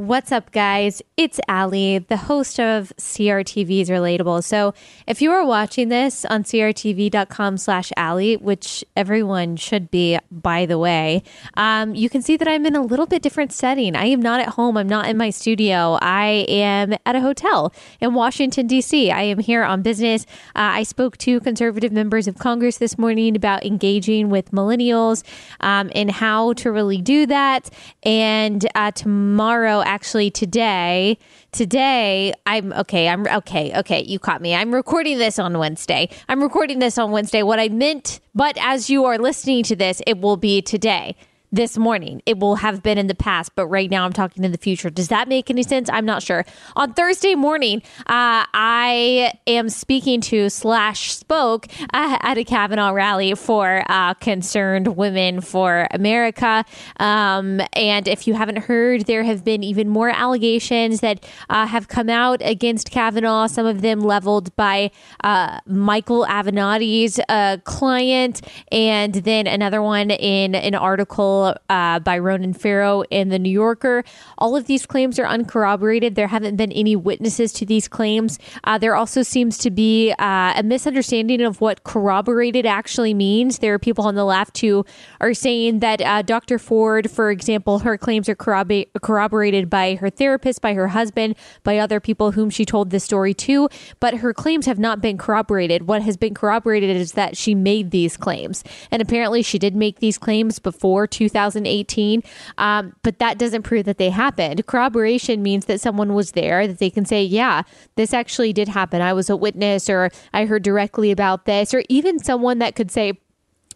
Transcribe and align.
What's 0.00 0.32
up, 0.32 0.50
guys? 0.50 1.02
It's 1.18 1.38
Allie, 1.46 1.98
the 1.98 2.16
host 2.16 2.58
of 2.58 2.90
CRTV's 2.96 3.90
Relatable. 3.90 4.42
So, 4.42 4.72
if 5.06 5.20
you 5.20 5.30
are 5.30 5.44
watching 5.44 5.90
this 5.90 6.24
on 6.24 6.42
crtv.com 6.42 7.58
slash 7.58 7.92
Allie, 7.98 8.38
which 8.38 8.82
everyone 8.96 9.56
should 9.56 9.90
be, 9.90 10.18
by 10.30 10.64
the 10.64 10.78
way, 10.78 11.22
um, 11.52 11.94
you 11.94 12.08
can 12.08 12.22
see 12.22 12.38
that 12.38 12.48
I'm 12.48 12.64
in 12.64 12.76
a 12.76 12.80
little 12.80 13.04
bit 13.04 13.20
different 13.20 13.52
setting. 13.52 13.94
I 13.94 14.06
am 14.06 14.22
not 14.22 14.40
at 14.40 14.48
home. 14.48 14.78
I'm 14.78 14.88
not 14.88 15.06
in 15.06 15.18
my 15.18 15.28
studio. 15.28 15.98
I 16.00 16.46
am 16.48 16.94
at 17.04 17.14
a 17.14 17.20
hotel 17.20 17.70
in 18.00 18.14
Washington, 18.14 18.66
D.C. 18.66 19.10
I 19.10 19.20
am 19.20 19.38
here 19.38 19.64
on 19.64 19.82
business. 19.82 20.24
Uh, 20.56 20.80
I 20.80 20.82
spoke 20.82 21.18
to 21.18 21.40
conservative 21.40 21.92
members 21.92 22.26
of 22.26 22.38
Congress 22.38 22.78
this 22.78 22.96
morning 22.96 23.36
about 23.36 23.66
engaging 23.66 24.30
with 24.30 24.50
millennials 24.50 25.24
um, 25.60 25.90
and 25.94 26.10
how 26.10 26.54
to 26.54 26.72
really 26.72 27.02
do 27.02 27.26
that. 27.26 27.68
And 28.02 28.66
uh, 28.74 28.92
tomorrow, 28.92 29.82
actually 29.90 30.30
today. 30.30 31.18
Today, 31.50 32.32
I'm 32.46 32.72
okay. 32.72 33.08
I'm 33.08 33.26
okay. 33.26 33.76
Okay, 33.80 34.04
you 34.04 34.20
caught 34.20 34.40
me. 34.40 34.54
I'm 34.54 34.72
recording 34.72 35.18
this 35.18 35.38
on 35.40 35.58
Wednesday. 35.58 36.08
I'm 36.28 36.40
recording 36.40 36.78
this 36.78 36.96
on 36.96 37.10
Wednesday. 37.10 37.42
What 37.42 37.58
I 37.58 37.68
meant, 37.68 38.20
but 38.32 38.56
as 38.60 38.88
you 38.88 39.04
are 39.04 39.18
listening 39.18 39.64
to 39.64 39.74
this, 39.74 40.00
it 40.06 40.20
will 40.20 40.36
be 40.36 40.62
today 40.62 41.16
this 41.52 41.76
morning. 41.76 42.22
It 42.26 42.38
will 42.38 42.56
have 42.56 42.82
been 42.82 42.98
in 42.98 43.06
the 43.06 43.14
past, 43.14 43.54
but 43.54 43.66
right 43.66 43.90
now 43.90 44.04
I'm 44.04 44.12
talking 44.12 44.44
in 44.44 44.52
the 44.52 44.58
future. 44.58 44.90
Does 44.90 45.08
that 45.08 45.28
make 45.28 45.50
any 45.50 45.62
sense? 45.62 45.90
I'm 45.90 46.04
not 46.04 46.22
sure. 46.22 46.44
On 46.76 46.92
Thursday 46.92 47.34
morning, 47.34 47.82
uh, 48.00 48.46
I 48.54 49.32
am 49.46 49.68
speaking 49.68 50.20
to 50.22 50.48
slash 50.48 51.12
spoke 51.12 51.66
uh, 51.92 52.18
at 52.20 52.38
a 52.38 52.44
Kavanaugh 52.44 52.92
rally 52.92 53.34
for 53.34 53.82
uh, 53.88 54.14
concerned 54.14 54.96
women 54.96 55.40
for 55.40 55.88
America. 55.90 56.64
Um, 56.98 57.60
and 57.72 58.06
if 58.06 58.26
you 58.26 58.34
haven't 58.34 58.58
heard, 58.58 59.06
there 59.06 59.24
have 59.24 59.44
been 59.44 59.64
even 59.64 59.88
more 59.88 60.10
allegations 60.10 61.00
that 61.00 61.24
uh, 61.48 61.66
have 61.66 61.88
come 61.88 62.08
out 62.08 62.40
against 62.42 62.90
Kavanaugh. 62.90 63.46
Some 63.46 63.66
of 63.66 63.80
them 63.80 64.00
leveled 64.00 64.54
by 64.56 64.90
uh, 65.24 65.58
Michael 65.66 66.24
Avenatti's 66.26 67.18
uh, 67.28 67.56
client, 67.64 68.42
and 68.70 69.14
then 69.14 69.46
another 69.46 69.82
one 69.82 70.10
in 70.10 70.54
an 70.54 70.74
article 70.74 71.39
uh, 71.44 71.98
by 72.00 72.18
Ronan 72.18 72.52
Farrow 72.52 73.02
in 73.10 73.28
The 73.28 73.38
New 73.38 73.50
Yorker. 73.50 74.04
All 74.38 74.56
of 74.56 74.66
these 74.66 74.86
claims 74.86 75.18
are 75.18 75.26
uncorroborated. 75.26 76.14
There 76.14 76.28
haven't 76.28 76.56
been 76.56 76.72
any 76.72 76.96
witnesses 76.96 77.52
to 77.54 77.66
these 77.66 77.88
claims. 77.88 78.38
Uh, 78.64 78.78
there 78.78 78.94
also 78.94 79.22
seems 79.22 79.58
to 79.58 79.70
be 79.70 80.12
uh, 80.18 80.52
a 80.56 80.62
misunderstanding 80.62 81.40
of 81.40 81.60
what 81.60 81.84
corroborated 81.84 82.66
actually 82.66 83.14
means. 83.14 83.58
There 83.58 83.74
are 83.74 83.78
people 83.78 84.04
on 84.04 84.14
the 84.14 84.24
left 84.24 84.58
who 84.58 84.84
are 85.20 85.34
saying 85.34 85.80
that 85.80 86.00
uh, 86.00 86.22
Dr. 86.22 86.58
Ford, 86.58 87.10
for 87.10 87.30
example, 87.30 87.80
her 87.80 87.96
claims 87.96 88.28
are 88.28 88.34
corroborated 88.34 89.70
by 89.70 89.94
her 89.96 90.10
therapist, 90.10 90.60
by 90.60 90.74
her 90.74 90.88
husband, 90.88 91.36
by 91.62 91.78
other 91.78 92.00
people 92.00 92.32
whom 92.32 92.50
she 92.50 92.64
told 92.64 92.90
this 92.90 93.04
story 93.04 93.34
to, 93.34 93.68
but 93.98 94.14
her 94.14 94.34
claims 94.34 94.66
have 94.66 94.78
not 94.78 95.00
been 95.00 95.18
corroborated. 95.18 95.88
What 95.88 96.02
has 96.02 96.16
been 96.16 96.34
corroborated 96.34 96.96
is 96.96 97.12
that 97.12 97.36
she 97.36 97.54
made 97.54 97.90
these 97.90 98.16
claims. 98.16 98.62
And 98.90 99.00
apparently 99.00 99.42
she 99.42 99.58
did 99.58 99.74
make 99.74 100.00
these 100.00 100.18
claims 100.18 100.58
before 100.58 101.06
2000. 101.06 101.29
2018. 101.30 102.22
Um, 102.58 102.94
but 103.02 103.18
that 103.18 103.38
doesn't 103.38 103.62
prove 103.62 103.84
that 103.86 103.98
they 103.98 104.10
happened. 104.10 104.66
Corroboration 104.66 105.42
means 105.42 105.66
that 105.66 105.80
someone 105.80 106.14
was 106.14 106.32
there, 106.32 106.66
that 106.66 106.78
they 106.78 106.90
can 106.90 107.04
say, 107.04 107.22
yeah, 107.22 107.62
this 107.96 108.12
actually 108.12 108.52
did 108.52 108.68
happen. 108.68 109.00
I 109.00 109.12
was 109.12 109.30
a 109.30 109.36
witness, 109.36 109.88
or 109.88 110.10
I 110.32 110.44
heard 110.44 110.62
directly 110.62 111.10
about 111.10 111.44
this, 111.44 111.72
or 111.74 111.82
even 111.88 112.18
someone 112.18 112.58
that 112.58 112.74
could 112.74 112.90
say, 112.90 113.20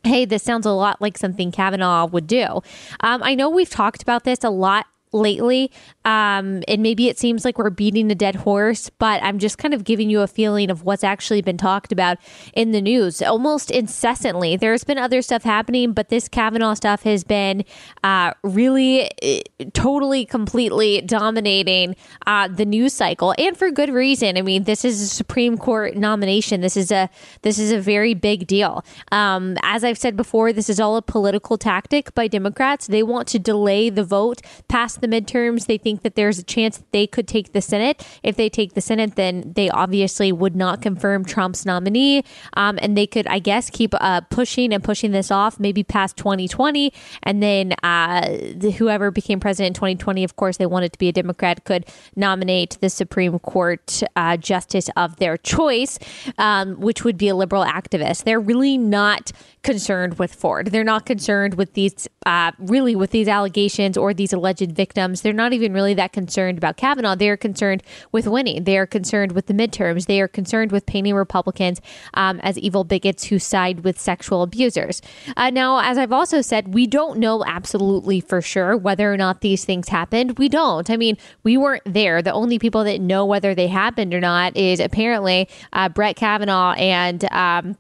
hey, 0.04 0.24
this 0.24 0.42
sounds 0.42 0.66
a 0.66 0.70
lot 0.70 1.00
like 1.00 1.16
something 1.16 1.50
Kavanaugh 1.50 2.06
would 2.06 2.26
do. 2.26 2.60
Um, 3.00 3.22
I 3.22 3.34
know 3.34 3.48
we've 3.48 3.70
talked 3.70 4.02
about 4.02 4.24
this 4.24 4.44
a 4.44 4.50
lot 4.50 4.86
lately. 5.12 5.70
Um, 6.04 6.62
and 6.68 6.82
maybe 6.82 7.08
it 7.08 7.18
seems 7.18 7.44
like 7.44 7.58
we're 7.58 7.70
beating 7.70 8.10
a 8.10 8.14
dead 8.14 8.36
horse, 8.36 8.90
but 8.90 9.22
I'm 9.22 9.38
just 9.38 9.58
kind 9.58 9.72
of 9.72 9.84
giving 9.84 10.10
you 10.10 10.20
a 10.20 10.26
feeling 10.26 10.70
of 10.70 10.84
what's 10.84 11.04
actually 11.04 11.40
been 11.42 11.56
talked 11.56 11.92
about 11.92 12.18
in 12.52 12.72
the 12.72 12.80
news 12.80 13.22
almost 13.22 13.70
incessantly. 13.70 14.56
There's 14.56 14.84
been 14.84 14.98
other 14.98 15.22
stuff 15.22 15.42
happening, 15.42 15.92
but 15.92 16.08
this 16.08 16.28
Kavanaugh 16.28 16.74
stuff 16.74 17.02
has 17.04 17.24
been 17.24 17.64
uh, 18.02 18.32
really, 18.42 19.10
uh, 19.22 19.64
totally, 19.72 20.26
completely 20.26 21.00
dominating 21.00 21.96
uh, 22.26 22.48
the 22.48 22.64
news 22.64 22.92
cycle, 22.92 23.34
and 23.38 23.56
for 23.56 23.70
good 23.70 23.90
reason. 23.90 24.36
I 24.36 24.42
mean, 24.42 24.64
this 24.64 24.84
is 24.84 25.00
a 25.00 25.06
Supreme 25.06 25.56
Court 25.56 25.96
nomination. 25.96 26.60
This 26.60 26.76
is 26.76 26.90
a 26.90 27.08
this 27.42 27.58
is 27.58 27.72
a 27.72 27.80
very 27.80 28.14
big 28.14 28.46
deal. 28.46 28.84
Um, 29.12 29.56
as 29.62 29.84
I've 29.84 29.98
said 29.98 30.16
before, 30.16 30.52
this 30.52 30.68
is 30.68 30.80
all 30.80 30.96
a 30.96 31.02
political 31.02 31.56
tactic 31.56 32.14
by 32.14 32.28
Democrats. 32.28 32.86
They 32.86 33.02
want 33.02 33.28
to 33.28 33.38
delay 33.38 33.90
the 33.90 34.04
vote 34.04 34.42
past 34.68 35.00
the 35.00 35.08
midterms. 35.08 35.66
They 35.66 35.78
think 35.78 35.93
that 36.02 36.14
there's 36.14 36.38
a 36.38 36.42
chance 36.42 36.78
that 36.78 36.92
they 36.92 37.06
could 37.06 37.28
take 37.28 37.52
the 37.52 37.60
Senate. 37.60 38.06
If 38.22 38.36
they 38.36 38.48
take 38.48 38.74
the 38.74 38.80
Senate, 38.80 39.16
then 39.16 39.52
they 39.54 39.70
obviously 39.70 40.32
would 40.32 40.56
not 40.56 40.82
confirm 40.82 41.24
Trump's 41.24 41.64
nominee. 41.64 42.24
Um, 42.56 42.78
and 42.82 42.96
they 42.96 43.06
could, 43.06 43.26
I 43.26 43.38
guess, 43.38 43.70
keep 43.70 43.94
uh, 44.00 44.22
pushing 44.22 44.72
and 44.72 44.82
pushing 44.82 45.12
this 45.12 45.30
off 45.30 45.60
maybe 45.60 45.82
past 45.82 46.16
2020. 46.16 46.92
And 47.22 47.42
then 47.42 47.74
uh, 47.82 48.28
the, 48.54 48.72
whoever 48.72 49.10
became 49.10 49.40
president 49.40 49.76
in 49.76 49.80
2020, 49.80 50.24
of 50.24 50.36
course, 50.36 50.56
they 50.56 50.66
wanted 50.66 50.92
to 50.92 50.98
be 50.98 51.08
a 51.08 51.12
Democrat, 51.12 51.64
could 51.64 51.86
nominate 52.16 52.78
the 52.80 52.90
Supreme 52.90 53.38
Court 53.38 54.02
uh, 54.16 54.36
justice 54.36 54.88
of 54.96 55.16
their 55.16 55.36
choice, 55.36 55.98
um, 56.38 56.80
which 56.80 57.04
would 57.04 57.18
be 57.18 57.28
a 57.28 57.34
liberal 57.34 57.64
activist. 57.64 58.24
They're 58.24 58.40
really 58.40 58.78
not 58.78 59.32
concerned 59.62 60.18
with 60.18 60.34
Ford. 60.34 60.68
They're 60.68 60.84
not 60.84 61.06
concerned 61.06 61.54
with 61.54 61.74
these, 61.74 62.08
uh, 62.26 62.52
really, 62.58 62.94
with 62.94 63.10
these 63.10 63.28
allegations 63.28 63.96
or 63.96 64.14
these 64.14 64.32
alleged 64.32 64.72
victims. 64.72 65.22
They're 65.22 65.32
not 65.32 65.52
even 65.52 65.72
really 65.72 65.83
that 65.92 66.12
concerned 66.12 66.56
about 66.56 66.78
Kavanaugh. 66.78 67.16
They 67.16 67.28
are 67.28 67.36
concerned 67.36 67.82
with 68.12 68.26
winning. 68.26 68.64
They 68.64 68.78
are 68.78 68.86
concerned 68.86 69.32
with 69.32 69.46
the 69.46 69.52
midterms. 69.52 70.06
They 70.06 70.20
are 70.22 70.28
concerned 70.28 70.72
with 70.72 70.86
painting 70.86 71.14
Republicans 71.14 71.82
um, 72.14 72.40
as 72.40 72.56
evil 72.56 72.84
bigots 72.84 73.24
who 73.24 73.38
side 73.38 73.80
with 73.80 74.00
sexual 74.00 74.42
abusers. 74.42 75.02
Uh, 75.36 75.50
now, 75.50 75.80
as 75.80 75.98
I've 75.98 76.12
also 76.12 76.40
said, 76.40 76.72
we 76.72 76.86
don't 76.86 77.18
know 77.18 77.44
absolutely 77.44 78.20
for 78.20 78.40
sure 78.40 78.76
whether 78.76 79.12
or 79.12 79.18
not 79.18 79.42
these 79.42 79.66
things 79.66 79.88
happened. 79.88 80.38
We 80.38 80.48
don't. 80.48 80.88
I 80.88 80.96
mean, 80.96 81.18
we 81.42 81.56
weren't 81.58 81.82
there. 81.84 82.22
The 82.22 82.32
only 82.32 82.58
people 82.58 82.84
that 82.84 83.00
know 83.00 83.26
whether 83.26 83.54
they 83.54 83.66
happened 83.66 84.14
or 84.14 84.20
not 84.20 84.56
is 84.56 84.80
apparently 84.80 85.48
uh, 85.72 85.88
Brett 85.90 86.16
Kavanaugh 86.16 86.72
and. 86.72 87.24
Um, 87.32 87.76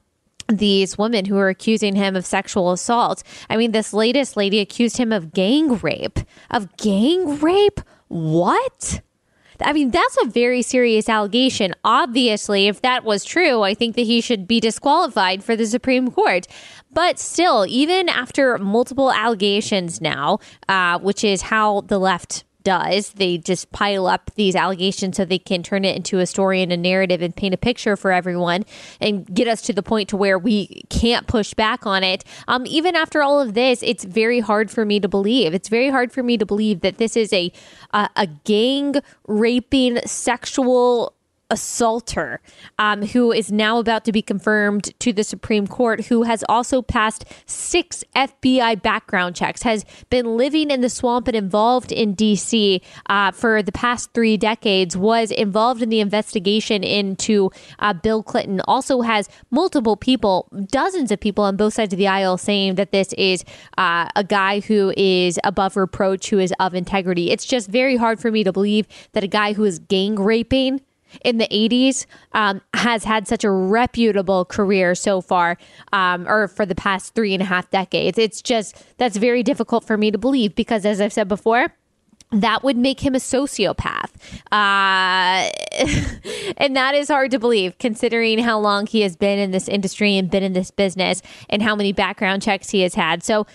these 0.48 0.98
women 0.98 1.24
who 1.24 1.36
are 1.36 1.48
accusing 1.48 1.94
him 1.94 2.16
of 2.16 2.26
sexual 2.26 2.72
assault. 2.72 3.22
I 3.48 3.56
mean, 3.56 3.72
this 3.72 3.92
latest 3.92 4.36
lady 4.36 4.60
accused 4.60 4.96
him 4.96 5.12
of 5.12 5.32
gang 5.32 5.78
rape. 5.78 6.18
Of 6.50 6.76
gang 6.76 7.38
rape? 7.40 7.80
What? 8.08 9.00
I 9.60 9.72
mean, 9.72 9.90
that's 9.90 10.16
a 10.22 10.26
very 10.26 10.62
serious 10.62 11.08
allegation. 11.08 11.74
Obviously, 11.84 12.66
if 12.66 12.82
that 12.82 13.04
was 13.04 13.24
true, 13.24 13.62
I 13.62 13.74
think 13.74 13.94
that 13.96 14.02
he 14.02 14.20
should 14.20 14.48
be 14.48 14.60
disqualified 14.60 15.44
for 15.44 15.54
the 15.56 15.66
Supreme 15.66 16.10
Court. 16.10 16.46
But 16.92 17.18
still, 17.18 17.64
even 17.68 18.08
after 18.08 18.58
multiple 18.58 19.12
allegations 19.12 20.00
now, 20.00 20.40
uh, 20.68 20.98
which 20.98 21.22
is 21.24 21.42
how 21.42 21.82
the 21.82 21.98
left 21.98 22.44
does. 22.64 23.12
They 23.12 23.38
just 23.38 23.70
pile 23.72 24.06
up 24.06 24.30
these 24.34 24.56
allegations 24.56 25.16
so 25.16 25.24
they 25.24 25.38
can 25.38 25.62
turn 25.62 25.84
it 25.84 25.96
into 25.96 26.18
a 26.18 26.26
story 26.26 26.62
and 26.62 26.72
a 26.72 26.76
narrative 26.76 27.22
and 27.22 27.34
paint 27.34 27.54
a 27.54 27.58
picture 27.58 27.96
for 27.96 28.10
everyone 28.10 28.64
and 29.00 29.26
get 29.32 29.46
us 29.46 29.62
to 29.62 29.72
the 29.72 29.82
point 29.82 30.08
to 30.08 30.16
where 30.16 30.38
we 30.38 30.82
can't 30.88 31.26
push 31.26 31.54
back 31.54 31.86
on 31.86 32.02
it. 32.02 32.24
Um, 32.48 32.66
even 32.66 32.96
after 32.96 33.22
all 33.22 33.40
of 33.40 33.54
this, 33.54 33.82
it's 33.82 34.04
very 34.04 34.40
hard 34.40 34.70
for 34.70 34.84
me 34.84 34.98
to 35.00 35.08
believe. 35.08 35.54
It's 35.54 35.68
very 35.68 35.90
hard 35.90 36.12
for 36.12 36.22
me 36.22 36.36
to 36.38 36.46
believe 36.46 36.80
that 36.80 36.98
this 36.98 37.16
is 37.16 37.32
a 37.32 37.52
a, 37.92 38.08
a 38.16 38.26
gang 38.26 38.96
raping 39.26 39.98
sexual 40.06 41.13
assaulter 41.50 42.40
um, 42.78 43.02
who 43.02 43.32
is 43.32 43.52
now 43.52 43.78
about 43.78 44.04
to 44.04 44.12
be 44.12 44.22
confirmed 44.22 44.98
to 45.00 45.12
the 45.12 45.24
Supreme 45.24 45.66
Court, 45.66 46.06
who 46.06 46.22
has 46.22 46.44
also 46.48 46.82
passed 46.82 47.24
six 47.46 48.02
FBI 48.16 48.80
background 48.82 49.36
checks, 49.36 49.62
has 49.62 49.84
been 50.10 50.36
living 50.36 50.70
in 50.70 50.80
the 50.80 50.88
swamp 50.88 51.28
and 51.28 51.36
involved 51.36 51.92
in 51.92 52.14
D.C. 52.14 52.80
Uh, 53.06 53.30
for 53.30 53.62
the 53.62 53.72
past 53.72 54.12
three 54.14 54.36
decades, 54.36 54.96
was 54.96 55.30
involved 55.30 55.82
in 55.82 55.90
the 55.90 56.00
investigation 56.00 56.82
into 56.82 57.50
uh, 57.78 57.92
Bill 57.92 58.22
Clinton, 58.22 58.60
also 58.66 59.02
has 59.02 59.28
multiple 59.50 59.96
people, 59.96 60.48
dozens 60.70 61.10
of 61.10 61.20
people 61.20 61.44
on 61.44 61.56
both 61.56 61.74
sides 61.74 61.92
of 61.92 61.98
the 61.98 62.08
aisle 62.08 62.38
saying 62.38 62.76
that 62.76 62.92
this 62.92 63.12
is 63.14 63.44
uh, 63.78 64.08
a 64.16 64.24
guy 64.24 64.60
who 64.60 64.92
is 64.96 65.38
above 65.44 65.76
reproach, 65.76 66.30
who 66.30 66.38
is 66.38 66.52
of 66.58 66.74
integrity. 66.74 67.30
It's 67.30 67.44
just 67.44 67.68
very 67.68 67.96
hard 67.96 68.20
for 68.20 68.30
me 68.30 68.44
to 68.44 68.52
believe 68.52 68.86
that 69.12 69.24
a 69.24 69.28
guy 69.28 69.52
who 69.52 69.64
is 69.64 69.78
gang 69.78 70.16
raping 70.16 70.80
in 71.22 71.38
the 71.38 71.48
80s 71.48 72.06
um, 72.32 72.60
has 72.74 73.04
had 73.04 73.28
such 73.28 73.44
a 73.44 73.50
reputable 73.50 74.44
career 74.44 74.94
so 74.94 75.20
far, 75.20 75.56
um, 75.92 76.26
or 76.28 76.48
for 76.48 76.66
the 76.66 76.74
past 76.74 77.14
three 77.14 77.34
and 77.34 77.42
a 77.42 77.46
half 77.46 77.70
decades. 77.70 78.18
It's 78.18 78.42
just 78.42 78.76
that's 78.98 79.16
very 79.16 79.42
difficult 79.42 79.84
for 79.84 79.96
me 79.96 80.10
to 80.10 80.18
believe 80.18 80.54
because, 80.54 80.84
as 80.84 81.00
I've 81.00 81.12
said 81.12 81.28
before, 81.28 81.72
that 82.30 82.62
would 82.64 82.76
make 82.76 83.00
him 83.00 83.14
a 83.14 83.18
sociopath. 83.18 84.10
Uh, 84.50 85.50
and 86.56 86.76
that 86.76 86.94
is 86.94 87.08
hard 87.08 87.30
to 87.30 87.38
believe 87.38 87.78
considering 87.78 88.38
how 88.38 88.58
long 88.58 88.86
he 88.86 89.02
has 89.02 89.16
been 89.16 89.38
in 89.38 89.50
this 89.50 89.68
industry 89.68 90.16
and 90.16 90.30
been 90.30 90.42
in 90.42 90.52
this 90.52 90.70
business 90.70 91.22
and 91.48 91.62
how 91.62 91.76
many 91.76 91.92
background 91.92 92.42
checks 92.42 92.70
he 92.70 92.80
has 92.80 92.94
had. 92.94 93.22
So, 93.22 93.46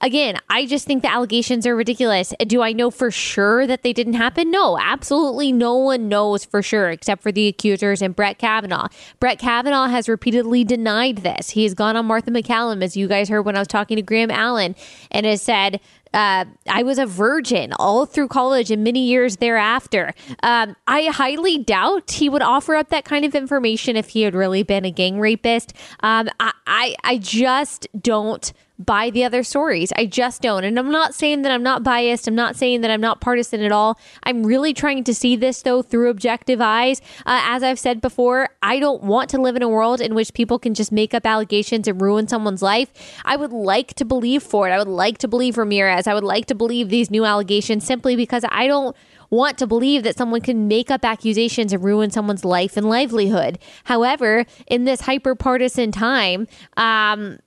again, 0.00 0.36
I 0.48 0.66
just 0.66 0.86
think 0.86 1.02
the 1.02 1.12
allegations 1.12 1.66
are 1.66 1.76
ridiculous. 1.76 2.32
Do 2.46 2.62
I 2.62 2.72
know 2.72 2.90
for 2.90 3.10
sure 3.10 3.66
that 3.66 3.82
they 3.82 3.92
didn't 3.92 4.14
happen? 4.14 4.50
No, 4.50 4.78
absolutely 4.78 5.52
no 5.52 5.76
one 5.76 6.08
knows 6.08 6.44
for 6.44 6.62
sure 6.62 6.90
except 6.90 7.22
for 7.22 7.32
the 7.32 7.48
accusers 7.48 8.02
and 8.02 8.14
Brett 8.14 8.38
Kavanaugh. 8.38 8.88
Brett 9.18 9.38
Kavanaugh 9.38 9.88
has 9.88 10.08
repeatedly 10.08 10.64
denied 10.64 11.18
this. 11.18 11.50
He 11.50 11.64
has 11.64 11.74
gone 11.74 11.96
on 11.96 12.06
Martha 12.06 12.30
MacCallum, 12.30 12.82
as 12.82 12.96
you 12.96 13.08
guys 13.08 13.28
heard 13.28 13.42
when 13.42 13.56
I 13.56 13.60
was 13.60 13.68
talking 13.68 13.96
to 13.96 14.02
Graham 14.02 14.30
Allen, 14.30 14.74
and 15.10 15.26
has 15.26 15.42
said, 15.42 15.80
uh, 16.12 16.44
I 16.68 16.82
was 16.82 16.98
a 16.98 17.06
virgin 17.06 17.72
all 17.74 18.04
through 18.04 18.28
college 18.28 18.70
and 18.70 18.82
many 18.82 19.06
years 19.06 19.36
thereafter. 19.36 20.12
Um, 20.42 20.74
I 20.88 21.04
highly 21.04 21.58
doubt 21.58 22.10
he 22.10 22.28
would 22.28 22.42
offer 22.42 22.74
up 22.74 22.88
that 22.88 23.04
kind 23.04 23.24
of 23.24 23.34
information 23.34 23.96
if 23.96 24.08
he 24.08 24.22
had 24.22 24.34
really 24.34 24.62
been 24.62 24.84
a 24.84 24.90
gang 24.90 25.20
rapist. 25.20 25.72
Um, 26.00 26.28
I, 26.40 26.52
I, 26.66 26.96
I 27.04 27.18
just 27.18 27.86
don't 28.00 28.52
buy 28.84 29.10
the 29.10 29.24
other 29.24 29.42
stories. 29.42 29.92
I 29.96 30.06
just 30.06 30.42
don't. 30.42 30.64
And 30.64 30.78
I'm 30.78 30.90
not 30.90 31.14
saying 31.14 31.42
that 31.42 31.52
I'm 31.52 31.62
not 31.62 31.82
biased. 31.82 32.26
I'm 32.26 32.34
not 32.34 32.56
saying 32.56 32.80
that 32.80 32.90
I'm 32.90 33.00
not 33.00 33.20
partisan 33.20 33.60
at 33.60 33.72
all. 33.72 33.98
I'm 34.22 34.44
really 34.44 34.72
trying 34.72 35.04
to 35.04 35.14
see 35.14 35.36
this, 35.36 35.62
though, 35.62 35.82
through 35.82 36.08
objective 36.08 36.60
eyes. 36.60 37.00
Uh, 37.26 37.40
as 37.44 37.62
I've 37.62 37.78
said 37.78 38.00
before, 38.00 38.48
I 38.62 38.80
don't 38.80 39.02
want 39.02 39.30
to 39.30 39.40
live 39.40 39.56
in 39.56 39.62
a 39.62 39.68
world 39.68 40.00
in 40.00 40.14
which 40.14 40.32
people 40.34 40.58
can 40.58 40.74
just 40.74 40.90
make 40.90 41.14
up 41.14 41.26
allegations 41.26 41.86
and 41.86 42.00
ruin 42.00 42.26
someone's 42.26 42.62
life. 42.62 42.90
I 43.24 43.36
would 43.36 43.52
like 43.52 43.94
to 43.94 44.04
believe 44.04 44.42
Ford. 44.42 44.72
I 44.72 44.78
would 44.78 44.88
like 44.88 45.18
to 45.18 45.28
believe 45.28 45.58
Ramirez. 45.58 46.06
I 46.06 46.14
would 46.14 46.24
like 46.24 46.46
to 46.46 46.54
believe 46.54 46.88
these 46.88 47.10
new 47.10 47.24
allegations 47.24 47.84
simply 47.84 48.16
because 48.16 48.44
I 48.48 48.66
don't 48.66 48.96
want 49.30 49.58
to 49.58 49.66
believe 49.66 50.02
that 50.02 50.16
someone 50.16 50.40
can 50.40 50.66
make 50.66 50.90
up 50.90 51.04
accusations 51.04 51.72
and 51.72 51.84
ruin 51.84 52.10
someone's 52.10 52.44
life 52.44 52.76
and 52.76 52.88
livelihood. 52.88 53.58
However, 53.84 54.44
in 54.66 54.84
this 54.84 55.02
hyper 55.02 55.34
partisan 55.34 55.92
time, 55.92 56.48
um, 56.76 57.38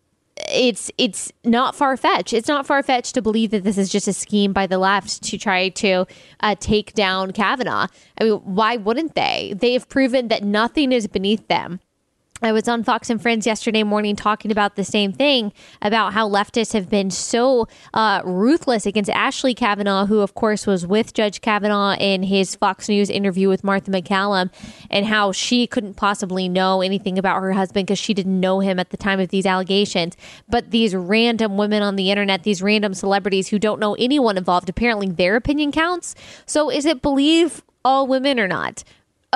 it's 0.49 0.91
it's 0.97 1.31
not 1.43 1.75
far 1.75 1.95
fetched. 1.95 2.33
It's 2.33 2.47
not 2.47 2.65
far 2.65 2.81
fetched 2.81 3.13
to 3.15 3.21
believe 3.21 3.51
that 3.51 3.63
this 3.63 3.77
is 3.77 3.89
just 3.89 4.07
a 4.07 4.13
scheme 4.13 4.51
by 4.53 4.67
the 4.67 4.77
left 4.77 5.23
to 5.23 5.37
try 5.37 5.69
to 5.69 6.05
uh, 6.39 6.55
take 6.59 6.93
down 6.93 7.31
Kavanaugh. 7.31 7.87
I 8.19 8.23
mean, 8.23 8.33
why 8.39 8.77
wouldn't 8.77 9.15
they? 9.15 9.53
They 9.55 9.73
have 9.73 9.87
proven 9.89 10.29
that 10.29 10.43
nothing 10.43 10.91
is 10.91 11.07
beneath 11.07 11.47
them. 11.47 11.79
I 12.43 12.51
was 12.51 12.67
on 12.67 12.83
Fox 12.83 13.09
and 13.09 13.21
Friends 13.21 13.47
yesterday 13.47 13.83
morning 13.83 14.17
talking 14.17 14.51
about 14.51 14.75
the 14.75 14.83
same 14.83 15.13
thing 15.13 15.53
about 15.81 16.11
how 16.11 16.27
leftists 16.27 16.73
have 16.73 16.89
been 16.89 17.09
so 17.09 17.69
uh, 17.93 18.21
ruthless 18.25 18.85
against 18.85 19.09
Ashley 19.09 19.53
Kavanaugh, 19.53 20.07
who, 20.07 20.19
of 20.19 20.35
course, 20.35 20.67
was 20.67 20.85
with 20.85 21.13
Judge 21.13 21.39
Kavanaugh 21.39 21.95
in 21.95 22.23
his 22.23 22.53
Fox 22.55 22.89
News 22.89 23.09
interview 23.09 23.47
with 23.47 23.63
Martha 23.63 23.89
MacCallum, 23.89 24.51
and 24.91 25.05
how 25.05 25.31
she 25.31 25.67
couldn't 25.67 25.93
possibly 25.93 26.49
know 26.49 26.81
anything 26.81 27.17
about 27.17 27.41
her 27.41 27.53
husband 27.53 27.87
because 27.87 27.97
she 27.99 28.13
didn't 28.13 28.37
know 28.37 28.59
him 28.59 28.77
at 28.77 28.89
the 28.89 28.97
time 28.97 29.21
of 29.21 29.29
these 29.29 29.45
allegations. 29.45 30.17
But 30.49 30.71
these 30.71 30.93
random 30.93 31.55
women 31.55 31.81
on 31.81 31.95
the 31.95 32.11
internet, 32.11 32.43
these 32.43 32.61
random 32.61 32.93
celebrities 32.93 33.47
who 33.47 33.57
don't 33.57 33.79
know 33.79 33.95
anyone 33.97 34.37
involved, 34.37 34.67
apparently 34.67 35.07
their 35.07 35.37
opinion 35.37 35.71
counts. 35.71 36.13
So 36.45 36.69
is 36.69 36.85
it 36.85 37.01
believe 37.01 37.63
all 37.85 38.05
women 38.05 38.37
or 38.37 38.49
not? 38.49 38.83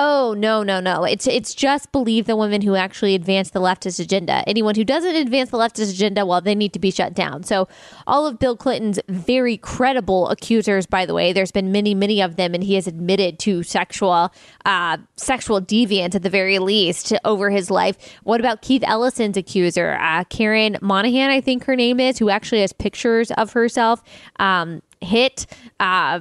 Oh 0.00 0.32
no, 0.38 0.62
no, 0.62 0.78
no! 0.78 1.02
It's 1.02 1.26
it's 1.26 1.52
just 1.52 1.90
believe 1.90 2.26
the 2.26 2.36
women 2.36 2.62
who 2.62 2.76
actually 2.76 3.16
advance 3.16 3.50
the 3.50 3.60
leftist 3.60 3.98
agenda. 3.98 4.44
Anyone 4.46 4.76
who 4.76 4.84
doesn't 4.84 5.16
advance 5.16 5.50
the 5.50 5.58
leftist 5.58 5.90
agenda, 5.90 6.24
well, 6.24 6.40
they 6.40 6.54
need 6.54 6.72
to 6.74 6.78
be 6.78 6.92
shut 6.92 7.14
down. 7.14 7.42
So, 7.42 7.66
all 8.06 8.24
of 8.24 8.38
Bill 8.38 8.56
Clinton's 8.56 9.00
very 9.08 9.56
credible 9.56 10.28
accusers, 10.28 10.86
by 10.86 11.04
the 11.04 11.14
way, 11.14 11.32
there's 11.32 11.50
been 11.50 11.72
many, 11.72 11.96
many 11.96 12.22
of 12.22 12.36
them, 12.36 12.54
and 12.54 12.62
he 12.62 12.76
has 12.76 12.86
admitted 12.86 13.40
to 13.40 13.64
sexual 13.64 14.32
uh, 14.64 14.98
sexual 15.16 15.60
deviance 15.60 16.14
at 16.14 16.22
the 16.22 16.30
very 16.30 16.60
least 16.60 17.12
over 17.24 17.50
his 17.50 17.68
life. 17.68 17.96
What 18.22 18.38
about 18.38 18.62
Keith 18.62 18.84
Ellison's 18.86 19.36
accuser, 19.36 19.98
uh, 20.00 20.22
Karen 20.30 20.76
Monahan? 20.80 21.30
I 21.30 21.40
think 21.40 21.64
her 21.64 21.74
name 21.74 21.98
is, 21.98 22.20
who 22.20 22.30
actually 22.30 22.60
has 22.60 22.72
pictures 22.72 23.32
of 23.32 23.52
herself 23.52 24.04
um, 24.38 24.80
hit. 25.00 25.46
Uh, 25.80 26.20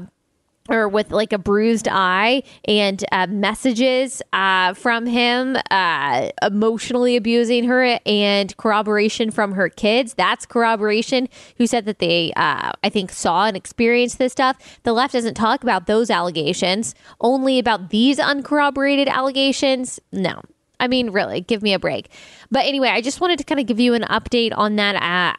or 0.69 0.88
with 0.88 1.12
like 1.12 1.34
a 1.34 1.38
bruised 1.38 1.88
eye 1.90 2.44
and 2.66 3.04
uh, 3.12 3.28
messages 3.28 4.22
uh, 4.34 4.74
from 4.74 5.06
him 5.06 5.58
uh, 5.72 6.30
emotionally 6.42 7.16
abusing 7.16 7.66
her 7.66 8.00
and 8.06 8.56
corroboration 8.58 9.31
from 9.31 9.54
her 9.54 9.69
kids. 9.69 10.14
That's 10.14 10.46
corroboration 10.46 11.30
who 11.58 11.68
said 11.68 11.86
that 11.86 12.00
they 12.00 12.34
uh, 12.36 12.72
i 12.84 12.90
think 12.90 13.12
saw 13.12 13.46
and 13.46 13.58
experienced 13.58 14.18
this 14.18 14.31
stuff. 14.31 14.80
The 14.84 14.94
left 14.94 15.14
doesn't 15.14 15.36
talk 15.36 15.64
about 15.64 15.88
those 15.88 16.10
allegations. 16.10 16.96
Only 17.22 17.60
about 17.60 17.90
these 17.90 18.19
uncorroborated 18.19 19.08
allegations? 19.08 20.00
No. 20.12 20.42
I 20.80 20.88
mean, 20.88 21.10
really, 21.10 21.42
give 21.42 21.64
me 21.64 21.74
a 21.74 21.80
break. 21.80 22.10
But 22.50 22.66
anyway, 22.66 22.90
I 22.90 23.02
just 23.02 23.20
wanted 23.20 23.38
to 23.40 23.44
kind 23.44 23.60
of 23.60 23.66
give 23.66 23.80
you 23.80 23.94
an 23.94 24.04
update 24.04 24.54
on 24.56 24.78
that. 24.78 24.96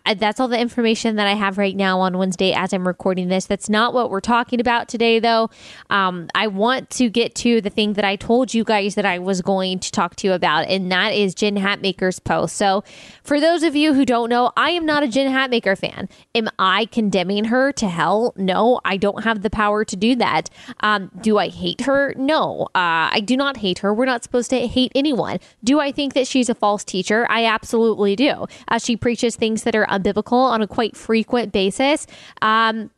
Uh, 0.07 0.15
that's 0.15 0.41
all 0.41 0.49
the 0.49 0.59
information 0.59 1.17
that 1.17 1.27
I 1.27 1.35
have 1.35 1.57
right 1.57 1.75
now 1.75 2.01
on 2.01 2.19
Wednesday 2.19 2.53
as 2.53 2.73
I'm 2.73 2.87
recording 2.87 3.29
this. 3.29 3.47
That's 3.47 3.69
not 3.69 3.95
what 3.95 4.11
we're 4.11 4.21
talking 4.21 4.61
about 4.61 4.89
today, 4.89 5.19
though. 5.19 5.49
Um, 5.89 6.29
I 6.35 6.49
want 6.49 6.91
to 6.91 7.09
get 7.09 7.35
to 7.37 7.61
the 7.61 7.71
thing 7.71 7.95
that 7.95 8.05
I 8.05 8.17
told 8.17 8.53
you 8.53 8.63
guys 8.63 8.95
that 8.97 9.07
I 9.07 9.19
was 9.19 9.41
going 9.41 9.79
to 9.81 9.91
talk 9.91 10.17
to 10.17 10.27
you 10.27 10.35
about, 10.35 10.69
and 10.69 10.93
that 10.93 11.15
is 11.15 11.35
Jen 11.35 11.57
Hatmaker's 11.57 12.19
post. 12.19 12.57
So, 12.57 12.85
for 13.23 13.41
those 13.41 13.63
of 13.63 13.75
you 13.75 13.95
who 13.95 14.05
don't 14.05 14.29
know, 14.29 14.53
I 14.57 14.71
am 14.71 14.85
not 14.85 15.03
a 15.03 15.09
Jen 15.09 15.33
Hatmaker 15.33 15.79
fan. 15.79 16.09
Am 16.35 16.49
I 16.59 16.87
condemning 16.87 17.45
her 17.45 17.73
to 17.73 17.89
hell? 17.89 18.35
No, 18.37 18.81
I 18.85 18.97
don't 18.97 19.25
have 19.25 19.43
the 19.43 19.51
power 19.51 19.85
to 19.85 19.97
do 19.97 20.15
that. 20.17 20.51
Um, 20.81 21.11
do 21.23 21.39
I 21.39 21.49
hate 21.49 21.83
her? 21.83 22.13
No, 22.17 22.69
uh, 22.75 23.09
I 23.13 23.23
do 23.25 23.37
not 23.37 23.59
hate 23.59 23.79
her. 23.79 23.95
We're 23.95 24.05
not 24.05 24.25
supposed 24.25 24.51
to 24.51 24.67
hate 24.67 24.93
anyone. 24.95 25.39
Do 25.65 25.81
I 25.81 25.91
think 25.91 26.13
that 26.15 26.27
she's 26.27 26.49
a 26.49 26.55
false 26.55 26.85
teacher? 26.85 26.98
I 27.31 27.45
absolutely 27.45 28.17
do. 28.17 28.47
Uh, 28.69 28.79
she 28.79 28.97
preaches 28.97 29.37
things 29.37 29.63
that 29.63 29.75
are 29.75 29.87
unbiblical 29.87 30.33
on 30.33 30.63
a 30.63 30.67
quite 30.67 30.97
frequent 30.97 31.53
basis. 31.53 32.07
Um, 32.43 32.91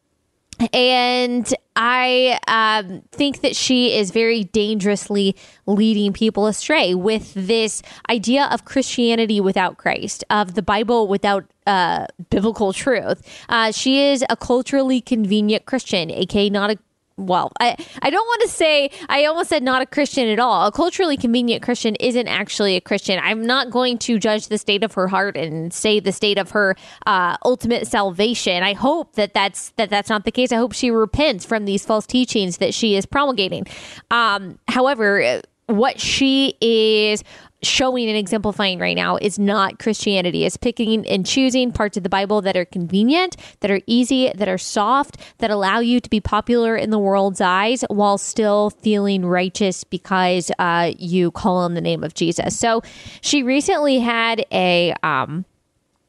and 0.73 1.53
I 1.75 2.39
um, 2.47 3.03
think 3.13 3.41
that 3.41 3.57
she 3.57 3.97
is 3.97 4.11
very 4.11 4.45
dangerously 4.45 5.37
leading 5.67 6.13
people 6.13 6.47
astray 6.47 6.95
with 6.95 7.33
this 7.35 7.83
idea 8.11 8.45
of 8.51 8.65
Christianity 8.65 9.41
without 9.41 9.79
Christ, 9.79 10.25
of 10.29 10.55
the 10.55 10.63
Bible 10.63 11.09
without 11.09 11.47
uh, 11.67 12.07
biblical 12.29 12.73
truth. 12.73 13.23
Uh, 13.49 13.73
she 13.73 14.03
is 14.03 14.25
a 14.29 14.37
culturally 14.37 15.01
convenient 15.01 15.65
Christian, 15.65 16.11
aka 16.11 16.51
not 16.51 16.71
a 16.71 16.79
well, 17.27 17.53
I, 17.61 17.77
I 18.03 18.11
don't 18.11 18.27
want 18.27 18.43
to 18.43 18.49
say, 18.49 18.91
I 19.09 19.25
almost 19.27 19.49
said 19.49 19.63
not 19.63 19.83
a 19.83 19.87
Christian 19.87 20.29
at 20.29 20.39
all. 20.39 20.67
A 20.67 20.73
culturally 20.73 21.17
convenient 21.17 21.63
Christian 21.63 21.95
isn't 21.97 22.29
actually 22.29 22.77
a 22.77 22.81
Christian. 22.81 23.21
I'm 23.23 23.47
not 23.47 23.71
going 23.71 23.99
to 23.99 24.19
judge 24.19 24.49
the 24.49 24.59
state 24.59 24.83
of 24.83 24.95
her 24.95 25.09
heart 25.09 25.37
and 25.37 25.73
say 25.73 26.01
the 26.01 26.13
state 26.13 26.39
of 26.39 26.51
her 26.51 26.77
uh, 27.07 27.37
ultimate 27.45 27.87
salvation. 27.87 28.63
I 28.63 28.73
hope 28.73 29.15
that 29.17 29.35
that's, 29.35 29.71
that 29.77 29.91
that's 29.91 30.09
not 30.09 30.25
the 30.25 30.33
case. 30.33 30.53
I 30.53 30.57
hope 30.57 30.73
she 30.73 30.91
repents 30.91 31.45
from 31.45 31.65
these 31.65 31.85
false 31.85 32.07
teachings 32.07 32.59
that 32.59 32.75
she 32.75 32.97
is 32.97 33.07
promulgating. 33.07 33.67
Um, 34.11 34.59
however, 34.69 35.43
what 35.67 36.01
she 36.01 36.57
is 36.61 37.23
showing 37.63 38.09
and 38.09 38.17
exemplifying 38.17 38.79
right 38.79 38.97
now 38.97 39.17
is 39.17 39.39
not 39.39 39.79
Christianity. 39.79 40.45
It's 40.45 40.57
picking 40.57 41.07
and 41.07 41.27
choosing 41.27 41.73
parts 41.73 41.97
of 41.97 42.03
the 42.03 42.09
Bible 42.09 42.41
that 42.43 42.57
are 42.57 42.65
convenient, 42.65 43.37
that 43.61 43.71
are 43.71 43.81
easy, 43.87 44.33
that 44.35 44.49
are 44.49 44.59
soft, 44.59 45.19
that 45.39 45.51
allow 45.51 45.81
you 45.81 46.01
to 46.01 46.11
be 46.11 46.21
popular 46.21 46.77
in 46.77 46.91
the 46.91 46.99
world's 46.99 47.41
eyes 47.41 47.85
while 47.89 48.19
still 48.19 48.71
feeling 48.71 49.27
righteous 49.27 49.85
because 49.85 50.51
uh, 50.59 50.93
you 50.99 51.31
call 51.31 51.59
on 51.59 51.75
the 51.75 51.81
name 51.81 52.03
of 52.03 52.15
Jesus. 52.15 52.59
So 52.59 52.83
she 53.21 53.43
recently 53.43 53.99
had 53.99 54.45
a. 54.53 54.95
Um, 55.03 55.45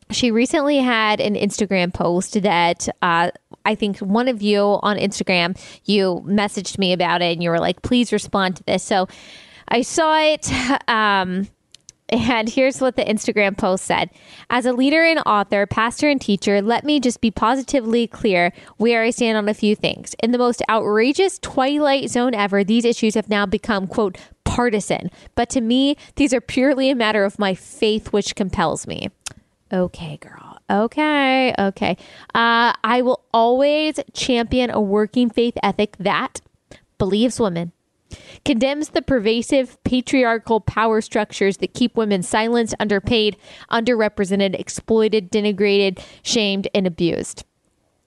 she 0.09 0.29
recently 0.29 0.79
had 0.79 1.21
an 1.21 1.35
Instagram 1.35 1.93
post 1.93 2.41
that 2.41 2.89
uh, 3.01 3.31
I 3.63 3.75
think 3.75 3.99
one 3.99 4.27
of 4.27 4.41
you 4.41 4.79
on 4.81 4.97
Instagram, 4.97 5.57
you 5.85 6.21
messaged 6.25 6.77
me 6.77 6.91
about 6.91 7.21
it 7.21 7.31
and 7.31 7.41
you 7.41 7.49
were 7.49 7.59
like, 7.61 7.81
please 7.81 8.11
respond 8.11 8.57
to 8.57 8.63
this. 8.63 8.83
So 8.83 9.07
I 9.71 9.81
saw 9.81 10.19
it. 10.19 10.51
Um, 10.87 11.47
and 12.09 12.49
here's 12.49 12.81
what 12.81 12.97
the 12.97 13.03
Instagram 13.03 13.57
post 13.57 13.85
said 13.85 14.09
As 14.49 14.65
a 14.65 14.73
leader 14.73 15.01
and 15.03 15.19
author, 15.25 15.65
pastor, 15.65 16.09
and 16.09 16.19
teacher, 16.19 16.61
let 16.61 16.83
me 16.83 16.99
just 16.99 17.21
be 17.21 17.31
positively 17.31 18.07
clear 18.07 18.51
where 18.75 19.03
I 19.03 19.11
stand 19.11 19.37
on 19.37 19.47
a 19.47 19.53
few 19.53 19.75
things. 19.75 20.13
In 20.21 20.31
the 20.31 20.37
most 20.37 20.61
outrageous 20.69 21.39
twilight 21.39 22.09
zone 22.09 22.35
ever, 22.35 22.63
these 22.65 22.83
issues 22.83 23.15
have 23.15 23.29
now 23.29 23.45
become, 23.45 23.87
quote, 23.87 24.17
partisan. 24.43 25.09
But 25.35 25.49
to 25.51 25.61
me, 25.61 25.95
these 26.17 26.33
are 26.33 26.41
purely 26.41 26.89
a 26.89 26.95
matter 26.95 27.23
of 27.23 27.39
my 27.39 27.53
faith, 27.53 28.11
which 28.11 28.35
compels 28.35 28.85
me. 28.85 29.09
Okay, 29.71 30.17
girl. 30.17 30.57
Okay, 30.69 31.55
okay. 31.57 31.95
Uh, 32.35 32.73
I 32.83 33.01
will 33.01 33.23
always 33.33 33.99
champion 34.13 34.69
a 34.69 34.81
working 34.81 35.29
faith 35.29 35.57
ethic 35.63 35.95
that 35.99 36.41
believes 36.97 37.39
women 37.39 37.71
condemns 38.45 38.89
the 38.89 39.01
pervasive 39.01 39.81
patriarchal 39.83 40.59
power 40.59 41.01
structures 41.01 41.57
that 41.57 41.73
keep 41.73 41.95
women 41.95 42.23
silenced, 42.23 42.75
underpaid, 42.79 43.37
underrepresented, 43.71 44.59
exploited, 44.59 45.31
denigrated, 45.31 46.03
shamed, 46.23 46.67
and 46.73 46.87
abused. 46.87 47.45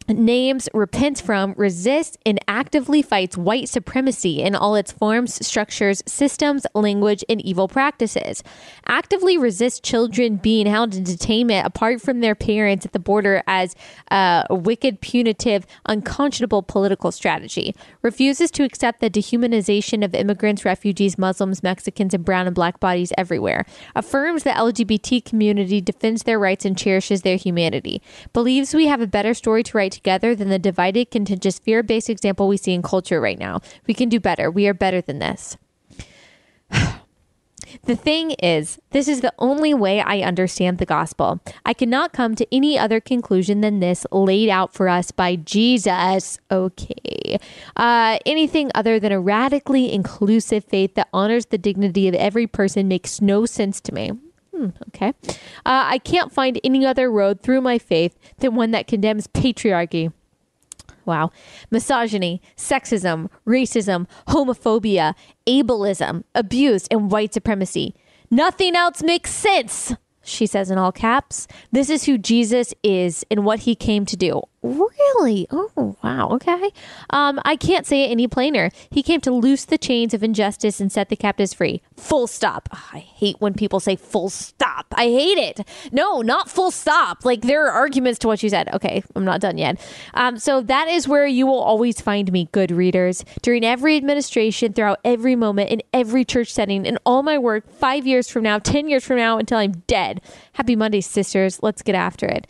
Names, 0.08 0.68
repents 0.74 1.20
from, 1.20 1.54
resists, 1.56 2.18
and 2.26 2.38
actively 2.46 3.00
fights 3.00 3.38
white 3.38 3.68
supremacy 3.68 4.42
in 4.42 4.54
all 4.54 4.74
its 4.74 4.92
forms, 4.92 5.44
structures, 5.46 6.02
systems, 6.06 6.66
language, 6.74 7.24
and 7.28 7.40
evil 7.40 7.68
practices. 7.68 8.42
Actively 8.86 9.38
resists 9.38 9.80
children 9.80 10.36
being 10.36 10.66
held 10.66 10.94
in 10.94 11.04
detainment 11.04 11.64
apart 11.64 12.02
from 12.02 12.20
their 12.20 12.34
parents 12.34 12.84
at 12.84 12.92
the 12.92 12.98
border 12.98 13.42
as 13.46 13.74
a 14.10 14.46
wicked, 14.50 15.00
punitive, 15.00 15.66
unconscionable 15.86 16.62
political 16.62 17.10
strategy. 17.10 17.74
Refuses 18.02 18.50
to 18.50 18.64
accept 18.64 19.00
the 19.00 19.08
dehumanization 19.08 20.04
of 20.04 20.14
immigrants, 20.14 20.64
refugees, 20.64 21.16
Muslims, 21.16 21.62
Mexicans, 21.62 22.12
and 22.12 22.24
brown 22.24 22.46
and 22.46 22.54
black 22.54 22.78
bodies 22.78 23.12
everywhere. 23.16 23.64
Affirms 23.94 24.42
the 24.42 24.50
LGBT 24.50 25.24
community 25.24 25.80
defends 25.80 26.24
their 26.24 26.38
rights 26.38 26.64
and 26.64 26.76
cherishes 26.76 27.22
their 27.22 27.36
humanity. 27.36 28.02
Believes 28.32 28.74
we 28.74 28.86
have 28.86 29.00
a 29.00 29.06
better 29.06 29.32
story 29.32 29.62
to 29.62 29.76
write 29.76 29.93
together 29.94 30.34
than 30.34 30.48
the 30.48 30.58
divided, 30.58 31.10
contentious, 31.10 31.58
fear 31.58 31.82
based 31.82 32.10
example 32.10 32.48
we 32.48 32.56
see 32.56 32.74
in 32.74 32.82
culture 32.82 33.20
right 33.20 33.38
now. 33.38 33.60
We 33.86 33.94
can 33.94 34.08
do 34.08 34.20
better. 34.20 34.50
We 34.50 34.68
are 34.68 34.74
better 34.74 35.00
than 35.00 35.20
this. 35.20 35.56
The 37.86 37.96
thing 37.96 38.32
is, 38.32 38.78
this 38.90 39.08
is 39.08 39.20
the 39.20 39.32
only 39.38 39.74
way 39.74 40.00
I 40.00 40.20
understand 40.20 40.78
the 40.78 40.86
gospel. 40.86 41.40
I 41.66 41.74
cannot 41.74 42.12
come 42.12 42.36
to 42.36 42.54
any 42.54 42.78
other 42.78 43.00
conclusion 43.00 43.62
than 43.62 43.80
this 43.80 44.06
laid 44.12 44.48
out 44.48 44.72
for 44.72 44.88
us 44.88 45.10
by 45.10 45.36
Jesus. 45.36 46.38
Okay. 46.50 47.38
Uh, 47.74 48.18
anything 48.24 48.70
other 48.76 49.00
than 49.00 49.10
a 49.10 49.18
radically 49.18 49.92
inclusive 49.92 50.64
faith 50.64 50.94
that 50.94 51.08
honors 51.12 51.46
the 51.46 51.58
dignity 51.58 52.06
of 52.06 52.14
every 52.14 52.46
person 52.46 52.86
makes 52.86 53.20
no 53.20 53.44
sense 53.44 53.80
to 53.82 53.92
me. 53.92 54.12
Hmm, 54.54 54.68
okay. 54.88 55.12
Uh, 55.66 55.82
I 55.86 55.98
can't 55.98 56.32
find 56.32 56.60
any 56.62 56.86
other 56.86 57.10
road 57.10 57.40
through 57.40 57.60
my 57.60 57.78
faith 57.78 58.16
than 58.38 58.54
one 58.54 58.70
that 58.70 58.86
condemns 58.86 59.26
patriarchy. 59.26 60.12
Wow. 61.04 61.32
Misogyny, 61.70 62.40
sexism, 62.56 63.28
racism, 63.46 64.06
homophobia, 64.28 65.14
ableism, 65.46 66.24
abuse, 66.34 66.86
and 66.90 67.10
white 67.10 67.34
supremacy. 67.34 67.94
Nothing 68.30 68.74
else 68.74 69.02
makes 69.02 69.30
sense 69.30 69.92
she 70.24 70.46
says 70.46 70.70
in 70.70 70.78
all 70.78 70.92
caps. 70.92 71.46
This 71.70 71.90
is 71.90 72.04
who 72.04 72.18
Jesus 72.18 72.74
is 72.82 73.24
and 73.30 73.44
what 73.44 73.60
he 73.60 73.74
came 73.74 74.06
to 74.06 74.16
do. 74.16 74.42
Really? 74.64 75.46
Oh, 75.50 75.94
wow. 76.02 76.30
Okay. 76.30 76.70
Um, 77.10 77.38
I 77.44 77.54
can't 77.54 77.86
say 77.86 78.04
it 78.04 78.10
any 78.10 78.26
plainer. 78.26 78.70
He 78.88 79.02
came 79.02 79.20
to 79.20 79.30
loose 79.30 79.66
the 79.66 79.76
chains 79.76 80.14
of 80.14 80.22
injustice 80.22 80.80
and 80.80 80.90
set 80.90 81.10
the 81.10 81.16
captives 81.16 81.52
free. 81.52 81.82
Full 81.98 82.26
stop. 82.26 82.70
I 82.72 83.00
hate 83.00 83.36
when 83.40 83.52
people 83.52 83.78
say 83.78 83.94
full 83.94 84.30
stop. 84.30 84.86
I 84.94 85.04
hate 85.04 85.36
it. 85.36 85.60
No, 85.92 86.22
not 86.22 86.48
full 86.48 86.70
stop. 86.70 87.26
Like 87.26 87.42
there 87.42 87.66
are 87.66 87.72
arguments 87.72 88.18
to 88.20 88.26
what 88.26 88.42
you 88.42 88.48
said. 88.48 88.72
Okay, 88.72 89.04
I'm 89.14 89.26
not 89.26 89.42
done 89.42 89.58
yet. 89.58 89.78
Um, 90.14 90.38
so 90.38 90.62
that 90.62 90.88
is 90.88 91.06
where 91.06 91.26
you 91.26 91.46
will 91.46 91.60
always 91.60 92.00
find 92.00 92.32
me, 92.32 92.48
good 92.52 92.70
readers. 92.70 93.22
During 93.42 93.66
every 93.66 93.98
administration, 93.98 94.72
throughout 94.72 95.00
every 95.04 95.36
moment, 95.36 95.68
in 95.68 95.82
every 95.92 96.24
church 96.24 96.50
setting, 96.50 96.86
in 96.86 96.96
all 97.04 97.22
my 97.22 97.36
work, 97.36 97.70
five 97.70 98.06
years 98.06 98.30
from 98.30 98.44
now, 98.44 98.58
10 98.58 98.88
years 98.88 99.04
from 99.04 99.18
now, 99.18 99.36
until 99.36 99.58
I'm 99.58 99.72
dead. 99.86 100.22
Happy 100.54 100.74
Monday, 100.74 101.02
sisters. 101.02 101.62
Let's 101.62 101.82
get 101.82 101.94
after 101.94 102.24
it. 102.24 102.46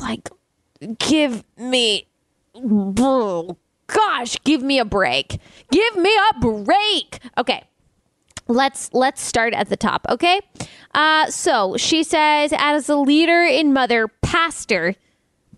Like, 0.00 0.28
give 0.98 1.44
me 1.56 2.06
gosh 3.86 4.36
give 4.44 4.62
me 4.62 4.78
a 4.78 4.84
break. 4.84 5.38
Give 5.70 5.96
me 5.96 6.10
a 6.30 6.40
break. 6.40 7.20
Okay 7.38 7.64
let's 8.48 8.92
let's 8.92 9.22
start 9.22 9.54
at 9.54 9.68
the 9.68 9.76
top 9.76 10.06
okay? 10.08 10.40
Uh 10.94 11.26
so 11.30 11.76
she 11.76 12.02
says 12.02 12.52
as 12.56 12.88
a 12.88 12.96
leader 12.96 13.42
in 13.42 13.72
mother 13.72 14.08
pastor 14.08 14.94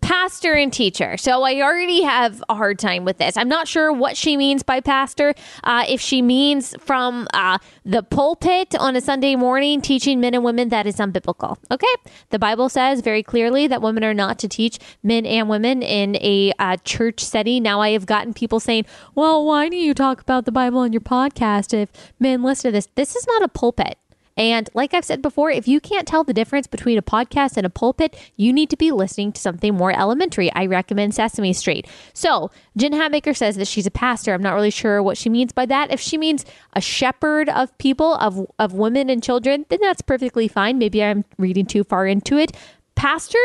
pastor 0.05 0.53
and 0.53 0.71
teacher. 0.71 1.17
So 1.17 1.45
I 1.45 1.63
already 1.63 2.03
have 2.03 2.45
a 2.51 2.55
hard 2.55 2.79
time 2.79 3.07
with 3.07 3.17
this. 3.17 3.39
I'm 3.39 3.49
not 3.49 3.67
sure 3.67 3.91
what 3.91 4.19
she 4.19 4.37
means 4.37 4.63
by 4.63 4.81
pastor. 4.81 5.35
Uh, 5.63 5.87
if 5.89 5.99
she 5.99 6.21
means 6.21 6.75
from 6.79 7.27
uh, 7.33 7.57
the 7.87 8.03
pulpit 8.03 8.75
on 8.79 8.97
a 8.97 9.01
Sunday 9.01 9.35
morning 9.35 9.81
teaching 9.81 10.21
men 10.21 10.35
and 10.35 10.45
women, 10.45 10.69
that 10.69 10.87
is 10.87 10.97
unbiblical. 10.97 11.57
Okay. 11.71 11.87
The 12.29 12.39
Bible 12.39 12.69
says 12.69 13.01
very 13.01 13.23
clearly 13.23 13.67
that 13.67 13.81
women 13.81 14.05
are 14.05 14.13
not 14.13 14.39
to 14.41 14.49
teach 14.49 14.79
men 15.03 15.25
and 15.25 15.49
women 15.49 15.83
in 15.83 16.17
a 16.17 16.53
uh, 16.59 16.77
church 16.85 17.25
setting. 17.25 17.63
Now 17.63 17.81
I 17.81 17.93
have 17.93 18.05
gotten 18.05 18.35
people 18.35 18.61
saying, 18.61 18.85
well, 19.15 19.43
why 19.43 19.71
do 19.71 19.77
you 19.77 19.95
talk 19.95 20.21
about 20.21 20.45
the 20.45 20.53
Bible 20.53 20.81
on 20.81 20.93
your 20.93 21.01
podcast 21.01 21.73
if 21.73 21.91
men 22.21 22.43
listen 22.43 22.69
to 22.69 22.73
this? 22.73 22.89
This 22.95 23.17
is 23.17 23.27
not 23.27 23.43
a 23.43 23.49
pulpit. 23.49 23.97
And 24.37 24.69
like 24.75 24.95
I've 24.95 25.05
said 25.05 25.23
before, 25.23 25.51
if 25.51 25.69
you 25.69 25.81
can't 25.81 26.09
tell 26.09 26.25
the 26.25 26.35
difference 26.35 26.67
between 26.67 26.99
a 26.99 27.03
podcast 27.03 27.57
and 27.57 27.65
a 27.65 27.71
pulpit, 27.71 28.17
you 28.37 28.53
need 28.53 28.71
to 28.71 28.77
be 28.77 28.91
listening 28.91 29.33
to 29.33 29.41
something 29.41 29.75
more 29.75 29.93
elementary. 29.93 30.53
I 30.53 30.67
recommend 30.67 31.15
Sesame 31.15 31.53
Street. 31.53 31.87
So, 32.13 32.51
Jen 32.77 32.93
Hatmaker 32.93 33.37
says 33.37 33.57
that 33.57 33.69
she's 33.69 33.87
a 33.87 33.93
pastor. 33.93 34.35
I'm 34.35 34.43
not 34.43 34.55
really 34.55 34.71
sure 34.71 35.03
what 35.03 35.17
she 35.17 35.29
means 35.29 35.53
by 35.53 35.67
that. 35.67 35.93
If 35.93 36.01
she 36.01 36.19
means 36.19 36.45
a 36.73 36.81
shepherd 36.81 37.49
of 37.49 37.77
people, 37.79 38.15
of, 38.15 38.47
of 38.59 38.73
women 38.73 39.09
and 39.09 39.23
children, 39.23 39.67
then 39.69 39.79
that's 39.81 40.03
perfectly 40.03 40.49
fine. 40.49 40.79
Maybe 40.79 41.03
I'm 41.03 41.25
reading 41.39 41.67
too 41.67 41.85
far 41.85 42.07
into 42.07 42.37
it. 42.37 42.57
Pastor? 42.95 43.39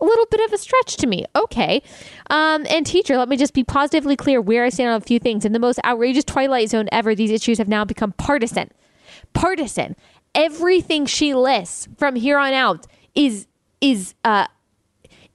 a 0.00 0.04
little 0.04 0.26
bit 0.26 0.40
of 0.40 0.52
a 0.52 0.58
stretch 0.58 0.96
to 0.96 1.06
me. 1.06 1.24
Okay. 1.36 1.80
Um, 2.28 2.66
and 2.68 2.84
teacher, 2.84 3.16
let 3.16 3.28
me 3.28 3.36
just 3.36 3.54
be 3.54 3.62
positively 3.62 4.16
clear 4.16 4.40
where 4.40 4.64
I 4.64 4.68
stand 4.68 4.90
on 4.90 4.96
a 4.96 5.04
few 5.04 5.20
things. 5.20 5.44
In 5.44 5.52
the 5.52 5.60
most 5.60 5.78
outrageous 5.84 6.24
twilight 6.24 6.70
zone 6.70 6.88
ever, 6.90 7.14
these 7.14 7.30
issues 7.30 7.58
have 7.58 7.68
now 7.68 7.84
become 7.84 8.12
partisan 8.12 8.70
partisan. 9.32 9.96
Everything 10.34 11.06
she 11.06 11.34
lists 11.34 11.88
from 11.98 12.16
here 12.16 12.38
on 12.38 12.52
out 12.52 12.86
is 13.14 13.46
is 13.80 14.14
uh 14.24 14.46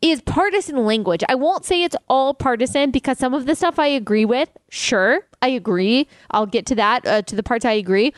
is 0.02 0.22
partisan 0.22 0.86
language. 0.86 1.24
I 1.28 1.36
won't 1.36 1.66
say 1.66 1.84
it's 1.84 1.96
all 2.08 2.34
partisan 2.34 2.92
because 2.92 3.18
some 3.18 3.34
of 3.34 3.46
the 3.46 3.56
stuff 3.56 3.80
I 3.80 3.88
agree 3.88 4.26
with. 4.26 4.50
Sure, 4.70 5.22
I 5.42 5.50
agree. 5.50 6.08
I'll 6.32 6.46
get 6.46 6.66
to 6.68 6.76
that 6.76 7.06
uh, 7.06 7.22
to 7.24 7.36
the 7.36 7.44
parts 7.44 7.66
I 7.66 7.74
agree. 7.74 8.14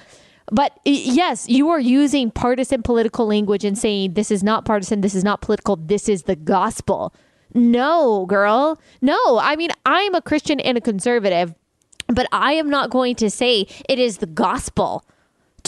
But 0.52 0.80
yes, 0.84 1.48
you 1.48 1.70
are 1.70 1.80
using 1.80 2.32
partisan 2.32 2.82
political 2.82 3.28
language 3.28 3.64
and 3.64 3.78
saying 3.78 4.14
this 4.14 4.32
is 4.32 4.44
not 4.44 4.66
partisan, 4.66 5.02
this 5.02 5.16
is 5.16 5.24
not 5.24 5.42
political, 5.42 5.76
this 5.76 6.10
is 6.10 6.24
the 6.24 6.36
gospel. 6.36 7.14
No, 7.54 8.26
girl. 8.26 8.80
No. 9.02 9.40
I 9.40 9.56
mean, 9.56 9.70
I'm 9.86 10.16
a 10.16 10.22
Christian 10.22 10.60
and 10.60 10.78
a 10.78 10.82
conservative, 10.82 11.54
but 12.08 12.28
I 12.32 12.54
am 12.54 12.70
not 12.70 12.90
going 12.90 13.16
to 13.16 13.30
say 13.30 13.68
it 13.88 14.00
is 14.00 14.18
the 14.18 14.28
gospel 14.28 15.06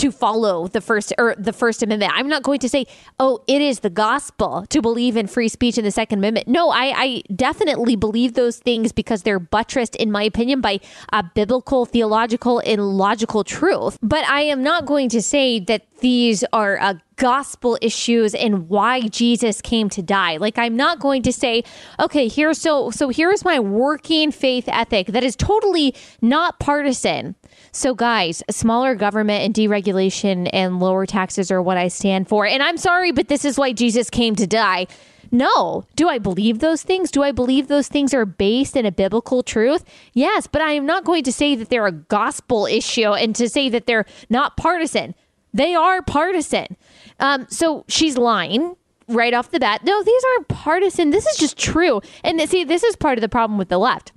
to 0.02 0.12
follow 0.12 0.68
the 0.68 0.82
first 0.82 1.14
or 1.20 1.36
the 1.38 1.54
first 1.54 1.84
amendment 1.84 2.12
i'm 2.16 2.28
not 2.28 2.42
going 2.42 2.60
to 2.60 2.68
say 2.68 2.86
oh 3.20 3.40
it 3.48 3.62
is 3.62 3.82
the 3.82 3.90
gospel 3.90 4.66
to 4.70 4.82
believe 4.82 5.16
in 5.16 5.28
free 5.28 5.48
speech 5.48 5.78
in 5.78 5.84
the 5.84 5.92
second 5.92 6.18
amendment 6.18 6.48
no 6.48 6.72
i, 6.72 6.92
I 6.96 7.24
definitely 7.36 7.96
believe 7.96 8.34
those 8.34 8.58
things 8.58 8.92
because 8.92 9.22
they're 9.22 9.40
buttressed 9.40 9.96
in 9.98 10.12
my 10.12 10.24
opinion 10.24 10.60
by 10.60 10.80
a 11.14 11.22
biblical 11.22 11.86
theological 11.86 12.64
and 12.66 12.98
logical 12.98 13.44
truth 13.44 14.00
but 14.02 14.26
i 14.26 14.42
am 14.42 14.64
not 14.64 14.88
going 14.88 15.08
to 15.10 15.22
say 15.22 15.60
that 15.60 15.86
these 16.00 16.44
are 16.52 16.80
uh, 16.80 16.96
gospel 17.16 17.78
issues 17.82 18.34
and 18.34 18.68
why 18.68 19.02
Jesus 19.02 19.62
came 19.62 19.90
to 19.90 20.02
die. 20.02 20.38
Like 20.38 20.58
I'm 20.58 20.76
not 20.76 21.00
going 21.00 21.22
to 21.22 21.32
say, 21.32 21.64
okay, 22.00 22.28
here 22.28 22.54
so 22.56 22.90
so 22.90 23.10
here's 23.10 23.46
my 23.46 23.60
working 23.60 24.32
faith 24.32 24.68
ethic 24.68 25.08
that 25.08 25.24
is 25.24 25.36
totally 25.36 25.94
not 26.20 26.60
partisan. 26.60 27.36
So, 27.74 27.96
guys, 27.96 28.44
smaller 28.50 28.96
government 28.96 29.44
and 29.44 29.54
deregulation 29.54 30.50
and 30.52 30.80
lower 30.80 31.06
taxes 31.06 31.52
are 31.52 31.62
what 31.62 31.78
I 31.78 31.88
stand 31.88 32.28
for. 32.28 32.46
And 32.46 32.62
I'm 32.62 32.78
sorry, 32.78 33.12
but 33.12 33.30
this 33.30 33.46
is 33.46 33.58
why 33.58 33.72
Jesus 33.72 34.10
came 34.10 34.36
to 34.36 34.46
die. 34.46 34.88
No. 35.32 35.86
Do 35.96 36.10
I 36.10 36.18
believe 36.18 36.60
those 36.60 36.84
things? 36.84 37.10
Do 37.10 37.24
I 37.24 37.32
believe 37.32 37.68
those 37.68 37.88
things 37.88 38.14
are 38.14 38.26
based 38.26 38.76
in 38.76 38.86
a 38.86 38.92
biblical 38.92 39.42
truth? 39.42 39.86
Yes, 40.14 40.48
but 40.48 40.62
I 40.62 40.74
am 40.74 40.86
not 40.86 41.06
going 41.06 41.24
to 41.24 41.32
say 41.32 41.56
that 41.56 41.70
they're 41.70 41.88
a 41.88 41.94
gospel 41.94 42.66
issue 42.66 43.14
and 43.14 43.34
to 43.38 43.48
say 43.48 43.70
that 43.70 43.86
they're 43.86 44.06
not 44.30 44.58
partisan. 44.58 45.16
They 45.54 45.74
are 45.74 46.02
partisan. 46.02 46.76
Um, 47.22 47.48
so 47.50 47.86
she's 47.88 48.18
lying 48.18 48.76
right 49.08 49.34
off 49.34 49.52
the 49.52 49.60
bat. 49.60 49.86
No, 49.86 50.04
these 50.04 50.24
aren't 50.34 50.50
partisan. 50.50 51.12
This 51.12 51.26
is 51.26 51.38
just 51.38 51.58
true. 51.58 52.02
And 52.24 52.42
see, 52.50 52.66
this 52.66 52.84
is 52.84 52.98
part 52.98 53.18
of 53.18 53.22
the 53.22 53.30
problem 53.30 53.58
with 53.58 53.70
the 53.70 53.78
left 53.78 54.12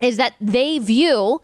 is 0.00 0.16
that 0.16 0.34
they 0.40 0.78
view 0.78 1.40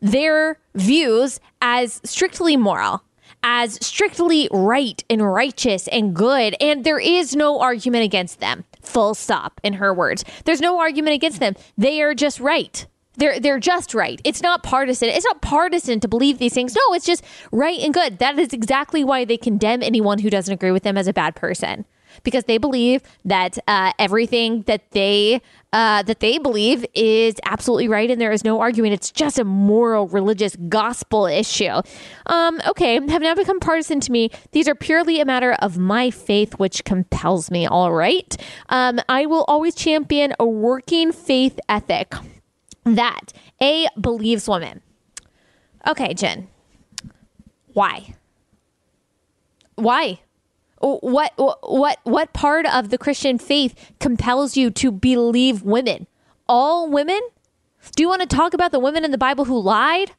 their 0.00 0.58
views 0.74 1.40
as 1.60 2.00
strictly 2.04 2.56
moral, 2.56 3.02
as 3.42 3.84
strictly 3.84 4.48
right 4.50 5.02
and 5.08 5.22
righteous 5.22 5.88
and 5.88 6.14
good. 6.14 6.56
And 6.60 6.84
there 6.84 6.98
is 6.98 7.36
no 7.36 7.60
argument 7.60 8.04
against 8.04 8.40
them. 8.40 8.64
Full 8.82 9.14
stop, 9.14 9.60
in 9.62 9.74
her 9.74 9.92
words. 9.92 10.24
There's 10.44 10.60
no 10.60 10.78
argument 10.78 11.14
against 11.14 11.40
them. 11.40 11.54
They 11.76 12.00
are 12.02 12.14
just 12.14 12.40
right. 12.40 12.86
They're 13.16 13.40
they're 13.40 13.58
just 13.58 13.94
right. 13.94 14.20
It's 14.24 14.42
not 14.42 14.62
partisan. 14.62 15.08
It's 15.08 15.24
not 15.24 15.42
partisan 15.42 15.98
to 16.00 16.08
believe 16.08 16.38
these 16.38 16.54
things. 16.54 16.74
No, 16.74 16.94
it's 16.94 17.04
just 17.04 17.24
right 17.50 17.78
and 17.80 17.92
good. 17.92 18.18
That 18.18 18.38
is 18.38 18.52
exactly 18.52 19.02
why 19.02 19.24
they 19.24 19.36
condemn 19.36 19.82
anyone 19.82 20.20
who 20.20 20.30
doesn't 20.30 20.54
agree 20.54 20.70
with 20.70 20.84
them 20.84 20.96
as 20.96 21.08
a 21.08 21.12
bad 21.12 21.34
person. 21.34 21.84
Because 22.22 22.44
they 22.44 22.58
believe 22.58 23.02
that 23.24 23.58
uh, 23.66 23.92
everything 23.98 24.62
that 24.62 24.90
they 24.92 25.40
uh, 25.72 26.02
that 26.02 26.20
they 26.20 26.38
believe 26.38 26.86
is 26.94 27.34
absolutely 27.44 27.88
right 27.88 28.10
and 28.10 28.20
there 28.20 28.32
is 28.32 28.42
no 28.42 28.60
arguing. 28.60 28.92
It's 28.92 29.10
just 29.10 29.38
a 29.38 29.44
moral, 29.44 30.08
religious, 30.08 30.56
gospel 30.68 31.26
issue. 31.26 31.82
Um, 32.26 32.60
okay, 32.66 32.94
have 32.94 33.22
now 33.22 33.34
become 33.34 33.60
partisan 33.60 34.00
to 34.00 34.12
me. 34.12 34.30
These 34.52 34.66
are 34.66 34.74
purely 34.74 35.20
a 35.20 35.24
matter 35.24 35.52
of 35.60 35.76
my 35.76 36.10
faith, 36.10 36.54
which 36.54 36.84
compels 36.84 37.50
me. 37.50 37.66
All 37.66 37.92
right. 37.92 38.34
Um, 38.70 39.00
I 39.08 39.26
will 39.26 39.44
always 39.46 39.74
champion 39.74 40.32
a 40.38 40.46
working 40.46 41.12
faith 41.12 41.58
ethic 41.68 42.14
that 42.84 43.32
A 43.60 43.88
believes 44.00 44.48
women. 44.48 44.80
Okay, 45.86 46.14
Jen. 46.14 46.48
Why? 47.72 48.14
Why? 49.76 50.20
What 50.80 51.32
what 51.36 51.98
what 52.04 52.32
part 52.32 52.66
of 52.66 52.90
the 52.90 52.98
Christian 52.98 53.38
faith 53.38 53.92
compels 53.98 54.56
you 54.56 54.70
to 54.70 54.92
believe 54.92 55.62
women? 55.62 56.06
All 56.48 56.88
women? 56.88 57.20
Do 57.96 58.02
you 58.02 58.08
want 58.08 58.22
to 58.22 58.26
talk 58.26 58.54
about 58.54 58.72
the 58.72 58.78
women 58.78 59.04
in 59.04 59.10
the 59.10 59.18
Bible 59.18 59.46
who 59.46 59.58
lied? 59.58 60.12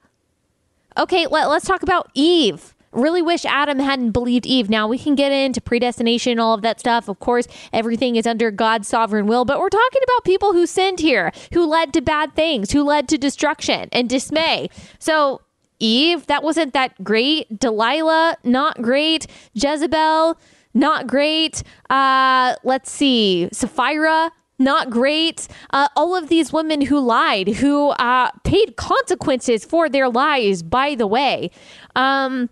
Okay, 0.97 1.27
let, 1.27 1.49
let's 1.49 1.65
talk 1.65 1.83
about 1.83 2.09
Eve. 2.13 2.75
Really 2.91 3.21
wish 3.21 3.45
Adam 3.45 3.79
hadn't 3.79 4.11
believed 4.11 4.47
Eve. 4.47 4.69
Now 4.69 4.87
we 4.87 4.97
can 4.97 5.13
get 5.13 5.31
into 5.31 5.61
predestination 5.61 6.39
all 6.39 6.55
of 6.55 6.63
that 6.63 6.79
stuff. 6.79 7.07
Of 7.07 7.19
course, 7.19 7.47
everything 7.71 8.15
is 8.15 8.25
under 8.25 8.49
God's 8.49 8.87
sovereign 8.87 9.27
will, 9.27 9.45
but 9.45 9.59
we're 9.59 9.69
talking 9.69 10.01
about 10.03 10.23
people 10.23 10.53
who 10.53 10.65
sinned 10.65 10.99
here, 10.99 11.31
who 11.53 11.67
led 11.67 11.93
to 11.93 12.01
bad 12.01 12.35
things, 12.35 12.71
who 12.71 12.83
led 12.83 13.07
to 13.09 13.17
destruction 13.17 13.89
and 13.91 14.09
dismay. 14.09 14.69
So 14.97 15.41
Eve, 15.79 16.27
that 16.27 16.43
wasn't 16.43 16.73
that 16.73 17.03
great. 17.03 17.59
Delilah, 17.59 18.37
not 18.43 18.81
great. 18.81 19.27
Jezebel, 19.53 20.37
not 20.73 21.07
great. 21.07 21.63
Uh, 21.89 22.55
let's 22.63 22.91
see. 22.91 23.49
Sapphira, 23.51 24.31
not 24.59 24.89
great. 24.89 25.47
Uh, 25.71 25.87
all 25.95 26.15
of 26.15 26.27
these 26.27 26.51
women 26.51 26.81
who 26.81 26.99
lied, 26.99 27.47
who 27.47 27.89
uh, 27.91 28.29
paid 28.43 28.75
consequences 28.75 29.63
for 29.65 29.89
their 29.89 30.09
lies, 30.09 30.61
by 30.61 30.95
the 30.95 31.07
way. 31.07 31.49
Um, 31.95 32.49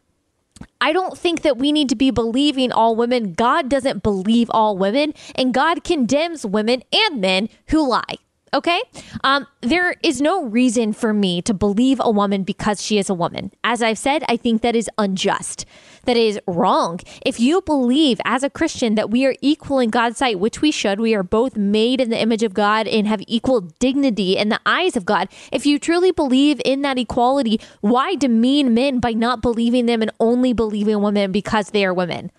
I 0.81 0.93
don't 0.93 1.17
think 1.17 1.41
that 1.41 1.57
we 1.57 1.71
need 1.71 1.89
to 1.89 1.95
be 1.95 2.11
believing 2.11 2.71
all 2.71 2.95
women. 2.95 3.33
God 3.33 3.69
doesn't 3.69 4.03
believe 4.03 4.49
all 4.51 4.77
women, 4.77 5.13
and 5.35 5.53
God 5.53 5.83
condemns 5.83 6.45
women 6.45 6.83
and 6.91 7.21
men 7.21 7.49
who 7.67 7.87
lie. 7.87 8.17
Okay. 8.53 8.81
Um, 9.23 9.45
there 9.61 9.95
is 10.03 10.21
no 10.21 10.45
reason 10.45 10.93
for 10.93 11.13
me 11.13 11.41
to 11.41 11.53
believe 11.53 11.99
a 12.01 12.09
woman 12.09 12.43
because 12.43 12.81
she 12.81 12.97
is 12.97 13.09
a 13.09 13.13
woman. 13.13 13.51
As 13.63 13.83
I've 13.83 13.97
said, 13.97 14.23
I 14.29 14.37
think 14.37 14.61
that 14.61 14.75
is 14.75 14.89
unjust. 14.97 15.65
That 16.05 16.15
is 16.15 16.39
wrong. 16.47 17.01
If 17.25 17.39
you 17.39 17.61
believe 17.61 18.21
as 18.23 18.43
a 18.43 18.49
Christian 18.49 18.95
that 18.95 19.09
we 19.09 19.25
are 19.25 19.35
equal 19.41 19.79
in 19.79 19.89
God's 19.89 20.17
sight, 20.17 20.39
which 20.39 20.61
we 20.61 20.71
should, 20.71 21.01
we 21.01 21.13
are 21.13 21.23
both 21.23 21.57
made 21.57 21.99
in 21.99 22.09
the 22.09 22.19
image 22.19 22.43
of 22.43 22.53
God 22.53 22.87
and 22.87 23.05
have 23.05 23.21
equal 23.27 23.61
dignity 23.61 24.37
in 24.37 24.47
the 24.47 24.61
eyes 24.65 24.95
of 24.95 25.03
God. 25.03 25.27
If 25.51 25.65
you 25.65 25.77
truly 25.77 26.11
believe 26.11 26.61
in 26.63 26.81
that 26.83 26.97
equality, 26.97 27.59
why 27.81 28.15
demean 28.15 28.73
men 28.73 28.99
by 28.99 29.11
not 29.11 29.41
believing 29.41 29.85
them 29.85 30.01
and 30.01 30.11
only 30.21 30.53
believing 30.53 31.01
women 31.01 31.33
because 31.33 31.71
they 31.71 31.83
are 31.83 31.93
women? 31.93 32.31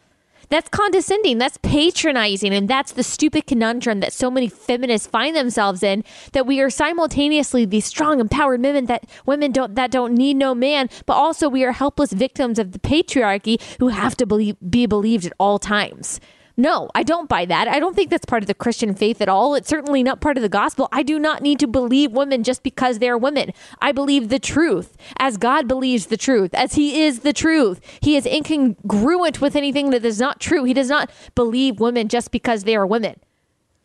That's 0.49 0.69
condescending. 0.69 1.39
That's 1.39 1.59
patronizing. 1.59 2.55
And 2.55 2.69
that's 2.69 2.93
the 2.93 3.03
stupid 3.03 3.47
conundrum 3.47 4.01
that 4.01 4.13
so 4.13 4.31
many 4.31 4.49
feminists 4.49 5.07
find 5.07 5.37
themselves 5.37 5.83
in 5.83 6.05
that 6.33 6.47
we 6.47 6.61
are 6.61 6.71
simultaneously 6.71 7.65
these 7.65 7.85
strong, 7.85 8.21
empowered 8.21 8.63
women 8.63 8.87
that 8.87 9.09
women 9.27 9.53
don't, 9.53 9.75
that 9.75 9.91
don't 9.91 10.15
need 10.15 10.37
no 10.37 10.55
man, 10.55 10.89
but 11.07 11.15
also 11.15 11.49
we 11.49 11.65
are 11.65 11.73
helpless 11.73 12.13
victims 12.13 12.59
of 12.59 12.73
the 12.73 12.79
patriarchy 12.79 13.61
who 13.79 13.89
have 13.89 14.17
to 14.17 14.27
believe, 14.27 14.57
be 14.69 14.87
believed 14.87 15.27
at 15.27 15.33
all 15.39 15.59
times. 15.59 16.21
No, 16.61 16.91
I 16.93 17.05
don't 17.05 17.29
buy 17.29 17.45
that. 17.45 17.69
I 17.69 17.79
don't 17.79 17.95
think 17.95 18.11
that's 18.11 18.25
part 18.25 18.43
of 18.43 18.49
the 18.49 18.55
Christian 18.55 18.93
faith 18.93 19.21
at 19.21 19.29
all. 19.29 19.55
It's 19.55 19.69
certainly 19.69 20.03
not 20.03 20.21
part 20.21 20.37
of 20.37 20.43
the 20.43 20.49
gospel. 20.49 20.89
I 20.91 21.05
do 21.05 21.17
not 21.17 21.41
need 21.41 21.61
to 21.61 21.69
believe 21.69 22.11
women 22.11 22.43
just 22.43 22.65
because 22.65 22.99
they're 22.99 23.17
women. 23.17 23.53
I 23.81 23.93
believe 23.93 24.29
the 24.29 24.41
truth 24.41 24.97
as 25.21 25.37
God 25.37 25.69
believes 25.69 26.07
the 26.07 26.17
truth, 26.17 26.53
as 26.55 26.75
He 26.75 27.05
is 27.05 27.21
the 27.21 27.33
truth. 27.33 27.81
He 28.01 28.17
is 28.17 28.25
incongruent 28.25 29.41
with 29.41 29.55
anything 29.55 29.91
that 29.91 30.05
is 30.05 30.19
not 30.19 30.41
true. 30.41 30.65
He 30.65 30.75
does 30.75 30.89
not 30.89 31.13
believe 31.37 31.79
women 31.79 32.09
just 32.09 32.33
because 32.33 32.65
they 32.65 32.75
are 32.75 32.87
women. 32.87 33.21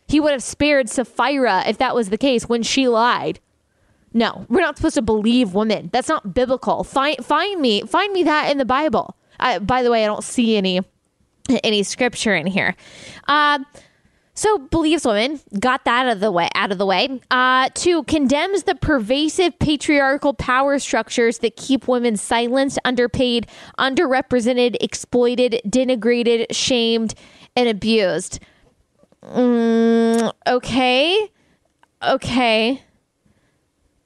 He 0.08 0.20
would 0.20 0.32
have 0.32 0.42
spared 0.42 0.89
Sapphira 0.89 1.63
if 1.68 1.77
that 1.77 1.94
was 1.94 2.10
the 2.10 2.18
case 2.18 2.50
when 2.50 2.63
she 2.63 2.88
lied. 2.88 3.39
No, 4.13 4.48
we're 4.50 4.62
not 4.62 4.77
supposed 4.77 4.96
to 4.96 5.03
believe 5.03 5.53
women. 5.53 5.92
That's 5.94 6.10
not 6.10 6.34
biblical. 6.34 6.84
Find 6.84 7.24
find 7.24 7.62
me 7.62 7.82
find 7.82 8.12
me 8.13 8.24
that 8.24 8.51
in 8.51 8.58
the 8.58 8.65
Bible. 8.65 9.15
I, 9.39 9.60
by 9.60 9.84
the 9.84 9.92
way, 9.92 10.03
I 10.03 10.08
don't 10.08 10.24
see 10.24 10.56
any 10.58 10.82
any 11.50 11.83
scripture 11.83 12.33
in 12.35 12.47
here. 12.47 12.75
Uh, 13.27 13.59
so 14.35 14.57
believes 14.57 15.05
women 15.05 15.39
got 15.59 15.85
that 15.85 16.07
out 16.07 16.13
of 16.13 16.19
the 16.19 16.31
way. 16.31 16.50
Out 16.55 16.71
of 16.71 16.79
the 16.79 16.85
way. 16.85 17.21
Uh, 17.29 17.69
two 17.75 18.03
condemns 18.03 18.63
the 18.63 18.75
pervasive 18.75 19.57
patriarchal 19.59 20.33
power 20.33 20.79
structures 20.79 21.39
that 21.39 21.55
keep 21.55 21.88
women 21.88 22.17
silenced, 22.17 22.79
underpaid, 22.83 23.47
underrepresented, 23.77 24.77
exploited, 24.81 25.61
denigrated, 25.68 26.48
shamed, 26.51 27.13
and 27.55 27.70
abused. 27.70 28.39
Mm, 29.24 30.33
okay, 30.48 31.31
okay. 32.01 32.81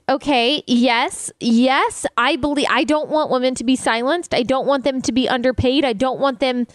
Okay, 0.10 0.64
yes, 0.68 1.32
yes, 1.42 2.06
I 2.16 2.38
believe 2.38 2.68
I 2.70 2.86
don't 2.86 3.10
want 3.10 3.30
women 3.30 3.56
to 3.56 3.66
be 3.66 3.76
silenced. 3.76 4.34
I 4.34 4.44
don't 4.44 4.66
want 4.66 4.86
them 4.86 5.02
to 5.02 5.12
be 5.12 5.28
underpaid. 5.28 5.84
I 5.84 5.92
don't 5.92 6.18
want 6.18 6.40
them 6.40 6.66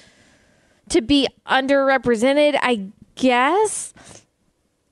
to 0.90 1.00
be 1.00 1.28
underrepresented, 1.46 2.58
I 2.60 2.88
guess. 3.14 3.92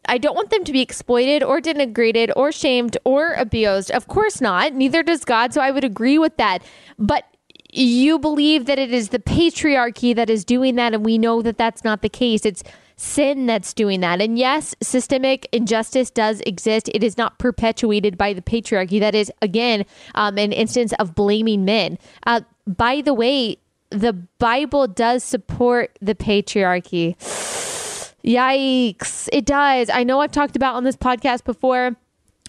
I 0.07 0.19
don't 0.19 0.35
want 0.35 0.51
them 0.51 0.65
to 0.65 0.73
be 0.73 0.81
exploited 0.81 1.43
or 1.43 1.61
denigrated 1.61 2.33
or 2.35 2.51
shamed 2.53 2.97
or 3.05 3.35
abused. 3.35 3.91
Of 3.91 4.09
course 4.09 4.41
not. 4.41 4.75
Neither 4.75 5.03
does 5.03 5.25
God. 5.25 5.55
So 5.55 5.61
I 5.61 5.71
would 5.71 5.85
agree 5.85 6.19
with 6.19 6.37
that. 6.39 6.63
But 6.99 7.25
you 7.73 8.19
believe 8.19 8.67
that 8.67 8.79
it 8.79 8.93
is 8.93 9.11
the 9.11 9.21
patriarchy 9.21 10.15
that 10.17 10.29
is 10.29 10.45
doing 10.45 10.75
that. 10.77 10.95
And 10.95 11.05
we 11.05 11.19
know 11.19 11.43
that 11.43 11.59
that's 11.59 11.85
not 11.85 12.03
the 12.03 12.09
case. 12.09 12.45
It's 12.45 12.65
sin 12.97 13.47
that's 13.47 13.73
doing 13.73 14.01
that. 14.01 14.21
And 14.21 14.39
yes, 14.39 14.75
systemic 14.83 15.49
injustice 15.53 16.11
does 16.11 16.41
exist. 16.41 16.91
It 16.93 17.05
is 17.05 17.17
not 17.17 17.39
perpetuated 17.39 18.19
by 18.19 18.33
the 18.33 18.43
patriarchy. 18.43 19.01
That 19.01 19.15
is, 19.15 19.31
again, 19.41 19.87
um, 20.15 20.37
an 20.39 20.53
instance 20.53 20.93
of 20.99 21.15
blaming 21.15 21.65
men. 21.65 21.99
Uh, 22.27 22.41
by 22.67 23.01
the 23.01 23.15
way, 23.15 23.59
the 23.91 24.13
Bible 24.39 24.87
does 24.87 25.23
support 25.25 25.99
the 26.01 26.15
patriarchy. 26.15 27.17
Yikes. 28.25 29.29
It 29.33 29.47
does. 29.47 29.91
I 29.91 30.05
know 30.05 30.21
I've 30.21 30.33
talked 30.33 30.57
about 30.57 30.75
on 30.75 30.85
this 30.85 30.97
podcast 30.97 31.45
before 31.45 31.97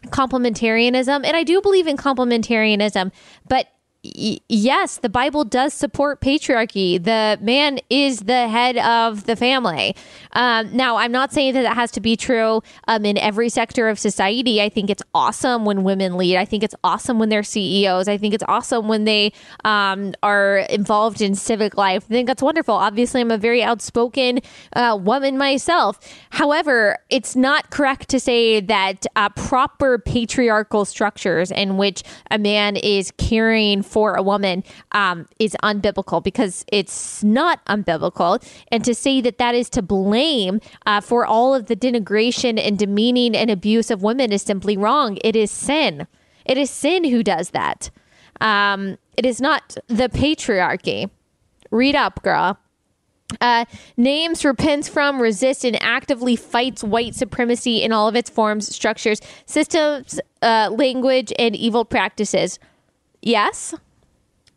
complementarianism, 0.07 1.25
and 1.25 1.37
I 1.37 1.43
do 1.43 1.61
believe 1.61 1.87
in 1.87 1.97
complementarianism, 1.97 3.11
but 3.47 3.67
yes, 4.03 4.97
the 4.97 5.09
Bible 5.09 5.43
does 5.43 5.73
support 5.73 6.21
patriarchy. 6.21 7.01
The 7.01 7.37
man 7.39 7.79
is 7.89 8.21
the 8.21 8.47
head 8.47 8.77
of 8.77 9.25
the 9.25 9.35
family. 9.35 9.95
Um, 10.33 10.75
now, 10.75 10.97
I'm 10.97 11.11
not 11.11 11.31
saying 11.31 11.53
that 11.53 11.65
it 11.65 11.73
has 11.73 11.91
to 11.91 12.01
be 12.01 12.15
true 12.15 12.63
um, 12.87 13.05
in 13.05 13.17
every 13.17 13.49
sector 13.49 13.89
of 13.89 13.99
society. 13.99 14.61
I 14.61 14.69
think 14.69 14.89
it's 14.89 15.03
awesome 15.13 15.65
when 15.65 15.83
women 15.83 16.17
lead. 16.17 16.37
I 16.37 16.45
think 16.45 16.63
it's 16.63 16.73
awesome 16.83 17.19
when 17.19 17.29
they're 17.29 17.43
CEOs. 17.43 18.07
I 18.07 18.17
think 18.17 18.33
it's 18.33 18.43
awesome 18.47 18.87
when 18.87 19.03
they 19.03 19.33
um, 19.65 20.13
are 20.23 20.59
involved 20.69 21.21
in 21.21 21.35
civic 21.35 21.77
life. 21.77 22.05
I 22.09 22.13
think 22.13 22.27
that's 22.27 22.41
wonderful. 22.41 22.73
Obviously, 22.73 23.21
I'm 23.21 23.29
a 23.29 23.37
very 23.37 23.61
outspoken 23.61 24.39
uh, 24.73 24.97
woman 24.99 25.37
myself. 25.37 25.99
However, 26.31 26.97
it's 27.09 27.35
not 27.35 27.69
correct 27.69 28.09
to 28.09 28.19
say 28.19 28.61
that 28.61 29.05
uh, 29.15 29.29
proper 29.29 29.99
patriarchal 29.99 30.85
structures 30.85 31.51
in 31.51 31.77
which 31.77 32.01
a 32.31 32.39
man 32.39 32.77
is 32.77 33.11
carrying 33.17 33.83
for 33.91 34.15
a 34.15 34.23
woman 34.23 34.63
um, 34.93 35.27
is 35.37 35.55
unbiblical 35.63 36.23
because 36.23 36.65
it's 36.71 37.23
not 37.23 37.63
unbiblical. 37.65 38.41
And 38.71 38.83
to 38.85 38.95
say 38.95 39.21
that 39.21 39.37
that 39.37 39.53
is 39.53 39.69
to 39.71 39.81
blame 39.81 40.61
uh, 40.85 41.01
for 41.01 41.25
all 41.25 41.53
of 41.53 41.67
the 41.67 41.75
denigration 41.75 42.59
and 42.59 42.79
demeaning 42.79 43.35
and 43.35 43.51
abuse 43.51 43.91
of 43.91 44.01
women 44.01 44.31
is 44.31 44.41
simply 44.41 44.77
wrong. 44.77 45.17
It 45.23 45.35
is 45.35 45.51
sin. 45.51 46.07
It 46.45 46.57
is 46.57 46.69
sin 46.69 47.03
who 47.03 47.21
does 47.23 47.51
that. 47.51 47.89
Um, 48.39 48.97
it 49.17 49.25
is 49.25 49.41
not 49.41 49.77
the 49.87 50.09
patriarchy. 50.09 51.09
Read 51.69 51.95
up, 51.95 52.23
girl. 52.23 52.57
Uh, 53.39 53.65
names, 53.95 54.43
repents 54.43 54.89
from, 54.89 55.21
resists, 55.21 55.63
and 55.63 55.81
actively 55.81 56.35
fights 56.35 56.83
white 56.83 57.15
supremacy 57.15 57.81
in 57.81 57.93
all 57.93 58.07
of 58.07 58.15
its 58.15 58.29
forms, 58.29 58.73
structures, 58.73 59.21
systems, 59.45 60.19
uh, 60.41 60.69
language, 60.75 61.31
and 61.39 61.55
evil 61.55 61.85
practices. 61.85 62.59
Yes. 63.21 63.73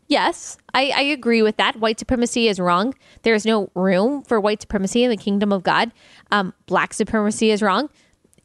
Yes, 0.07 0.57
I, 0.73 0.91
I 0.95 1.01
agree 1.01 1.41
with 1.41 1.57
that. 1.57 1.77
White 1.77 1.97
supremacy 1.97 2.47
is 2.47 2.59
wrong. 2.59 2.93
There 3.23 3.33
is 3.33 3.43
no 3.43 3.71
room 3.73 4.21
for 4.21 4.39
white 4.39 4.61
supremacy 4.61 5.03
in 5.03 5.09
the 5.09 5.17
kingdom 5.17 5.51
of 5.51 5.63
God. 5.63 5.91
Um, 6.31 6.53
black 6.67 6.93
supremacy 6.93 7.49
is 7.49 7.63
wrong. 7.63 7.89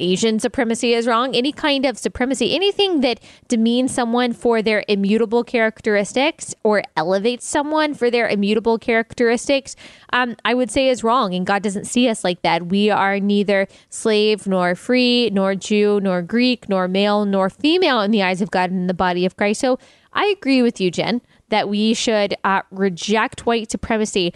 Asian 0.01 0.39
supremacy 0.41 0.95
is 0.95 1.07
wrong. 1.07 1.37
Any 1.37 1.53
kind 1.53 1.85
of 1.85 1.99
supremacy, 1.99 2.55
anything 2.55 3.03
that 3.03 3.21
demeans 3.49 3.93
someone 3.93 4.33
for 4.33 4.63
their 4.63 4.83
immutable 4.89 5.45
characteristics 5.45 6.55
or 6.63 6.83
elevates 6.97 7.47
someone 7.47 7.93
for 7.93 8.11
their 8.11 8.27
immutable 8.27 8.79
characteristics, 8.79 9.77
um, 10.15 10.37
I 10.43 10.55
would 10.55 10.71
say 10.71 10.89
is 10.89 11.05
wrong. 11.05 11.35
And 11.35 11.47
God 11.47 11.63
doesn't 11.63 11.85
see 11.85 12.09
us 12.09 12.25
like 12.25 12.41
that. 12.41 12.69
We 12.69 12.89
are 12.89 13.21
neither 13.21 13.69
slave 13.91 14.47
nor 14.47 14.75
free, 14.75 15.29
nor 15.31 15.55
Jew, 15.55 16.01
nor 16.01 16.23
Greek, 16.23 16.69
nor 16.71 16.89
male, 16.89 17.27
nor 17.27 17.51
female 17.51 18.01
in 18.01 18.11
the 18.11 18.23
eyes 18.23 18.41
of 18.41 18.51
God 18.51 18.71
and 18.71 18.81
in 18.81 18.87
the 18.87 18.95
body 18.95 19.27
of 19.27 19.37
Christ. 19.37 19.61
So 19.61 19.79
I 20.13 20.27
agree 20.27 20.63
with 20.63 20.81
you, 20.81 20.91
Jen, 20.91 21.21
that 21.49 21.69
we 21.69 21.95
should 21.95 22.35
uh, 22.45 22.63
reject 22.71 23.47
white 23.47 23.71
supremacy. 23.71 24.33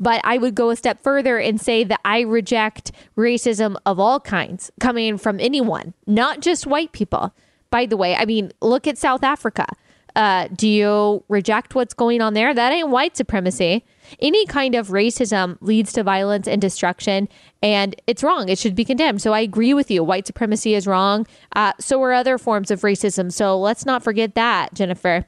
But 0.00 0.20
I 0.22 0.38
would 0.38 0.54
go 0.54 0.70
a 0.70 0.76
step 0.76 1.02
further 1.02 1.38
and 1.38 1.60
say 1.60 1.82
that 1.84 2.00
I 2.04 2.20
reject 2.20 2.92
racism 3.16 3.76
of 3.84 3.98
all 3.98 4.20
kinds 4.20 4.70
coming 4.78 5.18
from 5.18 5.40
anyone, 5.40 5.92
not 6.06 6.40
just 6.40 6.66
white 6.66 6.92
people. 6.92 7.34
By 7.70 7.86
the 7.86 7.96
way, 7.96 8.14
I 8.14 8.24
mean, 8.24 8.52
look 8.60 8.86
at 8.86 8.96
South 8.96 9.24
Africa. 9.24 9.66
Uh, 10.18 10.48
do 10.48 10.66
you 10.66 11.22
reject 11.28 11.76
what's 11.76 11.94
going 11.94 12.20
on 12.20 12.34
there? 12.34 12.52
That 12.52 12.72
ain't 12.72 12.88
white 12.88 13.16
supremacy. 13.16 13.84
Any 14.20 14.46
kind 14.46 14.74
of 14.74 14.88
racism 14.88 15.56
leads 15.60 15.92
to 15.92 16.02
violence 16.02 16.48
and 16.48 16.60
destruction, 16.60 17.28
and 17.62 17.94
it's 18.08 18.24
wrong. 18.24 18.48
It 18.48 18.58
should 18.58 18.74
be 18.74 18.84
condemned. 18.84 19.22
So 19.22 19.32
I 19.32 19.38
agree 19.38 19.74
with 19.74 19.92
you. 19.92 20.02
White 20.02 20.26
supremacy 20.26 20.74
is 20.74 20.88
wrong. 20.88 21.24
Uh, 21.54 21.72
so 21.78 22.02
are 22.02 22.12
other 22.12 22.36
forms 22.36 22.72
of 22.72 22.80
racism. 22.80 23.32
So 23.32 23.56
let's 23.60 23.86
not 23.86 24.02
forget 24.02 24.34
that, 24.34 24.74
Jennifer. 24.74 25.24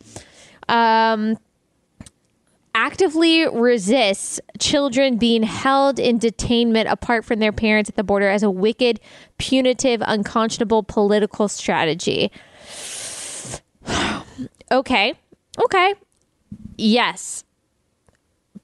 Um, 0.68 1.38
actively 2.74 3.46
resists 3.46 4.40
children 4.59 5.18
being 5.18 5.44
held 5.44 6.00
in 6.00 6.18
detainment 6.18 6.90
apart 6.90 7.24
from 7.24 7.38
their 7.38 7.53
parents 7.53 7.88
at 7.88 7.94
the 7.94 8.03
border 8.03 8.29
as 8.29 8.42
a 8.42 8.50
wicked, 8.50 8.98
punitive, 9.38 10.03
unconscionable 10.05 10.83
political 10.83 11.46
strategy. 11.46 12.33
Okay. 14.70 15.14
Okay. 15.59 15.94
Yes. 16.76 17.44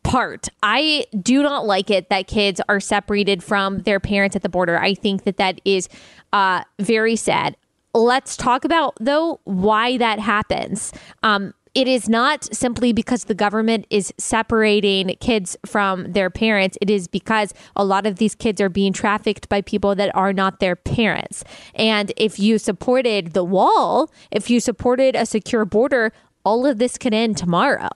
Part. 0.02 0.48
I 0.62 1.06
do 1.20 1.42
not 1.42 1.66
like 1.66 1.90
it 1.90 2.08
that 2.10 2.28
kids 2.28 2.60
are 2.68 2.80
separated 2.80 3.42
from 3.42 3.80
their 3.80 3.98
parents 4.00 4.36
at 4.36 4.42
the 4.42 4.48
border. 4.48 4.78
I 4.78 4.94
think 4.94 5.24
that 5.24 5.36
that 5.36 5.60
is 5.64 5.88
uh, 6.32 6.62
very 6.78 7.16
sad. 7.16 7.56
Let's 7.92 8.36
talk 8.36 8.64
about, 8.64 8.94
though, 9.00 9.40
why 9.44 9.96
that 9.96 10.20
happens. 10.20 10.92
Um, 11.22 11.54
it 11.76 11.86
is 11.86 12.08
not 12.08 12.42
simply 12.54 12.94
because 12.94 13.24
the 13.24 13.34
government 13.34 13.86
is 13.90 14.10
separating 14.16 15.14
kids 15.20 15.58
from 15.66 16.10
their 16.10 16.30
parents. 16.30 16.78
It 16.80 16.88
is 16.88 17.06
because 17.06 17.52
a 17.76 17.84
lot 17.84 18.06
of 18.06 18.16
these 18.16 18.34
kids 18.34 18.62
are 18.62 18.70
being 18.70 18.94
trafficked 18.94 19.50
by 19.50 19.60
people 19.60 19.94
that 19.94 20.10
are 20.16 20.32
not 20.32 20.58
their 20.58 20.74
parents. 20.74 21.44
And 21.74 22.14
if 22.16 22.38
you 22.38 22.56
supported 22.56 23.34
the 23.34 23.44
wall, 23.44 24.10
if 24.30 24.48
you 24.48 24.58
supported 24.58 25.14
a 25.14 25.26
secure 25.26 25.66
border, 25.66 26.14
all 26.46 26.64
of 26.64 26.78
this 26.78 26.96
could 26.96 27.12
end 27.12 27.36
tomorrow. 27.36 27.90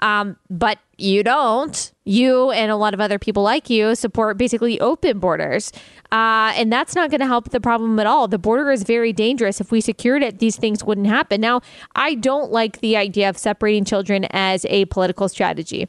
Um, 0.00 0.36
but 0.50 0.80
you 0.98 1.22
don't. 1.22 1.92
You 2.04 2.50
and 2.50 2.70
a 2.70 2.76
lot 2.76 2.94
of 2.94 3.00
other 3.00 3.18
people 3.18 3.42
like 3.42 3.70
you 3.70 3.94
support 3.94 4.36
basically 4.36 4.78
open 4.80 5.18
borders. 5.18 5.72
Uh, 6.12 6.52
and 6.56 6.72
that's 6.72 6.94
not 6.94 7.10
going 7.10 7.20
to 7.20 7.26
help 7.26 7.50
the 7.50 7.60
problem 7.60 7.98
at 7.98 8.06
all. 8.06 8.28
The 8.28 8.38
border 8.38 8.70
is 8.70 8.82
very 8.82 9.12
dangerous. 9.12 9.60
If 9.60 9.72
we 9.72 9.80
secured 9.80 10.22
it, 10.22 10.38
these 10.38 10.56
things 10.56 10.84
wouldn't 10.84 11.06
happen. 11.06 11.40
Now, 11.40 11.60
I 11.94 12.14
don't 12.14 12.52
like 12.52 12.80
the 12.80 12.96
idea 12.96 13.28
of 13.28 13.38
separating 13.38 13.84
children 13.84 14.26
as 14.30 14.64
a 14.66 14.84
political 14.86 15.28
strategy. 15.28 15.88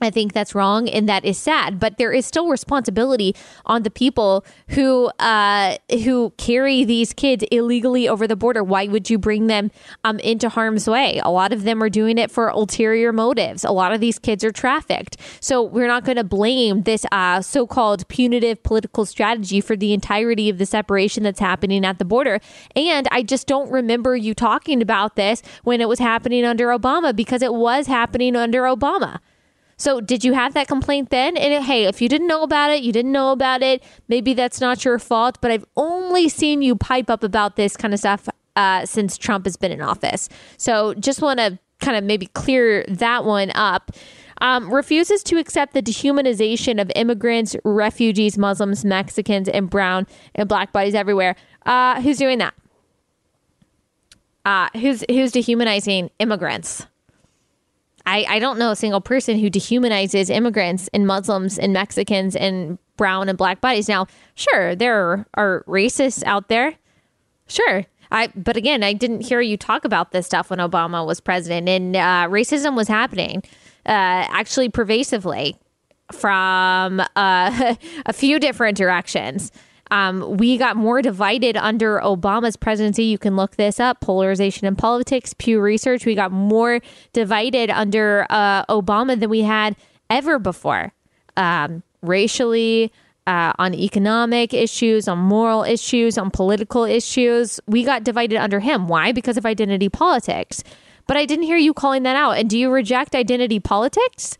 I 0.00 0.10
think 0.10 0.32
that's 0.32 0.54
wrong 0.54 0.88
and 0.88 1.08
that 1.08 1.24
is 1.24 1.38
sad, 1.38 1.80
but 1.80 1.98
there 1.98 2.12
is 2.12 2.26
still 2.26 2.48
responsibility 2.48 3.34
on 3.66 3.82
the 3.82 3.90
people 3.90 4.44
who 4.68 5.06
uh, 5.18 5.76
who 5.90 6.32
carry 6.36 6.84
these 6.84 7.12
kids 7.12 7.44
illegally 7.50 8.08
over 8.08 8.26
the 8.26 8.36
border. 8.36 8.62
Why 8.62 8.86
would 8.86 9.10
you 9.10 9.18
bring 9.18 9.46
them 9.46 9.70
um, 10.04 10.18
into 10.20 10.48
harm's 10.48 10.88
way? 10.88 11.20
A 11.24 11.30
lot 11.30 11.52
of 11.52 11.64
them 11.64 11.82
are 11.82 11.88
doing 11.88 12.18
it 12.18 12.30
for 12.30 12.48
ulterior 12.48 13.12
motives. 13.12 13.64
A 13.64 13.72
lot 13.72 13.92
of 13.92 14.00
these 14.00 14.18
kids 14.18 14.44
are 14.44 14.52
trafficked. 14.52 15.16
So 15.40 15.62
we're 15.62 15.86
not 15.86 16.04
going 16.04 16.16
to 16.16 16.24
blame 16.24 16.82
this 16.82 17.04
uh, 17.12 17.42
so-called 17.42 18.06
punitive 18.08 18.62
political 18.62 19.04
strategy 19.06 19.60
for 19.60 19.76
the 19.76 19.92
entirety 19.92 20.48
of 20.48 20.58
the 20.58 20.66
separation 20.66 21.22
that's 21.22 21.40
happening 21.40 21.84
at 21.84 21.98
the 21.98 22.04
border. 22.04 22.40
And 22.76 23.08
I 23.10 23.22
just 23.22 23.46
don't 23.46 23.70
remember 23.70 24.16
you 24.16 24.34
talking 24.34 24.82
about 24.82 25.16
this 25.16 25.42
when 25.64 25.80
it 25.80 25.88
was 25.88 25.98
happening 25.98 26.44
under 26.44 26.68
Obama 26.68 27.14
because 27.14 27.42
it 27.42 27.54
was 27.54 27.86
happening 27.86 28.36
under 28.36 28.62
Obama. 28.62 29.20
So, 29.78 30.00
did 30.00 30.24
you 30.24 30.34
have 30.34 30.54
that 30.54 30.68
complaint 30.68 31.10
then? 31.10 31.36
And 31.36 31.64
hey, 31.64 31.84
if 31.84 32.02
you 32.02 32.08
didn't 32.08 32.26
know 32.26 32.42
about 32.42 32.70
it, 32.70 32.82
you 32.82 32.92
didn't 32.92 33.12
know 33.12 33.30
about 33.32 33.62
it. 33.62 33.82
Maybe 34.08 34.34
that's 34.34 34.60
not 34.60 34.84
your 34.84 34.98
fault, 34.98 35.38
but 35.40 35.50
I've 35.50 35.64
only 35.76 36.28
seen 36.28 36.62
you 36.62 36.74
pipe 36.76 37.08
up 37.08 37.22
about 37.22 37.56
this 37.56 37.76
kind 37.76 37.94
of 37.94 38.00
stuff 38.00 38.28
uh, 38.56 38.84
since 38.84 39.16
Trump 39.16 39.46
has 39.46 39.56
been 39.56 39.70
in 39.70 39.80
office. 39.80 40.28
So, 40.56 40.94
just 40.94 41.22
want 41.22 41.38
to 41.38 41.58
kind 41.80 41.96
of 41.96 42.02
maybe 42.02 42.26
clear 42.26 42.84
that 42.88 43.24
one 43.24 43.52
up. 43.54 43.92
Um, 44.40 44.72
refuses 44.72 45.24
to 45.24 45.38
accept 45.38 45.74
the 45.74 45.82
dehumanization 45.82 46.80
of 46.80 46.92
immigrants, 46.94 47.56
refugees, 47.64 48.38
Muslims, 48.38 48.84
Mexicans, 48.84 49.48
and 49.48 49.68
brown 49.68 50.06
and 50.34 50.48
black 50.48 50.72
bodies 50.72 50.94
everywhere. 50.94 51.34
Uh, 51.66 52.00
who's 52.00 52.18
doing 52.18 52.38
that? 52.38 52.54
Uh, 54.44 54.68
who's 54.74 55.04
who's 55.08 55.32
dehumanizing 55.32 56.10
immigrants? 56.18 56.86
I, 58.08 58.24
I 58.26 58.38
don't 58.38 58.58
know 58.58 58.70
a 58.70 58.76
single 58.76 59.02
person 59.02 59.38
who 59.38 59.50
dehumanizes 59.50 60.30
immigrants 60.30 60.88
and 60.94 61.06
Muslims 61.06 61.58
and 61.58 61.74
Mexicans 61.74 62.34
and 62.34 62.78
brown 62.96 63.28
and 63.28 63.36
black 63.36 63.60
bodies. 63.60 63.86
Now, 63.86 64.06
sure, 64.34 64.74
there 64.74 65.26
are 65.34 65.62
racists 65.68 66.24
out 66.24 66.48
there. 66.48 66.74
Sure. 67.48 67.84
I, 68.10 68.28
but 68.34 68.56
again, 68.56 68.82
I 68.82 68.94
didn't 68.94 69.20
hear 69.20 69.42
you 69.42 69.58
talk 69.58 69.84
about 69.84 70.12
this 70.12 70.24
stuff 70.24 70.48
when 70.48 70.58
Obama 70.58 71.06
was 71.06 71.20
president, 71.20 71.68
and 71.68 71.94
uh, 71.94 72.28
racism 72.30 72.74
was 72.74 72.88
happening 72.88 73.42
uh, 73.84 74.24
actually 74.30 74.70
pervasively 74.70 75.56
from 76.10 77.00
uh, 77.00 77.74
a 78.06 78.12
few 78.14 78.40
different 78.40 78.78
directions. 78.78 79.52
Um, 79.90 80.36
we 80.36 80.58
got 80.58 80.76
more 80.76 81.02
divided 81.02 81.56
under 81.56 82.00
Obama's 82.00 82.56
presidency. 82.56 83.04
You 83.04 83.18
can 83.18 83.36
look 83.36 83.56
this 83.56 83.80
up 83.80 84.00
polarization 84.00 84.66
in 84.66 84.76
politics, 84.76 85.34
Pew 85.34 85.60
Research. 85.60 86.04
We 86.04 86.14
got 86.14 86.32
more 86.32 86.80
divided 87.12 87.70
under 87.70 88.26
uh, 88.30 88.64
Obama 88.66 89.18
than 89.18 89.30
we 89.30 89.42
had 89.42 89.76
ever 90.10 90.38
before, 90.38 90.92
um, 91.36 91.82
racially. 92.02 92.92
Uh, 93.26 93.52
on 93.58 93.74
economic 93.74 94.54
issues, 94.54 95.06
on 95.06 95.18
moral 95.18 95.62
issues, 95.62 96.16
on 96.16 96.30
political 96.30 96.84
issues. 96.84 97.60
We 97.66 97.84
got 97.84 98.02
divided 98.02 98.38
under 98.38 98.58
him. 98.58 98.88
Why? 98.88 99.12
Because 99.12 99.36
of 99.36 99.44
identity 99.44 99.90
politics. 99.90 100.64
But 101.06 101.18
I 101.18 101.26
didn't 101.26 101.44
hear 101.44 101.58
you 101.58 101.74
calling 101.74 102.04
that 102.04 102.16
out. 102.16 102.38
And 102.38 102.48
do 102.48 102.58
you 102.58 102.70
reject 102.70 103.14
identity 103.14 103.60
politics? 103.60 104.38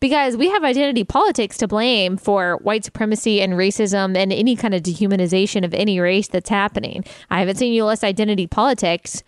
Because 0.00 0.36
we 0.36 0.48
have 0.50 0.64
identity 0.64 1.04
politics 1.04 1.56
to 1.58 1.68
blame 1.68 2.16
for 2.16 2.58
white 2.62 2.84
supremacy 2.84 3.40
and 3.40 3.54
racism 3.54 4.16
and 4.16 4.32
any 4.32 4.56
kind 4.56 4.74
of 4.74 4.82
dehumanization 4.82 5.64
of 5.64 5.74
any 5.74 6.00
race 6.00 6.28
that's 6.28 6.50
happening. 6.50 7.04
I 7.30 7.38
haven't 7.38 7.56
seen 7.56 7.72
you 7.72 7.84
list 7.84 8.04
identity 8.04 8.46
politics. 8.46 9.22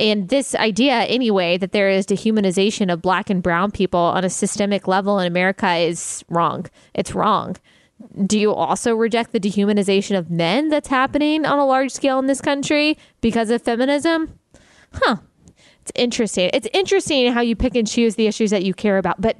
And 0.00 0.28
this 0.28 0.54
idea, 0.54 1.02
anyway, 1.02 1.58
that 1.58 1.72
there 1.72 1.90
is 1.90 2.06
dehumanization 2.06 2.92
of 2.92 3.02
black 3.02 3.30
and 3.30 3.42
brown 3.42 3.70
people 3.70 4.00
on 4.00 4.24
a 4.24 4.30
systemic 4.30 4.88
level 4.88 5.18
in 5.18 5.26
America 5.26 5.74
is 5.74 6.24
wrong. 6.28 6.66
It's 6.94 7.14
wrong. 7.14 7.56
Do 8.26 8.38
you 8.38 8.52
also 8.52 8.94
reject 8.94 9.32
the 9.32 9.40
dehumanization 9.40 10.18
of 10.18 10.30
men 10.30 10.70
that's 10.70 10.88
happening 10.88 11.46
on 11.46 11.58
a 11.58 11.66
large 11.66 11.92
scale 11.92 12.18
in 12.18 12.26
this 12.26 12.40
country 12.40 12.98
because 13.20 13.50
of 13.50 13.62
feminism? 13.62 14.38
Huh. 14.92 15.16
It's 15.82 15.92
interesting. 15.94 16.50
It's 16.52 16.68
interesting 16.72 17.32
how 17.32 17.40
you 17.40 17.56
pick 17.56 17.74
and 17.74 17.86
choose 17.86 18.14
the 18.14 18.26
issues 18.26 18.50
that 18.50 18.64
you 18.64 18.72
care 18.72 18.98
about. 18.98 19.20
But 19.20 19.36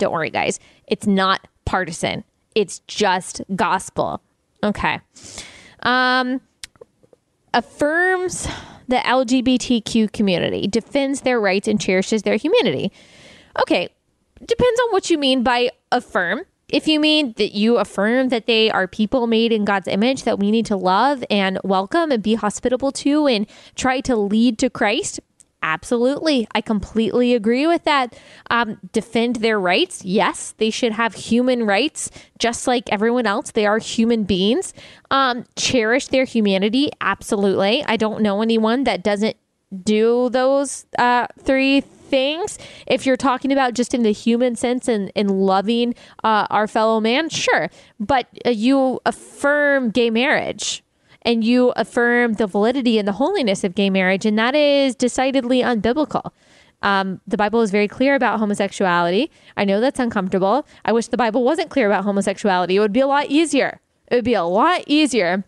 don't 0.00 0.12
worry, 0.12 0.30
guys. 0.30 0.58
It's 0.88 1.06
not 1.06 1.46
partisan. 1.64 2.24
It's 2.56 2.80
just 2.88 3.42
gospel. 3.54 4.20
Okay. 4.64 5.00
Um, 5.84 6.40
affirms 7.54 8.48
the 8.88 8.96
LGBTQ 8.96 10.12
community, 10.12 10.66
defends 10.66 11.20
their 11.20 11.40
rights, 11.40 11.68
and 11.68 11.80
cherishes 11.80 12.22
their 12.22 12.36
humanity. 12.36 12.90
Okay. 13.60 13.88
Depends 14.44 14.80
on 14.80 14.90
what 14.90 15.10
you 15.10 15.18
mean 15.18 15.42
by 15.42 15.70
affirm. 15.92 16.40
If 16.68 16.86
you 16.88 16.98
mean 17.00 17.34
that 17.36 17.52
you 17.52 17.78
affirm 17.78 18.28
that 18.28 18.46
they 18.46 18.70
are 18.70 18.86
people 18.86 19.26
made 19.26 19.52
in 19.52 19.64
God's 19.64 19.88
image 19.88 20.22
that 20.22 20.38
we 20.38 20.50
need 20.50 20.66
to 20.66 20.76
love 20.76 21.24
and 21.28 21.58
welcome 21.62 22.10
and 22.10 22.22
be 22.22 22.34
hospitable 22.34 22.92
to 22.92 23.26
and 23.26 23.46
try 23.74 24.00
to 24.02 24.16
lead 24.16 24.58
to 24.58 24.70
Christ, 24.70 25.20
Absolutely. 25.62 26.48
I 26.54 26.60
completely 26.62 27.34
agree 27.34 27.66
with 27.66 27.84
that. 27.84 28.18
Um, 28.50 28.78
defend 28.92 29.36
their 29.36 29.60
rights. 29.60 30.04
Yes, 30.04 30.54
they 30.56 30.70
should 30.70 30.92
have 30.92 31.14
human 31.14 31.66
rights 31.66 32.10
just 32.38 32.66
like 32.66 32.90
everyone 32.90 33.26
else. 33.26 33.50
They 33.50 33.66
are 33.66 33.78
human 33.78 34.24
beings. 34.24 34.72
Um, 35.10 35.44
cherish 35.56 36.06
their 36.08 36.24
humanity. 36.24 36.90
Absolutely. 37.00 37.84
I 37.84 37.96
don't 37.96 38.22
know 38.22 38.40
anyone 38.40 38.84
that 38.84 39.02
doesn't 39.02 39.36
do 39.84 40.30
those 40.30 40.86
uh, 40.98 41.26
three 41.38 41.82
things. 41.82 42.58
If 42.86 43.06
you're 43.06 43.16
talking 43.16 43.52
about 43.52 43.74
just 43.74 43.94
in 43.94 44.02
the 44.02 44.12
human 44.12 44.56
sense 44.56 44.88
and, 44.88 45.12
in 45.14 45.28
loving 45.28 45.94
uh, 46.24 46.46
our 46.50 46.66
fellow 46.66 47.00
man, 47.00 47.28
sure. 47.28 47.70
But 47.98 48.26
uh, 48.44 48.50
you 48.50 49.00
affirm 49.04 49.90
gay 49.90 50.10
marriage 50.10 50.82
and 51.22 51.44
you 51.44 51.72
affirm 51.76 52.34
the 52.34 52.46
validity 52.46 52.98
and 52.98 53.06
the 53.06 53.12
holiness 53.12 53.64
of 53.64 53.74
gay 53.74 53.90
marriage, 53.90 54.26
and 54.26 54.38
that 54.38 54.54
is 54.54 54.94
decidedly 54.94 55.62
unbiblical. 55.62 56.32
Um, 56.82 57.20
the 57.26 57.36
Bible 57.36 57.60
is 57.60 57.70
very 57.70 57.88
clear 57.88 58.14
about 58.14 58.38
homosexuality. 58.38 59.30
I 59.56 59.64
know 59.64 59.80
that's 59.80 60.00
uncomfortable. 60.00 60.66
I 60.84 60.92
wish 60.92 61.08
the 61.08 61.16
Bible 61.16 61.44
wasn't 61.44 61.70
clear 61.70 61.86
about 61.86 62.04
homosexuality. 62.04 62.76
It 62.76 62.80
would 62.80 62.92
be 62.92 63.00
a 63.00 63.06
lot 63.06 63.26
easier. 63.26 63.80
It 64.08 64.14
would 64.14 64.24
be 64.24 64.34
a 64.34 64.44
lot 64.44 64.82
easier 64.86 65.44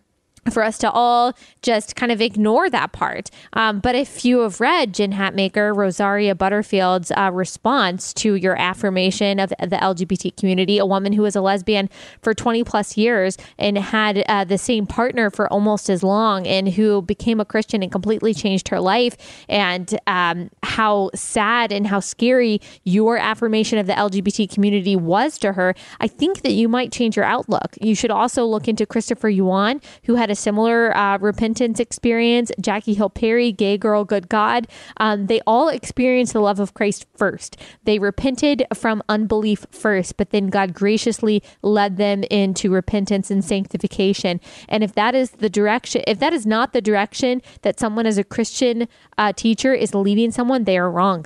for 0.51 0.63
us 0.63 0.77
to 0.79 0.91
all 0.91 1.33
just 1.61 1.95
kind 1.95 2.11
of 2.11 2.21
ignore 2.21 2.69
that 2.69 2.91
part. 2.91 3.29
Um, 3.53 3.79
but 3.79 3.95
if 3.95 4.25
you 4.25 4.39
have 4.39 4.59
read 4.59 4.93
Jen 4.93 5.13
Hatmaker, 5.13 5.75
Rosaria 5.75 6.35
Butterfield's 6.35 7.11
uh, 7.11 7.31
response 7.33 8.13
to 8.15 8.35
your 8.35 8.59
affirmation 8.59 9.39
of 9.39 9.49
the 9.49 9.77
LGBT 9.81 10.35
community, 10.35 10.77
a 10.77 10.85
woman 10.85 11.13
who 11.13 11.21
was 11.21 11.35
a 11.35 11.41
lesbian 11.41 11.89
for 12.21 12.33
20 12.33 12.63
plus 12.63 12.97
years 12.97 13.37
and 13.57 13.77
had 13.77 14.23
uh, 14.27 14.43
the 14.43 14.57
same 14.57 14.85
partner 14.85 15.29
for 15.29 15.51
almost 15.51 15.89
as 15.89 16.03
long 16.03 16.45
and 16.47 16.69
who 16.69 17.01
became 17.01 17.39
a 17.39 17.45
Christian 17.45 17.81
and 17.81 17.91
completely 17.91 18.33
changed 18.33 18.67
her 18.69 18.79
life, 18.79 19.15
and 19.47 19.97
um, 20.07 20.49
how 20.63 21.09
sad 21.13 21.71
and 21.71 21.87
how 21.87 21.99
scary 21.99 22.59
your 22.83 23.17
affirmation 23.17 23.77
of 23.77 23.87
the 23.87 23.93
LGBT 23.93 24.51
community 24.51 24.95
was 24.95 25.37
to 25.39 25.53
her, 25.53 25.75
I 25.99 26.07
think 26.07 26.41
that 26.41 26.51
you 26.51 26.67
might 26.67 26.91
change 26.91 27.15
your 27.15 27.25
outlook. 27.25 27.77
You 27.81 27.95
should 27.95 28.11
also 28.11 28.45
look 28.45 28.67
into 28.67 28.85
Christopher 28.85 29.29
Yuan, 29.29 29.81
who 30.05 30.15
had 30.15 30.29
a 30.29 30.32
similar 30.35 30.95
uh, 30.95 31.17
repentance 31.17 31.79
experience. 31.79 32.51
Jackie 32.59 32.93
Hill 32.93 33.09
Perry, 33.09 33.51
Gay 33.51 33.77
Girl, 33.77 34.03
Good 34.03 34.29
God. 34.29 34.67
Um, 34.97 35.27
they 35.27 35.41
all 35.45 35.69
experienced 35.69 36.33
the 36.33 36.39
love 36.39 36.59
of 36.59 36.73
Christ 36.73 37.05
first. 37.15 37.57
They 37.83 37.99
repented 37.99 38.65
from 38.73 39.03
unbelief 39.09 39.65
first, 39.71 40.17
but 40.17 40.31
then 40.31 40.47
God 40.47 40.73
graciously 40.73 41.43
led 41.61 41.97
them 41.97 42.23
into 42.25 42.71
repentance 42.71 43.29
and 43.31 43.43
sanctification. 43.43 44.39
And 44.67 44.83
if 44.83 44.93
that 44.93 45.15
is 45.15 45.31
the 45.31 45.49
direction, 45.49 46.03
if 46.07 46.19
that 46.19 46.33
is 46.33 46.45
not 46.45 46.73
the 46.73 46.81
direction 46.81 47.41
that 47.61 47.79
someone 47.79 48.05
as 48.05 48.17
a 48.17 48.23
Christian 48.23 48.87
uh, 49.17 49.33
teacher 49.33 49.73
is 49.73 49.93
leading 49.93 50.31
someone, 50.31 50.63
they 50.63 50.77
are 50.77 50.89
wrong. 50.89 51.25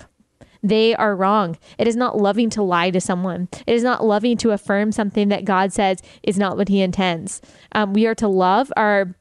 They 0.67 0.95
are 0.95 1.15
wrong. 1.15 1.57
It 1.77 1.87
is 1.87 1.95
not 1.95 2.17
loving 2.17 2.49
to 2.51 2.61
lie 2.61 2.91
to 2.91 2.99
someone. 2.99 3.47
It 3.65 3.73
is 3.73 3.83
not 3.83 4.03
loving 4.03 4.35
to 4.37 4.51
affirm 4.51 4.91
something 4.91 5.29
that 5.29 5.45
God 5.45 5.71
says 5.71 6.01
is 6.23 6.37
not 6.37 6.57
what 6.57 6.67
He 6.67 6.81
intends. 6.81 7.41
Um, 7.71 7.93
we 7.93 8.05
are 8.05 8.15
to 8.15 8.27
love 8.27 8.71
our 8.75 9.15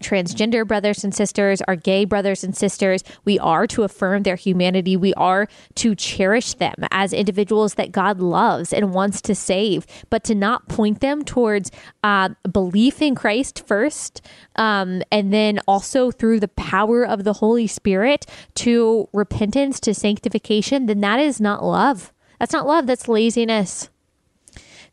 transgender 0.00 0.66
brothers 0.66 1.04
and 1.04 1.14
sisters, 1.14 1.60
our 1.62 1.76
gay 1.76 2.04
brothers 2.04 2.42
and 2.42 2.56
sisters. 2.56 3.04
We 3.24 3.38
are 3.38 3.66
to 3.68 3.82
affirm 3.82 4.22
their 4.22 4.36
humanity. 4.36 4.96
We 4.96 5.14
are 5.14 5.48
to 5.76 5.94
cherish 5.94 6.54
them 6.54 6.74
as 6.90 7.12
individuals 7.12 7.74
that 7.74 7.92
God 7.92 8.20
loves 8.20 8.72
and 8.72 8.94
wants 8.94 9.20
to 9.22 9.34
save, 9.34 9.86
but 10.10 10.24
to 10.24 10.34
not 10.34 10.68
point 10.68 11.00
them 11.00 11.24
towards 11.24 11.70
uh, 12.02 12.30
belief 12.50 13.02
in 13.02 13.14
Christ 13.14 13.66
first, 13.66 14.22
um, 14.56 15.02
and 15.10 15.32
then 15.32 15.60
also 15.68 16.10
through 16.10 16.40
the 16.40 16.48
power 16.48 17.06
of 17.06 17.24
the 17.24 17.34
Holy 17.34 17.66
Spirit 17.66 18.26
to 18.56 19.08
repentance, 19.12 19.80
to 19.80 19.94
sanctification, 19.94 20.86
then 20.86 21.00
that 21.00 21.20
is 21.20 21.40
not 21.40 21.64
love. 21.64 22.12
That's 22.38 22.52
not 22.52 22.66
love, 22.66 22.86
that's 22.86 23.08
laziness. 23.08 23.88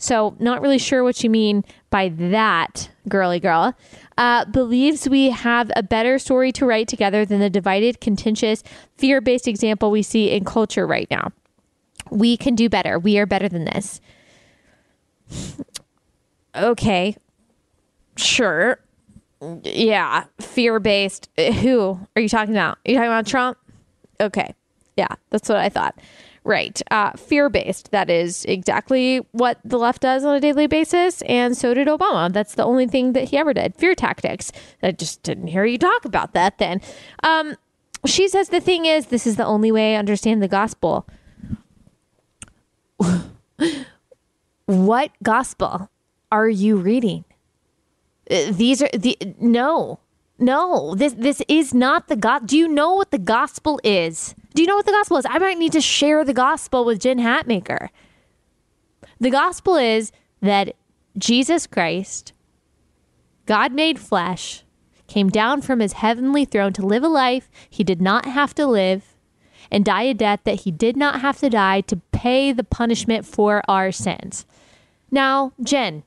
So, 0.02 0.38
not 0.40 0.62
really 0.62 0.78
sure 0.78 1.04
what 1.04 1.24
you 1.26 1.30
mean 1.30 1.66
by 1.90 2.08
that, 2.08 2.90
girly 3.10 3.42
girl. 3.42 3.76
Uh, 4.20 4.44
believes 4.44 5.08
we 5.08 5.30
have 5.30 5.72
a 5.78 5.82
better 5.82 6.20
story 6.20 6.52
to 6.52 6.66
write 6.66 6.90
together 6.90 7.24
than 7.26 7.40
the 7.40 7.50
divided, 7.50 8.02
contentious, 8.02 8.64
fear 8.98 9.22
based 9.22 9.48
example 9.48 9.92
we 9.92 10.02
see 10.04 10.30
in 10.30 10.44
culture 10.44 10.86
right 10.86 11.08
now. 11.10 11.32
We 12.12 12.36
can 12.36 12.54
do 12.54 12.68
better. 12.68 13.00
We 13.00 13.18
are 13.18 13.26
better 13.26 13.48
than 13.48 13.64
this. 13.64 14.02
Okay. 16.54 17.16
Sure. 18.18 18.80
Yeah. 19.64 20.26
Fear 20.42 20.82
based. 20.82 21.30
Who 21.38 21.98
are 22.16 22.22
you 22.22 22.28
talking 22.28 22.54
about? 22.54 22.78
Are 22.86 22.92
you 22.92 22.96
talking 22.96 23.08
about 23.08 23.26
Trump? 23.26 23.58
Okay. 24.20 24.54
Yeah. 24.98 25.16
That's 25.30 25.48
what 25.48 25.60
I 25.60 25.70
thought. 25.70 25.98
Right. 26.44 26.82
Uh, 26.90 27.12
Fear 27.12 27.50
based. 27.50 27.92
That 27.92 28.10
is 28.10 28.46
exactly 28.46 29.18
what 29.32 29.60
the 29.64 29.78
left 29.78 30.02
does 30.02 30.24
on 30.24 30.36
a 30.36 30.40
daily 30.40 30.68
basis. 30.68 31.22
And 31.24 31.58
so 31.58 31.74
did 31.74 31.88
Obama. 31.88 32.32
That's 32.32 32.56
the 32.56 32.64
only 32.64 32.88
thing 32.88 33.14
that 33.14 33.30
he 33.30 33.38
ever 33.38 33.54
did. 33.54 33.76
Fear 33.76 33.96
tactics. 33.96 34.52
I 34.82 34.92
just 34.92 35.22
didn't 35.24 35.48
hear 35.48 35.66
you 35.66 35.78
talk 35.78 36.06
about 36.06 36.34
that 36.34 36.58
then. 36.58 36.82
Um, 37.24 37.56
she 38.06 38.28
says 38.28 38.50
the 38.50 38.62
thing 38.62 38.86
is, 38.86 39.08
this 39.08 39.28
is 39.28 39.36
the 39.36 39.46
only 39.46 39.72
way 39.72 39.96
I 39.96 40.00
understand 40.00 40.42
the 40.42 40.48
gospel. 40.48 41.08
what 44.66 45.12
gospel 45.22 45.90
are 46.32 46.50
you 46.50 46.78
reading? 46.78 47.26
Uh, 48.30 48.52
these 48.52 48.82
are 48.82 48.90
the 48.94 49.18
no, 49.40 50.00
no. 50.40 50.96
This 50.96 51.14
this 51.14 51.42
is 51.48 51.74
not 51.74 52.08
the 52.08 52.16
God. 52.16 52.48
Do 52.48 52.58
you 52.58 52.68
know 52.68 52.96
what 52.96 53.12
the 53.12 53.18
gospel 53.20 53.80
is? 53.84 54.36
Do 54.54 54.62
you 54.62 54.68
know 54.68 54.76
what 54.76 54.86
the 54.86 54.92
gospel 54.92 55.18
is? 55.18 55.26
I 55.30 55.38
might 55.38 55.58
need 55.58 55.74
to 55.74 55.82
share 55.82 56.24
the 56.24 56.34
gospel 56.34 56.86
with 56.86 57.00
Jen 57.00 57.20
Hatmaker. 57.20 57.90
The 59.20 59.30
gospel 59.30 59.76
is 59.76 60.12
that 60.42 60.76
Jesus 61.18 61.68
Christ, 61.68 62.34
God 63.46 63.74
made 63.74 64.00
flesh, 64.00 64.64
came 65.08 65.30
down 65.30 65.62
from 65.62 65.80
his 65.80 65.94
heavenly 65.94 66.46
throne 66.46 66.74
to 66.74 66.86
live 66.86 67.04
a 67.04 67.10
life 67.10 67.50
he 67.70 67.84
did 67.84 68.02
not 68.02 68.26
have 68.26 68.56
to 68.56 68.66
live 68.66 69.16
and 69.72 69.84
die 69.84 70.04
a 70.04 70.14
death 70.14 70.42
that 70.46 70.62
he 70.62 70.72
did 70.72 70.96
not 70.96 71.22
have 71.22 71.40
to 71.40 71.50
die 71.50 71.82
to 71.82 71.98
pay 72.12 72.52
the 72.52 72.64
punishment 72.64 73.26
for 73.26 73.62
our 73.68 73.92
sins. 73.92 74.46
Now, 75.12 75.54
Jen, 75.62 76.04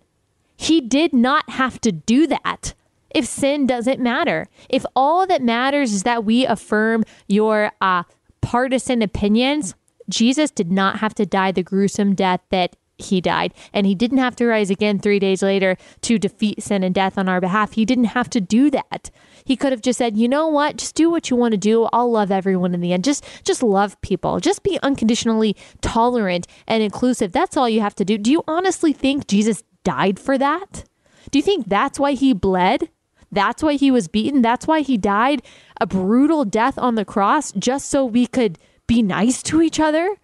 he 0.57 0.81
did 0.81 1.13
not 1.13 1.51
have 1.51 1.81
to 1.83 1.93
do 1.93 2.27
that 2.29 2.75
if 3.15 3.27
sin 3.27 3.67
doesn't 3.67 4.01
matter. 4.01 4.47
If 4.69 4.85
all 4.95 5.27
that 5.27 5.43
matters 5.43 5.93
is 5.93 6.03
that 6.03 6.25
we 6.25 6.47
affirm 6.47 7.05
your 7.29 7.73
uh, 7.81 8.05
partisan 8.41 9.03
opinions, 9.03 9.75
Jesus 10.09 10.51
did 10.51 10.73
not 10.73 10.99
have 10.99 11.15
to 11.15 11.27
die 11.27 11.53
the 11.53 11.63
gruesome 11.63 12.15
death 12.15 12.41
that 12.51 12.77
he 12.99 13.21
died. 13.21 13.53
And 13.73 13.87
he 13.87 13.95
didn't 13.95 14.19
have 14.19 14.37
to 14.37 14.47
rise 14.47 14.71
again 14.71 14.99
three 14.99 15.19
days 15.19 15.43
later 15.43 15.77
to 16.03 16.19
defeat 16.19 16.63
sin 16.63 16.83
and 16.83 16.95
death 16.95 17.19
on 17.19 17.29
our 17.29 17.41
behalf. 17.41 17.73
He 17.73 17.85
didn't 17.85 18.05
have 18.05 18.31
to 18.31 18.41
do 18.41 18.71
that. 18.71 19.11
He 19.45 19.57
could 19.57 19.73
have 19.73 19.83
just 19.83 19.99
said, 19.99 20.17
you 20.17 20.29
know 20.29 20.47
what? 20.47 20.77
Just 20.77 20.95
do 20.95 21.11
what 21.11 21.31
you 21.31 21.37
want 21.37 21.53
to 21.53 21.59
do. 21.59 21.89
I'll 21.93 22.11
love 22.11 22.31
everyone 22.31 22.75
in 22.75 22.81
the 22.81 22.93
end. 22.93 23.05
Just 23.05 23.25
just 23.45 23.63
love 23.63 24.01
people. 24.03 24.41
Just 24.41 24.63
be 24.63 24.79
unconditionally 24.83 25.57
tolerant 25.81 26.47
and 26.67 26.83
inclusive. 26.83 27.33
That's 27.33 27.57
all 27.57 27.69
you 27.69 27.81
have 27.81 27.97
to 27.97 28.05
do. 28.05 28.19
Do 28.19 28.31
you 28.31 28.45
honestly 28.47 28.93
think 28.93 29.27
Jesus 29.27 29.65
died 29.85 30.21
for 30.21 30.39
that? 30.39 30.85
Do 31.31 31.39
you 31.39 31.43
think 31.43 31.69
that's 31.69 31.99
why 31.99 32.13
he 32.13 32.33
bled? 32.33 32.89
That's 33.33 33.63
why 33.63 33.75
he 33.75 33.91
was 33.91 34.07
beaten. 34.09 34.43
That's 34.43 34.67
why 34.67 34.83
he 34.83 34.99
died 34.99 35.43
a 35.81 35.87
brutal 35.87 36.45
death 36.45 36.79
on 36.79 36.95
the 36.95 37.05
cross 37.05 37.51
just 37.53 37.89
so 37.89 38.05
we 38.05 38.27
could 38.27 38.59
be 38.87 39.03
nice 39.03 39.43
to 39.45 39.63
each 39.63 39.81
other. 39.81 40.17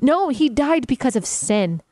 No, 0.00 0.28
he 0.28 0.48
died 0.48 0.86
because 0.86 1.16
of 1.16 1.26
sin 1.26 1.82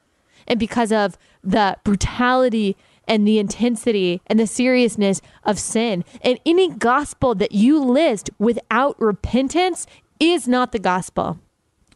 and 0.46 0.58
because 0.58 0.92
of 0.92 1.18
the 1.42 1.76
brutality 1.84 2.76
and 3.06 3.26
the 3.26 3.38
intensity 3.38 4.22
and 4.28 4.38
the 4.38 4.46
seriousness 4.46 5.20
of 5.44 5.58
sin. 5.58 6.04
And 6.22 6.38
any 6.46 6.70
gospel 6.70 7.34
that 7.34 7.52
you 7.52 7.82
list 7.82 8.30
without 8.38 9.00
repentance 9.00 9.86
is 10.20 10.46
not 10.46 10.70
the 10.70 10.78
gospel. 10.78 11.38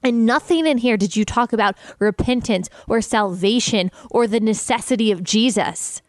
And 0.02 0.26
nothing 0.26 0.66
in 0.66 0.78
here 0.78 0.96
did 0.96 1.16
you 1.16 1.24
talk 1.24 1.52
about 1.52 1.76
repentance 1.98 2.68
or 2.88 3.00
salvation 3.00 3.90
or 4.10 4.26
the 4.26 4.40
necessity 4.40 5.10
of 5.10 5.22
Jesus. 5.22 6.02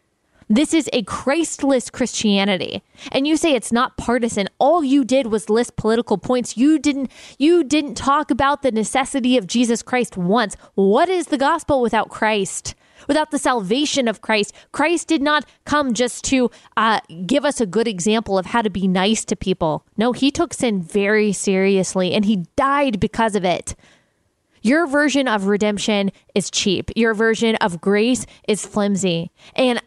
This 0.49 0.75
is 0.75 0.89
a 0.93 1.01
Christless 1.03 1.89
Christianity. 1.89 2.83
And 3.11 3.27
you 3.27 3.35
say 3.35 3.55
it's 3.55 3.71
not 3.71 3.97
partisan. 3.97 4.47
All 4.59 4.83
you 4.83 5.03
did 5.03 5.27
was 5.27 5.49
list 5.49 5.75
political 5.75 6.19
points. 6.19 6.55
You 6.55 6.77
didn't 6.77 7.11
you 7.39 7.63
didn't 7.63 7.95
talk 7.95 8.29
about 8.29 8.61
the 8.61 8.71
necessity 8.71 9.37
of 9.37 9.47
Jesus 9.47 9.81
Christ 9.81 10.17
once. 10.17 10.55
What 10.75 11.09
is 11.09 11.27
the 11.27 11.37
gospel 11.37 11.81
without 11.81 12.09
Christ? 12.09 12.75
Without 13.07 13.31
the 13.31 13.39
salvation 13.39 14.07
of 14.07 14.21
Christ, 14.21 14.53
Christ 14.71 15.07
did 15.07 15.21
not 15.21 15.45
come 15.65 15.93
just 15.93 16.23
to 16.25 16.49
uh, 16.75 17.01
give 17.25 17.45
us 17.45 17.61
a 17.61 17.65
good 17.65 17.87
example 17.87 18.37
of 18.37 18.47
how 18.47 18.61
to 18.61 18.69
be 18.69 18.87
nice 18.87 19.25
to 19.25 19.35
people. 19.35 19.85
No, 19.97 20.11
he 20.11 20.31
took 20.31 20.53
sin 20.53 20.81
very 20.81 21.31
seriously 21.31 22.13
and 22.13 22.25
he 22.25 22.45
died 22.55 22.99
because 22.99 23.35
of 23.35 23.45
it. 23.45 23.75
Your 24.61 24.87
version 24.87 25.27
of 25.27 25.45
redemption 25.45 26.11
is 26.33 26.49
cheap. 26.49 26.89
Your 26.95 27.13
version 27.13 27.55
of 27.57 27.79
grace 27.81 28.25
is 28.47 28.65
flimsy. 28.65 29.29
And 29.55 29.79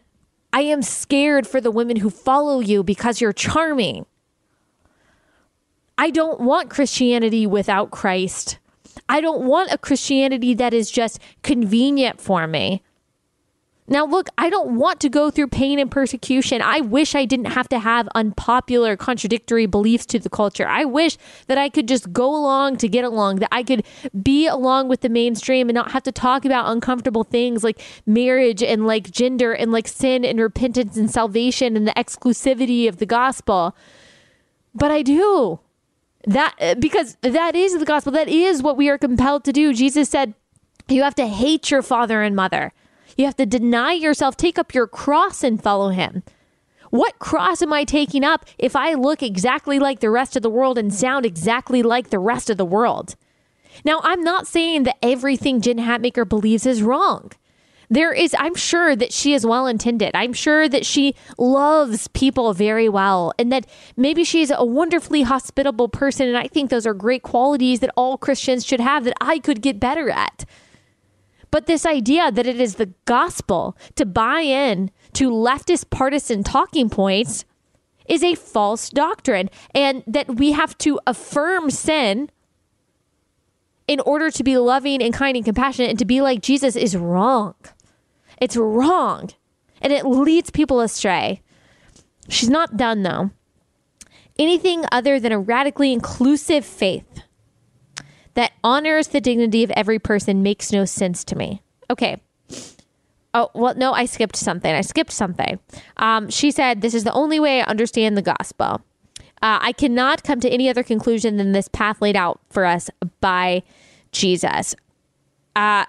I 0.51 0.61
am 0.61 0.81
scared 0.81 1.45
for 1.47 1.61
the 1.61 1.71
women 1.71 1.97
who 1.97 2.09
follow 2.09 2.59
you 2.59 2.83
because 2.83 3.21
you're 3.21 3.33
charming. 3.33 4.05
I 5.97 6.09
don't 6.09 6.39
want 6.41 6.69
Christianity 6.69 7.45
without 7.45 7.91
Christ. 7.91 8.57
I 9.07 9.21
don't 9.21 9.45
want 9.45 9.71
a 9.71 9.77
Christianity 9.77 10.53
that 10.55 10.73
is 10.73 10.89
just 10.89 11.19
convenient 11.43 12.19
for 12.19 12.47
me. 12.47 12.81
Now, 13.91 14.05
look, 14.05 14.29
I 14.37 14.51
don't 14.51 14.75
want 14.75 14.99
to 14.99 15.09
go 15.09 15.31
through 15.31 15.47
pain 15.47 15.79
and 15.79 15.89
persecution. 15.89 16.61
I 16.61 16.79
wish 16.79 17.15
I 17.15 17.25
didn't 17.25 17.47
have 17.47 17.67
to 17.69 17.79
have 17.79 18.07
unpopular, 18.13 18.95
contradictory 18.95 19.65
beliefs 19.65 20.05
to 20.07 20.19
the 20.19 20.29
culture. 20.29 20.67
I 20.67 20.85
wish 20.85 21.17
that 21.47 21.57
I 21.57 21.69
could 21.69 21.87
just 21.87 22.13
go 22.13 22.35
along 22.35 22.77
to 22.77 22.87
get 22.87 23.03
along, 23.03 23.37
that 23.37 23.49
I 23.51 23.63
could 23.63 23.83
be 24.21 24.45
along 24.45 24.89
with 24.89 25.01
the 25.01 25.09
mainstream 25.09 25.69
and 25.69 25.75
not 25.75 25.91
have 25.91 26.03
to 26.03 26.11
talk 26.11 26.45
about 26.45 26.71
uncomfortable 26.71 27.23
things 27.23 27.63
like 27.63 27.81
marriage 28.05 28.61
and 28.61 28.85
like 28.85 29.09
gender 29.09 29.53
and 29.53 29.71
like 29.71 29.87
sin 29.87 30.23
and 30.23 30.39
repentance 30.39 30.95
and 30.95 31.09
salvation 31.09 31.75
and 31.75 31.87
the 31.87 31.93
exclusivity 31.93 32.87
of 32.87 32.97
the 32.97 33.07
gospel. 33.07 33.75
But 34.75 34.91
I 34.91 35.01
do. 35.01 35.61
That 36.27 36.77
because 36.79 37.17
that 37.21 37.55
is 37.55 37.79
the 37.79 37.85
gospel. 37.85 38.11
That 38.11 38.27
is 38.27 38.61
what 38.61 38.77
we 38.77 38.87
are 38.87 38.99
compelled 38.99 39.45
to 39.45 39.53
do. 39.53 39.73
Jesus 39.73 40.09
said, 40.09 40.35
you 40.87 41.01
have 41.01 41.15
to 41.15 41.25
hate 41.25 41.71
your 41.71 41.81
father 41.81 42.21
and 42.21 42.35
mother. 42.35 42.71
You 43.19 43.25
have 43.25 43.35
to 43.35 43.45
deny 43.45 43.91
yourself, 43.91 44.37
take 44.37 44.57
up 44.57 44.73
your 44.73 44.87
cross 44.87 45.43
and 45.43 45.61
follow 45.61 45.89
him. 45.89 46.23
What 46.89 47.19
cross 47.19 47.61
am 47.61 47.73
I 47.73 47.83
taking 47.83 48.23
up 48.23 48.45
if 48.57 48.77
I 48.77 48.93
look 48.93 49.21
exactly 49.21 49.77
like 49.77 49.99
the 49.99 50.09
rest 50.09 50.37
of 50.37 50.41
the 50.41 50.49
world 50.49 50.77
and 50.77 50.93
sound 50.93 51.25
exactly 51.25 51.83
like 51.83 52.11
the 52.11 52.17
rest 52.17 52.49
of 52.49 52.55
the 52.55 52.63
world? 52.63 53.17
Now, 53.83 53.99
I'm 54.03 54.23
not 54.23 54.47
saying 54.47 54.83
that 54.83 54.95
everything 55.03 55.59
Jen 55.59 55.79
Hatmaker 55.79 56.27
believes 56.27 56.65
is 56.65 56.81
wrong. 56.81 57.33
There 57.89 58.13
is, 58.13 58.33
I'm 58.39 58.55
sure 58.55 58.95
that 58.95 59.11
she 59.11 59.33
is 59.33 59.45
well 59.45 59.67
intended. 59.67 60.11
I'm 60.13 60.31
sure 60.31 60.69
that 60.69 60.85
she 60.85 61.13
loves 61.37 62.07
people 62.07 62.53
very 62.53 62.87
well 62.87 63.33
and 63.37 63.51
that 63.51 63.65
maybe 63.97 64.23
she's 64.23 64.49
a 64.49 64.63
wonderfully 64.63 65.23
hospitable 65.23 65.89
person. 65.89 66.29
And 66.29 66.37
I 66.37 66.47
think 66.47 66.69
those 66.69 66.87
are 66.87 66.93
great 66.93 67.23
qualities 67.23 67.81
that 67.81 67.91
all 67.97 68.17
Christians 68.17 68.65
should 68.65 68.79
have 68.79 69.03
that 69.03 69.17
I 69.19 69.39
could 69.39 69.61
get 69.61 69.77
better 69.77 70.09
at. 70.09 70.45
But 71.51 71.65
this 71.65 71.85
idea 71.85 72.31
that 72.31 72.47
it 72.47 72.59
is 72.59 72.75
the 72.75 72.93
gospel 73.05 73.77
to 73.95 74.05
buy 74.05 74.41
in 74.41 74.91
to 75.13 75.31
leftist 75.31 75.89
partisan 75.89 76.43
talking 76.43 76.89
points 76.89 77.45
is 78.07 78.23
a 78.23 78.35
false 78.35 78.89
doctrine, 78.89 79.49
and 79.73 80.03
that 80.07 80.35
we 80.37 80.51
have 80.51 80.75
to 80.79 80.99
affirm 81.05 81.69
sin 81.69 82.29
in 83.87 83.99
order 84.01 84.31
to 84.31 84.43
be 84.43 84.57
loving 84.57 85.01
and 85.01 85.13
kind 85.13 85.35
and 85.35 85.45
compassionate 85.45 85.91
and 85.91 85.99
to 85.99 86.05
be 86.05 86.21
like 86.21 86.41
Jesus 86.41 86.75
is 86.75 86.97
wrong. 86.97 87.55
It's 88.41 88.57
wrong. 88.57 89.29
And 89.81 89.93
it 89.93 90.05
leads 90.05 90.49
people 90.49 90.81
astray. 90.81 91.41
She's 92.27 92.49
not 92.49 92.77
done 92.77 93.03
though. 93.03 93.31
Anything 94.37 94.85
other 94.91 95.19
than 95.19 95.31
a 95.31 95.39
radically 95.39 95.91
inclusive 95.91 96.65
faith 96.65 97.21
that 98.39 98.53
honors 98.63 99.09
the 99.09 99.19
dignity 99.19 99.65
of 99.65 99.71
every 99.71 99.99
person 99.99 100.41
makes 100.41 100.71
no 100.71 100.85
sense 100.85 101.25
to 101.25 101.35
me. 101.35 101.61
Okay. 101.89 102.21
Oh, 103.33 103.51
well, 103.53 103.75
no, 103.75 103.91
I 103.91 104.05
skipped 104.05 104.37
something. 104.37 104.73
I 104.73 104.79
skipped 104.79 105.11
something. 105.11 105.59
Um, 105.97 106.29
she 106.29 106.49
said, 106.49 106.79
This 106.79 106.93
is 106.93 107.03
the 107.03 107.11
only 107.11 107.37
way 107.37 107.59
I 107.59 107.65
understand 107.65 108.15
the 108.15 108.21
gospel. 108.21 108.79
Uh, 109.41 109.59
I 109.61 109.73
cannot 109.73 110.23
come 110.23 110.39
to 110.39 110.49
any 110.49 110.69
other 110.69 110.83
conclusion 110.83 111.35
than 111.35 111.51
this 111.51 111.67
path 111.67 112.01
laid 112.01 112.15
out 112.15 112.39
for 112.49 112.63
us 112.63 112.89
by 113.19 113.61
Jesus. 114.13 114.73
Uh, 115.53 115.83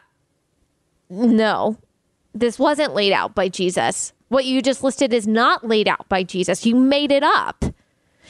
no, 1.08 1.76
this 2.34 2.58
wasn't 2.58 2.94
laid 2.94 3.12
out 3.12 3.32
by 3.32 3.48
Jesus. 3.48 4.12
What 4.26 4.44
you 4.44 4.60
just 4.60 4.82
listed 4.82 5.14
is 5.14 5.28
not 5.28 5.68
laid 5.68 5.86
out 5.86 6.08
by 6.08 6.24
Jesus. 6.24 6.66
You 6.66 6.74
made 6.74 7.12
it 7.12 7.22
up. 7.22 7.64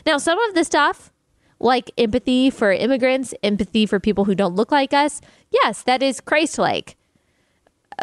Now, 0.04 0.18
some 0.18 0.38
of 0.38 0.54
the 0.54 0.64
stuff 0.64 1.10
like 1.60 1.90
empathy 1.98 2.50
for 2.50 2.72
immigrants, 2.72 3.34
empathy 3.42 3.86
for 3.86 4.00
people 4.00 4.24
who 4.24 4.34
don't 4.34 4.56
look 4.56 4.72
like 4.72 4.92
us. 4.92 5.20
Yes, 5.50 5.82
that 5.82 6.02
is 6.02 6.20
Christ 6.20 6.58
like. 6.58 6.96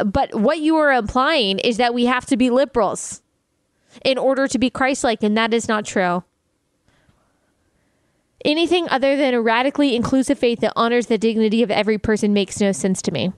But 0.06 0.36
what 0.36 0.60
you 0.60 0.76
are 0.78 0.94
implying 0.94 1.58
is 1.60 1.78
that 1.78 1.94
we 1.94 2.06
have 2.06 2.26
to 2.28 2.38
be 2.38 2.52
liberals 2.52 3.24
in 4.06 4.18
order 4.18 4.48
to 4.48 4.60
be 4.60 4.70
Christ 4.70 5.04
like, 5.04 5.24
and 5.24 5.36
that 5.36 5.54
is 5.54 5.68
not 5.68 5.86
true. 5.86 6.24
Anything 8.46 8.88
other 8.90 9.18
than 9.18 9.34
a 9.34 9.42
radically 9.42 9.96
inclusive 9.96 10.38
faith 10.38 10.60
that 10.60 10.74
honors 10.76 11.08
the 11.08 11.18
dignity 11.18 11.64
of 11.64 11.72
every 11.72 11.98
person 11.98 12.34
makes 12.34 12.62
no 12.62 12.72
sense 12.72 13.02
to 13.02 13.12
me. 13.12 13.34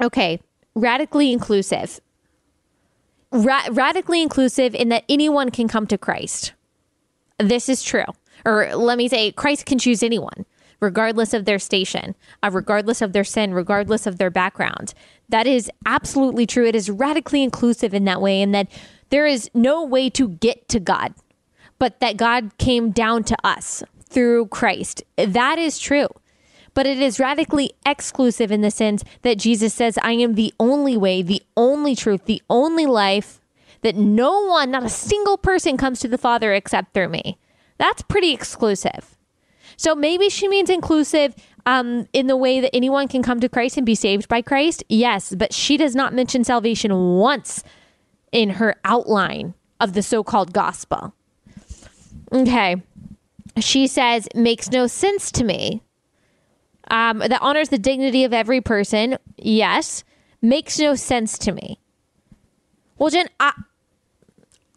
Okay, 0.00 0.40
radically 0.74 1.30
inclusive. 1.30 2.00
Ra- 3.30 3.68
radically 3.70 4.22
inclusive 4.22 4.74
in 4.74 4.88
that 4.88 5.04
anyone 5.08 5.50
can 5.50 5.68
come 5.68 5.86
to 5.86 5.98
Christ. 5.98 6.54
This 7.38 7.68
is 7.68 7.82
true 7.82 8.04
or 8.44 8.74
let 8.74 8.98
me 8.98 9.08
say, 9.08 9.32
Christ 9.32 9.66
can 9.66 9.78
choose 9.78 10.02
anyone, 10.02 10.44
regardless 10.80 11.32
of 11.34 11.44
their 11.44 11.58
station, 11.58 12.14
uh, 12.42 12.50
regardless 12.52 13.02
of 13.02 13.12
their 13.12 13.24
sin, 13.24 13.54
regardless 13.54 14.06
of 14.06 14.18
their 14.18 14.30
background. 14.30 14.94
That 15.28 15.46
is 15.46 15.70
absolutely 15.86 16.46
true. 16.46 16.66
It 16.66 16.74
is 16.74 16.90
radically 16.90 17.42
inclusive 17.42 17.94
in 17.94 18.04
that 18.04 18.20
way, 18.20 18.42
and 18.42 18.54
that 18.54 18.68
there 19.10 19.26
is 19.26 19.50
no 19.54 19.84
way 19.84 20.10
to 20.10 20.28
get 20.28 20.68
to 20.70 20.80
God, 20.80 21.14
but 21.78 22.00
that 22.00 22.16
God 22.16 22.56
came 22.58 22.90
down 22.90 23.24
to 23.24 23.36
us 23.44 23.82
through 24.04 24.46
Christ. 24.46 25.02
That 25.16 25.58
is 25.58 25.78
true. 25.78 26.08
But 26.74 26.86
it 26.86 27.00
is 27.00 27.20
radically 27.20 27.72
exclusive 27.84 28.50
in 28.50 28.62
the 28.62 28.70
sense 28.70 29.04
that 29.22 29.38
Jesus 29.38 29.74
says, 29.74 29.98
I 30.02 30.12
am 30.12 30.34
the 30.34 30.54
only 30.58 30.96
way, 30.96 31.20
the 31.20 31.42
only 31.56 31.94
truth, 31.94 32.24
the 32.24 32.42
only 32.48 32.86
life, 32.86 33.40
that 33.82 33.96
no 33.96 34.46
one, 34.46 34.70
not 34.70 34.84
a 34.84 34.88
single 34.88 35.36
person 35.36 35.76
comes 35.76 36.00
to 36.00 36.08
the 36.08 36.16
Father 36.16 36.54
except 36.54 36.94
through 36.94 37.10
me. 37.10 37.36
That's 37.82 38.02
pretty 38.02 38.30
exclusive. 38.30 39.16
So 39.76 39.96
maybe 39.96 40.28
she 40.28 40.46
means 40.46 40.70
inclusive 40.70 41.34
um, 41.66 42.06
in 42.12 42.28
the 42.28 42.36
way 42.36 42.60
that 42.60 42.72
anyone 42.72 43.08
can 43.08 43.24
come 43.24 43.40
to 43.40 43.48
Christ 43.48 43.76
and 43.76 43.84
be 43.84 43.96
saved 43.96 44.28
by 44.28 44.40
Christ. 44.40 44.84
Yes, 44.88 45.34
but 45.34 45.52
she 45.52 45.76
does 45.76 45.96
not 45.96 46.14
mention 46.14 46.44
salvation 46.44 47.16
once 47.16 47.64
in 48.30 48.50
her 48.50 48.76
outline 48.84 49.54
of 49.80 49.94
the 49.94 50.02
so 50.04 50.22
called 50.22 50.52
gospel. 50.52 51.12
Okay. 52.30 52.80
She 53.58 53.88
says, 53.88 54.28
makes 54.32 54.70
no 54.70 54.86
sense 54.86 55.32
to 55.32 55.42
me. 55.42 55.82
Um, 56.88 57.18
that 57.18 57.42
honors 57.42 57.70
the 57.70 57.78
dignity 57.78 58.22
of 58.22 58.32
every 58.32 58.60
person. 58.60 59.18
Yes. 59.36 60.04
Makes 60.40 60.78
no 60.78 60.94
sense 60.94 61.36
to 61.38 61.50
me. 61.50 61.80
Well, 62.96 63.10
Jen, 63.10 63.28
I, 63.40 63.54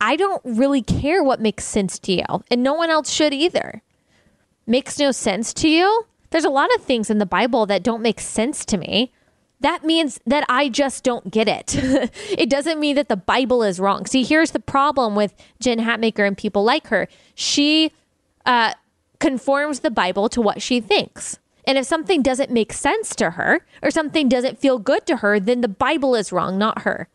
I 0.02 0.16
don't 0.16 0.42
really 0.44 0.82
care 0.82 1.24
what 1.24 1.40
makes 1.40 1.64
sense 1.64 2.00
to 2.00 2.14
you, 2.14 2.44
and 2.52 2.62
no 2.62 2.74
one 2.74 2.90
else 2.90 3.10
should 3.10 3.34
either. 3.34 3.82
Makes 4.68 5.00
no 5.00 5.12
sense 5.12 5.54
to 5.56 5.70
you? 5.70 6.06
There's 6.32 6.46
a 6.46 6.50
lot 6.50 6.74
of 6.76 6.84
things 6.84 7.10
in 7.10 7.20
the 7.20 7.26
Bible 7.26 7.66
that 7.68 7.84
don't 7.84 8.02
make 8.02 8.20
sense 8.20 8.66
to 8.66 8.78
me. 8.78 9.12
That 9.62 9.86
means 9.86 10.20
that 10.26 10.46
I 10.50 10.70
just 10.70 11.04
don't 11.04 11.32
get 11.32 11.48
it. 11.48 11.76
it 12.30 12.50
doesn't 12.50 12.80
mean 12.80 12.96
that 12.98 13.10
the 13.10 13.16
Bible 13.16 13.64
is 13.64 13.80
wrong. 13.80 14.06
See, 14.06 14.24
here's 14.24 14.52
the 14.52 14.60
problem 14.60 15.16
with 15.16 15.34
Jen 15.60 15.80
Hatmaker 15.80 16.28
and 16.28 16.38
people 16.38 16.64
like 16.64 16.88
her. 16.88 17.08
She 17.36 17.94
uh, 18.46 18.74
conforms 19.20 19.80
the 19.80 19.92
Bible 19.92 20.30
to 20.30 20.42
what 20.42 20.62
she 20.62 20.82
thinks. 20.82 21.40
And 21.68 21.78
if 21.78 21.86
something 21.86 22.22
doesn't 22.22 22.52
make 22.52 22.74
sense 22.74 23.16
to 23.16 23.32
her 23.32 23.66
or 23.82 23.90
something 23.90 24.30
doesn't 24.30 24.60
feel 24.60 24.78
good 24.78 25.06
to 25.08 25.18
her, 25.18 25.40
then 25.40 25.62
the 25.62 25.68
Bible 25.68 26.16
is 26.16 26.32
wrong, 26.32 26.58
not 26.58 26.82
her. 26.82 27.08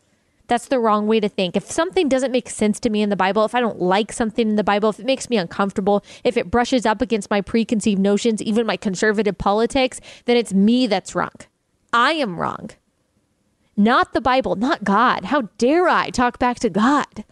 That's 0.51 0.67
the 0.67 0.79
wrong 0.79 1.07
way 1.07 1.21
to 1.21 1.29
think. 1.29 1.55
If 1.55 1.71
something 1.71 2.09
doesn't 2.09 2.33
make 2.33 2.49
sense 2.49 2.77
to 2.81 2.89
me 2.89 3.01
in 3.01 3.07
the 3.07 3.15
Bible, 3.15 3.45
if 3.45 3.55
I 3.55 3.61
don't 3.61 3.79
like 3.79 4.11
something 4.11 4.49
in 4.49 4.57
the 4.57 4.65
Bible, 4.65 4.89
if 4.89 4.99
it 4.99 5.05
makes 5.05 5.29
me 5.29 5.37
uncomfortable, 5.37 6.03
if 6.25 6.35
it 6.35 6.51
brushes 6.51 6.85
up 6.85 7.01
against 7.01 7.29
my 7.29 7.39
preconceived 7.39 8.01
notions, 8.01 8.41
even 8.41 8.65
my 8.65 8.75
conservative 8.75 9.37
politics, 9.37 10.01
then 10.25 10.35
it's 10.35 10.53
me 10.53 10.87
that's 10.87 11.15
wrong. 11.15 11.31
I 11.93 12.11
am 12.15 12.37
wrong. 12.37 12.71
Not 13.77 14.11
the 14.11 14.19
Bible, 14.19 14.57
not 14.57 14.83
God. 14.83 15.23
How 15.23 15.43
dare 15.57 15.87
I 15.87 16.09
talk 16.09 16.37
back 16.37 16.59
to 16.59 16.69
God? 16.69 17.23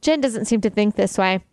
Jen 0.00 0.22
doesn't 0.22 0.46
seem 0.46 0.62
to 0.62 0.70
think 0.70 0.96
this 0.96 1.18
way. 1.18 1.44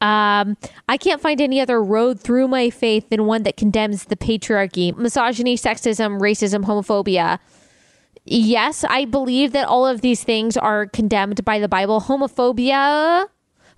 Um, 0.00 0.56
I 0.88 0.96
can't 0.96 1.20
find 1.20 1.42
any 1.42 1.60
other 1.60 1.84
road 1.84 2.18
through 2.18 2.48
my 2.48 2.70
faith 2.70 3.10
than 3.10 3.26
one 3.26 3.42
that 3.42 3.58
condemns 3.58 4.06
the 4.06 4.16
patriarchy, 4.16 4.96
misogyny, 4.96 5.58
sexism, 5.58 6.18
racism, 6.18 6.64
homophobia, 6.64 7.40
yes, 8.30 8.84
I 8.88 9.04
believe 9.04 9.52
that 9.52 9.66
all 9.66 9.86
of 9.86 10.00
these 10.00 10.22
things 10.22 10.56
are 10.56 10.86
condemned 10.86 11.44
by 11.44 11.58
the 11.58 11.68
Bible. 11.68 12.00
Homophobia, 12.00 13.26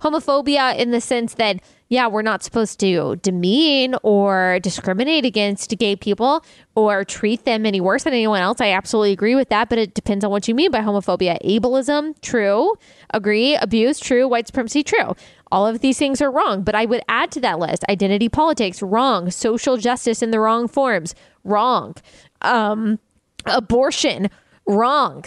homophobia 0.01 0.77
in 0.77 0.91
the 0.91 1.01
sense 1.01 1.35
that, 1.35 1.61
yeah, 1.89 2.07
we're 2.07 2.21
not 2.21 2.41
supposed 2.43 2.79
to 2.79 3.17
demean 3.17 3.95
or 4.03 4.59
discriminate 4.61 5.25
against 5.25 5.77
gay 5.77 5.95
people 5.95 6.43
or 6.75 7.03
treat 7.03 7.43
them 7.45 7.65
any 7.65 7.81
worse 7.81 8.03
than 8.03 8.13
anyone 8.13 8.41
else. 8.41 8.61
I 8.61 8.71
absolutely 8.71 9.11
agree 9.11 9.35
with 9.35 9.49
that, 9.49 9.69
but 9.69 9.77
it 9.77 9.93
depends 9.93 10.23
on 10.23 10.31
what 10.31 10.47
you 10.47 10.55
mean 10.55 10.71
by 10.71 10.79
homophobia. 10.79 11.37
Ableism, 11.43 12.15
true. 12.21 12.75
Agree. 13.13 13.55
Abuse, 13.55 13.99
true. 13.99 14.27
White 14.27 14.47
supremacy, 14.47 14.83
true. 14.83 15.15
All 15.51 15.67
of 15.67 15.81
these 15.81 15.97
things 15.97 16.21
are 16.21 16.31
wrong, 16.31 16.63
but 16.63 16.75
I 16.75 16.85
would 16.85 17.01
add 17.09 17.29
to 17.31 17.41
that 17.41 17.59
list 17.59 17.83
identity 17.89 18.29
politics, 18.29 18.81
wrong. 18.81 19.29
Social 19.29 19.75
justice 19.75 20.21
in 20.21 20.31
the 20.31 20.39
wrong 20.39 20.69
forms, 20.69 21.13
wrong. 21.43 21.95
Um, 22.41 22.99
abortion, 23.45 24.29
wrong. 24.71 25.25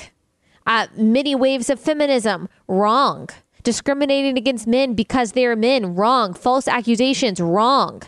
Uh, 0.66 0.87
many 0.96 1.35
waves 1.35 1.68
of 1.68 1.78
feminism, 1.78 2.48
wrong. 2.68 3.28
Discriminating 3.62 4.37
against 4.38 4.66
men 4.66 4.94
because 4.94 5.33
they're 5.33 5.57
men, 5.57 5.94
wrong. 5.94 6.35
False 6.35 6.68
accusations, 6.68 7.40
wrong. 7.40 8.02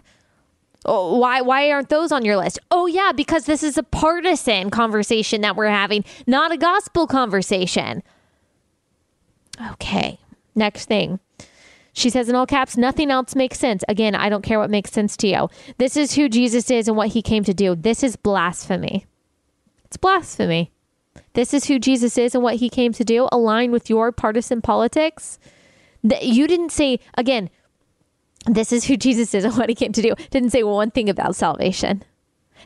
Oh, 0.85 1.17
why 1.19 1.41
why 1.41 1.71
aren't 1.71 1.89
those 1.89 2.13
on 2.13 2.25
your 2.25 2.37
list? 2.37 2.61
Oh 2.71 2.87
yeah, 2.87 3.11
because 3.13 3.45
this 3.45 3.63
is 3.63 3.77
a 3.77 3.83
partisan 3.83 4.71
conversation 4.71 5.41
that 5.41 5.57
we're 5.57 5.67
having, 5.67 6.05
not 6.27 6.53
a 6.53 6.57
gospel 6.57 7.07
conversation. 7.07 8.03
Okay. 9.73 10.19
Next 10.55 10.87
thing. 10.87 11.19
She 11.93 12.11
says 12.11 12.29
in 12.29 12.35
all 12.35 12.47
caps, 12.47 12.77
nothing 12.77 13.11
else 13.11 13.35
makes 13.35 13.59
sense. 13.59 13.83
Again, 13.89 14.15
I 14.15 14.29
don't 14.29 14.43
care 14.43 14.59
what 14.59 14.71
makes 14.71 14.93
sense 14.93 15.17
to 15.19 15.29
you. 15.29 15.49
This 15.79 15.97
is 15.97 16.15
who 16.15 16.29
Jesus 16.29 16.71
is 16.71 16.89
and 16.89 16.97
what 16.97 17.09
he 17.09 17.23
came 17.23 17.43
to 17.45 17.55
do. 17.55 17.75
This 17.75 18.03
is 18.03 18.17
blasphemy. 18.17 19.07
It's 19.85 19.97
blasphemy. 19.97 20.73
This 21.35 21.55
is 21.55 21.67
who 21.67 21.79
Jesus 21.79 22.19
is 22.19 22.35
and 22.35 22.43
what 22.43 22.57
he 22.57 22.69
came 22.69 22.93
to 22.93 23.05
do, 23.05 23.29
align 23.33 23.71
with 23.71 23.91
your 23.91 24.13
partisan 24.13 24.63
politics. 24.63 25.39
That 26.05 26.25
you 26.25 26.47
didn't 26.47 26.71
say 26.71 27.01
again, 27.17 27.51
this 28.47 28.73
is 28.73 28.85
who 28.85 28.97
Jesus 28.97 29.35
is 29.35 29.45
and 29.45 29.57
what 29.57 29.69
he 29.69 29.75
came 29.75 29.93
to 29.93 30.03
do. 30.03 30.15
Didn't 30.31 30.51
say 30.51 30.63
one 30.63 30.91
thing 30.91 31.09
about 31.09 31.35
salvation. 31.35 32.05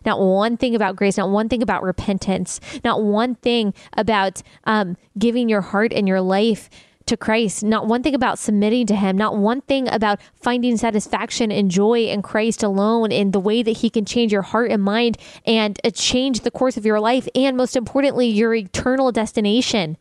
Not 0.05 0.21
one 0.21 0.57
thing 0.57 0.75
about 0.75 0.97
grace, 0.97 1.17
not 1.17 1.31
one 1.31 1.49
thing 1.49 1.63
about 1.63 1.83
repentance, 1.83 2.61
not 2.85 3.03
one 3.03 3.35
thing 3.37 3.75
about 3.97 4.43
um, 4.65 4.97
giving 5.19 5.49
your 5.49 5.61
heart 5.61 5.93
and 5.93 6.09
your 6.09 6.21
life 6.21 6.71
to 7.11 7.17
Christ, 7.17 7.63
not 7.63 7.87
one 7.87 8.03
thing 8.03 8.15
about 8.15 8.39
submitting 8.39 8.87
to 8.87 8.97
Him, 8.97 9.17
not 9.17 9.37
one 9.37 9.61
thing 9.61 9.89
about 9.89 10.21
finding 10.35 10.77
satisfaction 10.77 11.53
and 11.53 11.71
joy 11.71 12.07
in 12.07 12.23
Christ 12.23 12.63
alone 12.63 13.13
in 13.13 13.33
the 13.33 13.41
way 13.41 13.63
that 13.63 13.79
He 13.79 13.91
can 13.91 14.05
change 14.05 14.33
your 14.33 14.43
heart 14.43 14.71
and 14.71 14.83
mind 14.83 15.19
and 15.45 15.79
uh, 15.85 15.91
change 15.91 16.41
the 16.41 16.51
course 16.51 16.77
of 16.77 16.87
your 16.87 16.99
life, 16.99 17.29
and 17.35 17.57
most 17.57 17.77
importantly, 17.77 18.27
your 18.27 18.55
eternal 18.55 19.13
destination. 19.13 19.97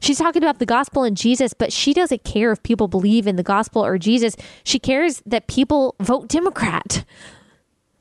She's 0.00 0.18
talking 0.18 0.42
about 0.42 0.58
the 0.58 0.66
gospel 0.66 1.04
and 1.04 1.16
Jesus, 1.16 1.54
but 1.54 1.72
she 1.72 1.94
doesn't 1.94 2.24
care 2.24 2.52
if 2.52 2.62
people 2.62 2.88
believe 2.88 3.26
in 3.26 3.36
the 3.36 3.42
gospel 3.42 3.84
or 3.84 3.98
Jesus. 3.98 4.36
She 4.64 4.78
cares 4.78 5.22
that 5.24 5.46
people 5.46 5.94
vote 6.00 6.28
Democrat. 6.28 7.04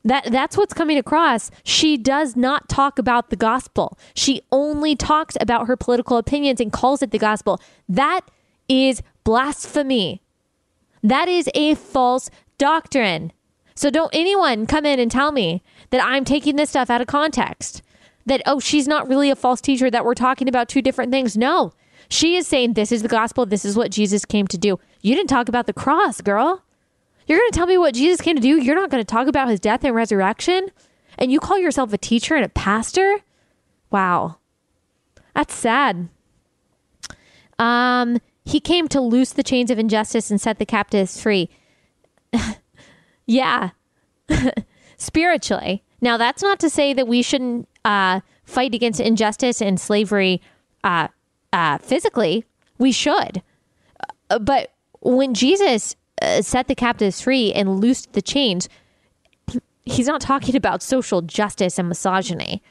That 0.05 0.31
that's 0.31 0.55
what's 0.55 0.73
coming 0.73 0.99
across. 0.99 1.49
She 1.63 1.97
does 1.97 2.35
not 2.35 2.69
talk 2.69 2.99
about 2.99 3.31
the 3.31 3.35
gospel. 3.35 3.97
She 4.13 4.43
only 4.51 4.95
talks 4.95 5.35
about 5.41 5.67
her 5.67 5.75
political 5.75 6.17
opinions 6.17 6.61
and 6.61 6.71
calls 6.71 7.01
it 7.01 7.09
the 7.09 7.17
gospel. 7.17 7.59
That 7.89 8.21
is 8.69 9.01
blasphemy. 9.23 10.21
That 11.01 11.27
is 11.27 11.49
a 11.55 11.73
false 11.73 12.29
doctrine. 12.59 13.33
So 13.73 13.89
don't 13.89 14.13
anyone 14.13 14.67
come 14.67 14.85
in 14.85 14.99
and 14.99 15.09
tell 15.11 15.31
me 15.31 15.63
that 15.89 16.05
I'm 16.05 16.23
taking 16.23 16.55
this 16.55 16.69
stuff 16.69 16.91
out 16.91 17.01
of 17.01 17.07
context. 17.07 17.81
That 18.27 18.43
oh, 18.45 18.59
she's 18.59 18.87
not 18.87 19.07
really 19.09 19.31
a 19.31 19.35
false 19.35 19.59
teacher 19.59 19.89
that 19.89 20.05
we're 20.05 20.13
talking 20.13 20.47
about 20.47 20.69
two 20.69 20.83
different 20.83 21.11
things. 21.11 21.35
No. 21.35 21.73
She 22.09 22.35
is 22.35 22.45
saying 22.45 22.73
this 22.73 22.91
is 22.91 23.01
the 23.01 23.07
gospel, 23.07 23.47
this 23.47 23.65
is 23.65 23.75
what 23.75 23.89
Jesus 23.91 24.23
came 24.23 24.45
to 24.47 24.57
do. 24.57 24.79
You 25.01 25.15
didn't 25.15 25.29
talk 25.29 25.49
about 25.49 25.65
the 25.65 25.73
cross, 25.73 26.21
girl. 26.21 26.63
You're 27.27 27.39
going 27.39 27.51
to 27.51 27.57
tell 27.57 27.67
me 27.67 27.77
what 27.77 27.95
Jesus 27.95 28.21
came 28.21 28.35
to 28.35 28.41
do? 28.41 28.61
You're 28.61 28.75
not 28.75 28.89
going 28.89 29.03
to 29.03 29.11
talk 29.11 29.27
about 29.27 29.49
his 29.49 29.59
death 29.59 29.83
and 29.83 29.95
resurrection? 29.95 30.69
And 31.17 31.31
you 31.31 31.39
call 31.39 31.57
yourself 31.57 31.93
a 31.93 31.97
teacher 31.97 32.35
and 32.35 32.45
a 32.45 32.49
pastor? 32.49 33.19
Wow. 33.89 34.37
That's 35.33 35.53
sad. 35.53 36.09
Um, 37.57 38.19
he 38.43 38.59
came 38.59 38.87
to 38.89 39.01
loose 39.01 39.31
the 39.31 39.43
chains 39.43 39.71
of 39.71 39.79
injustice 39.79 40.29
and 40.29 40.39
set 40.39 40.59
the 40.59 40.65
captives 40.65 41.19
free. 41.19 41.49
yeah. 43.25 43.71
Spiritually. 44.97 45.83
Now, 46.01 46.17
that's 46.17 46.43
not 46.43 46.59
to 46.59 46.69
say 46.69 46.93
that 46.93 47.07
we 47.07 47.21
shouldn't 47.21 47.67
uh, 47.83 48.19
fight 48.43 48.75
against 48.75 48.99
injustice 48.99 49.61
and 49.61 49.79
slavery 49.79 50.41
uh, 50.83 51.07
uh, 51.51 51.77
physically. 51.79 52.45
We 52.77 52.91
should. 52.91 53.41
Uh, 54.29 54.39
but 54.39 54.73
when 55.01 55.33
Jesus 55.33 55.95
uh, 56.21 56.41
set 56.41 56.67
the 56.67 56.75
captives 56.75 57.21
free 57.21 57.51
and 57.53 57.79
loosed 57.79 58.13
the 58.13 58.21
chains, 58.21 58.69
he's 59.85 60.07
not 60.07 60.21
talking 60.21 60.55
about 60.55 60.81
social 60.81 61.21
justice 61.21 61.77
and 61.77 61.87
misogyny. 61.87 62.61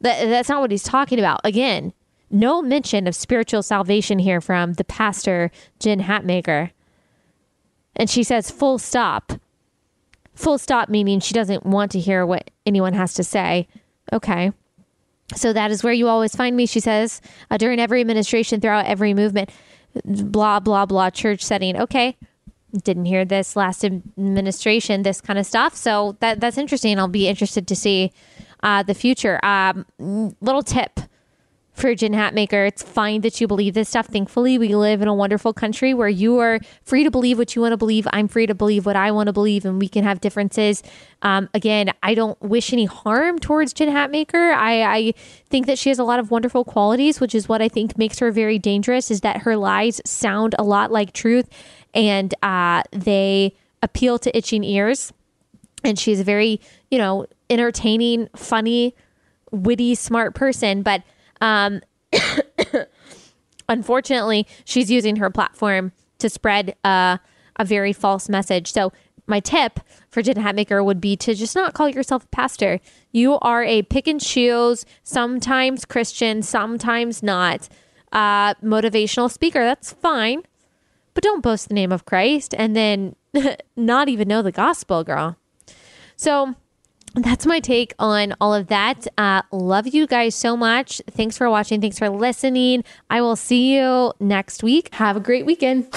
That, 0.00 0.26
that's 0.28 0.48
not 0.48 0.60
what 0.60 0.70
he's 0.70 0.82
talking 0.82 1.18
about. 1.18 1.40
Again, 1.44 1.92
no 2.30 2.62
mention 2.62 3.06
of 3.06 3.14
spiritual 3.14 3.62
salvation 3.62 4.18
here 4.18 4.40
from 4.40 4.74
the 4.74 4.84
pastor, 4.84 5.50
Jen 5.78 6.00
Hatmaker. 6.00 6.70
And 7.96 8.08
she 8.08 8.22
says, 8.22 8.50
full 8.50 8.78
stop. 8.78 9.32
Full 10.34 10.58
stop, 10.58 10.88
meaning 10.88 11.20
she 11.20 11.34
doesn't 11.34 11.66
want 11.66 11.90
to 11.92 12.00
hear 12.00 12.24
what 12.24 12.50
anyone 12.64 12.92
has 12.92 13.14
to 13.14 13.24
say. 13.24 13.66
Okay. 14.12 14.52
So 15.34 15.52
that 15.52 15.70
is 15.70 15.82
where 15.82 15.92
you 15.92 16.08
always 16.08 16.34
find 16.34 16.56
me, 16.56 16.64
she 16.66 16.80
says, 16.80 17.20
uh, 17.50 17.56
during 17.56 17.80
every 17.80 18.00
administration, 18.00 18.60
throughout 18.60 18.86
every 18.86 19.14
movement, 19.14 19.50
blah, 20.04 20.60
blah, 20.60 20.86
blah, 20.86 21.10
church 21.10 21.44
setting. 21.44 21.76
Okay 21.76 22.16
didn't 22.82 23.06
hear 23.06 23.24
this 23.24 23.56
last 23.56 23.84
administration, 23.84 25.02
this 25.02 25.20
kind 25.20 25.38
of 25.38 25.46
stuff. 25.46 25.74
So 25.74 26.16
that 26.20 26.40
that's 26.40 26.58
interesting. 26.58 26.98
I'll 26.98 27.08
be 27.08 27.28
interested 27.28 27.66
to 27.68 27.76
see 27.76 28.12
uh, 28.62 28.82
the 28.82 28.94
future. 28.94 29.44
Um, 29.44 29.86
little 29.98 30.62
tip 30.62 31.00
for 31.78 31.94
Jen 31.94 32.12
Hatmaker. 32.12 32.66
It's 32.66 32.82
fine 32.82 33.20
that 33.20 33.40
you 33.40 33.46
believe 33.46 33.74
this 33.74 33.88
stuff. 33.88 34.06
Thankfully, 34.06 34.58
we 34.58 34.74
live 34.74 35.00
in 35.00 35.08
a 35.08 35.14
wonderful 35.14 35.52
country 35.52 35.94
where 35.94 36.08
you 36.08 36.38
are 36.38 36.58
free 36.82 37.04
to 37.04 37.10
believe 37.10 37.38
what 37.38 37.54
you 37.54 37.62
want 37.62 37.72
to 37.72 37.76
believe. 37.76 38.06
I'm 38.12 38.26
free 38.28 38.46
to 38.46 38.54
believe 38.54 38.84
what 38.84 38.96
I 38.96 39.12
want 39.12 39.28
to 39.28 39.32
believe, 39.32 39.64
and 39.64 39.80
we 39.80 39.88
can 39.88 40.04
have 40.04 40.20
differences. 40.20 40.82
Um, 41.22 41.48
again, 41.54 41.92
I 42.02 42.14
don't 42.14 42.40
wish 42.42 42.72
any 42.72 42.84
harm 42.84 43.38
towards 43.38 43.72
Jen 43.72 43.88
Hatmaker. 43.88 44.52
I, 44.54 44.82
I 44.82 45.14
think 45.48 45.66
that 45.66 45.78
she 45.78 45.88
has 45.88 45.98
a 45.98 46.04
lot 46.04 46.18
of 46.18 46.30
wonderful 46.30 46.64
qualities, 46.64 47.20
which 47.20 47.34
is 47.34 47.48
what 47.48 47.62
I 47.62 47.68
think 47.68 47.96
makes 47.96 48.18
her 48.18 48.32
very 48.32 48.58
dangerous. 48.58 49.10
Is 49.10 49.20
that 49.20 49.42
her 49.42 49.56
lies 49.56 50.00
sound 50.04 50.54
a 50.58 50.64
lot 50.64 50.90
like 50.90 51.12
truth 51.12 51.48
and 51.94 52.34
uh, 52.42 52.82
they 52.92 53.54
appeal 53.82 54.18
to 54.18 54.36
itching 54.36 54.64
ears. 54.64 55.12
And 55.84 55.98
she's 55.98 56.20
a 56.20 56.24
very, 56.24 56.60
you 56.90 56.98
know, 56.98 57.26
entertaining, 57.48 58.28
funny, 58.34 58.94
witty, 59.50 59.94
smart 59.94 60.34
person. 60.34 60.82
But 60.82 61.02
um, 61.40 61.80
unfortunately, 63.68 64.46
she's 64.64 64.90
using 64.90 65.16
her 65.16 65.30
platform 65.30 65.92
to 66.18 66.28
spread 66.28 66.74
uh, 66.84 67.18
a 67.56 67.64
very 67.64 67.92
false 67.92 68.28
message. 68.28 68.72
So, 68.72 68.92
my 69.26 69.40
tip 69.40 69.80
for 70.10 70.22
Jen 70.22 70.36
Hatmaker 70.36 70.82
would 70.82 71.02
be 71.02 71.14
to 71.18 71.34
just 71.34 71.54
not 71.54 71.74
call 71.74 71.86
yourself 71.86 72.24
a 72.24 72.28
pastor. 72.28 72.80
You 73.12 73.38
are 73.40 73.62
a 73.62 73.82
pick 73.82 74.06
and 74.06 74.18
choose, 74.18 74.86
sometimes 75.04 75.84
Christian, 75.84 76.40
sometimes 76.40 77.22
not, 77.22 77.68
uh, 78.10 78.54
motivational 78.54 79.30
speaker. 79.30 79.64
That's 79.64 79.92
fine 79.92 80.44
but 81.18 81.24
don't 81.24 81.42
boast 81.42 81.66
the 81.66 81.74
name 81.74 81.90
of 81.90 82.04
Christ 82.04 82.54
and 82.56 82.76
then 82.76 83.16
not 83.76 84.08
even 84.08 84.28
know 84.28 84.40
the 84.40 84.52
gospel, 84.52 85.02
girl. 85.02 85.36
So 86.14 86.54
that's 87.16 87.44
my 87.44 87.58
take 87.58 87.92
on 87.98 88.36
all 88.40 88.54
of 88.54 88.68
that. 88.68 89.04
Uh, 89.18 89.42
love 89.50 89.88
you 89.88 90.06
guys 90.06 90.36
so 90.36 90.56
much. 90.56 91.02
Thanks 91.10 91.36
for 91.36 91.50
watching. 91.50 91.80
Thanks 91.80 91.98
for 91.98 92.08
listening. 92.08 92.84
I 93.10 93.20
will 93.20 93.34
see 93.34 93.74
you 93.74 94.12
next 94.20 94.62
week. 94.62 94.94
Have 94.94 95.16
a 95.16 95.20
great 95.20 95.44
weekend. 95.44 95.92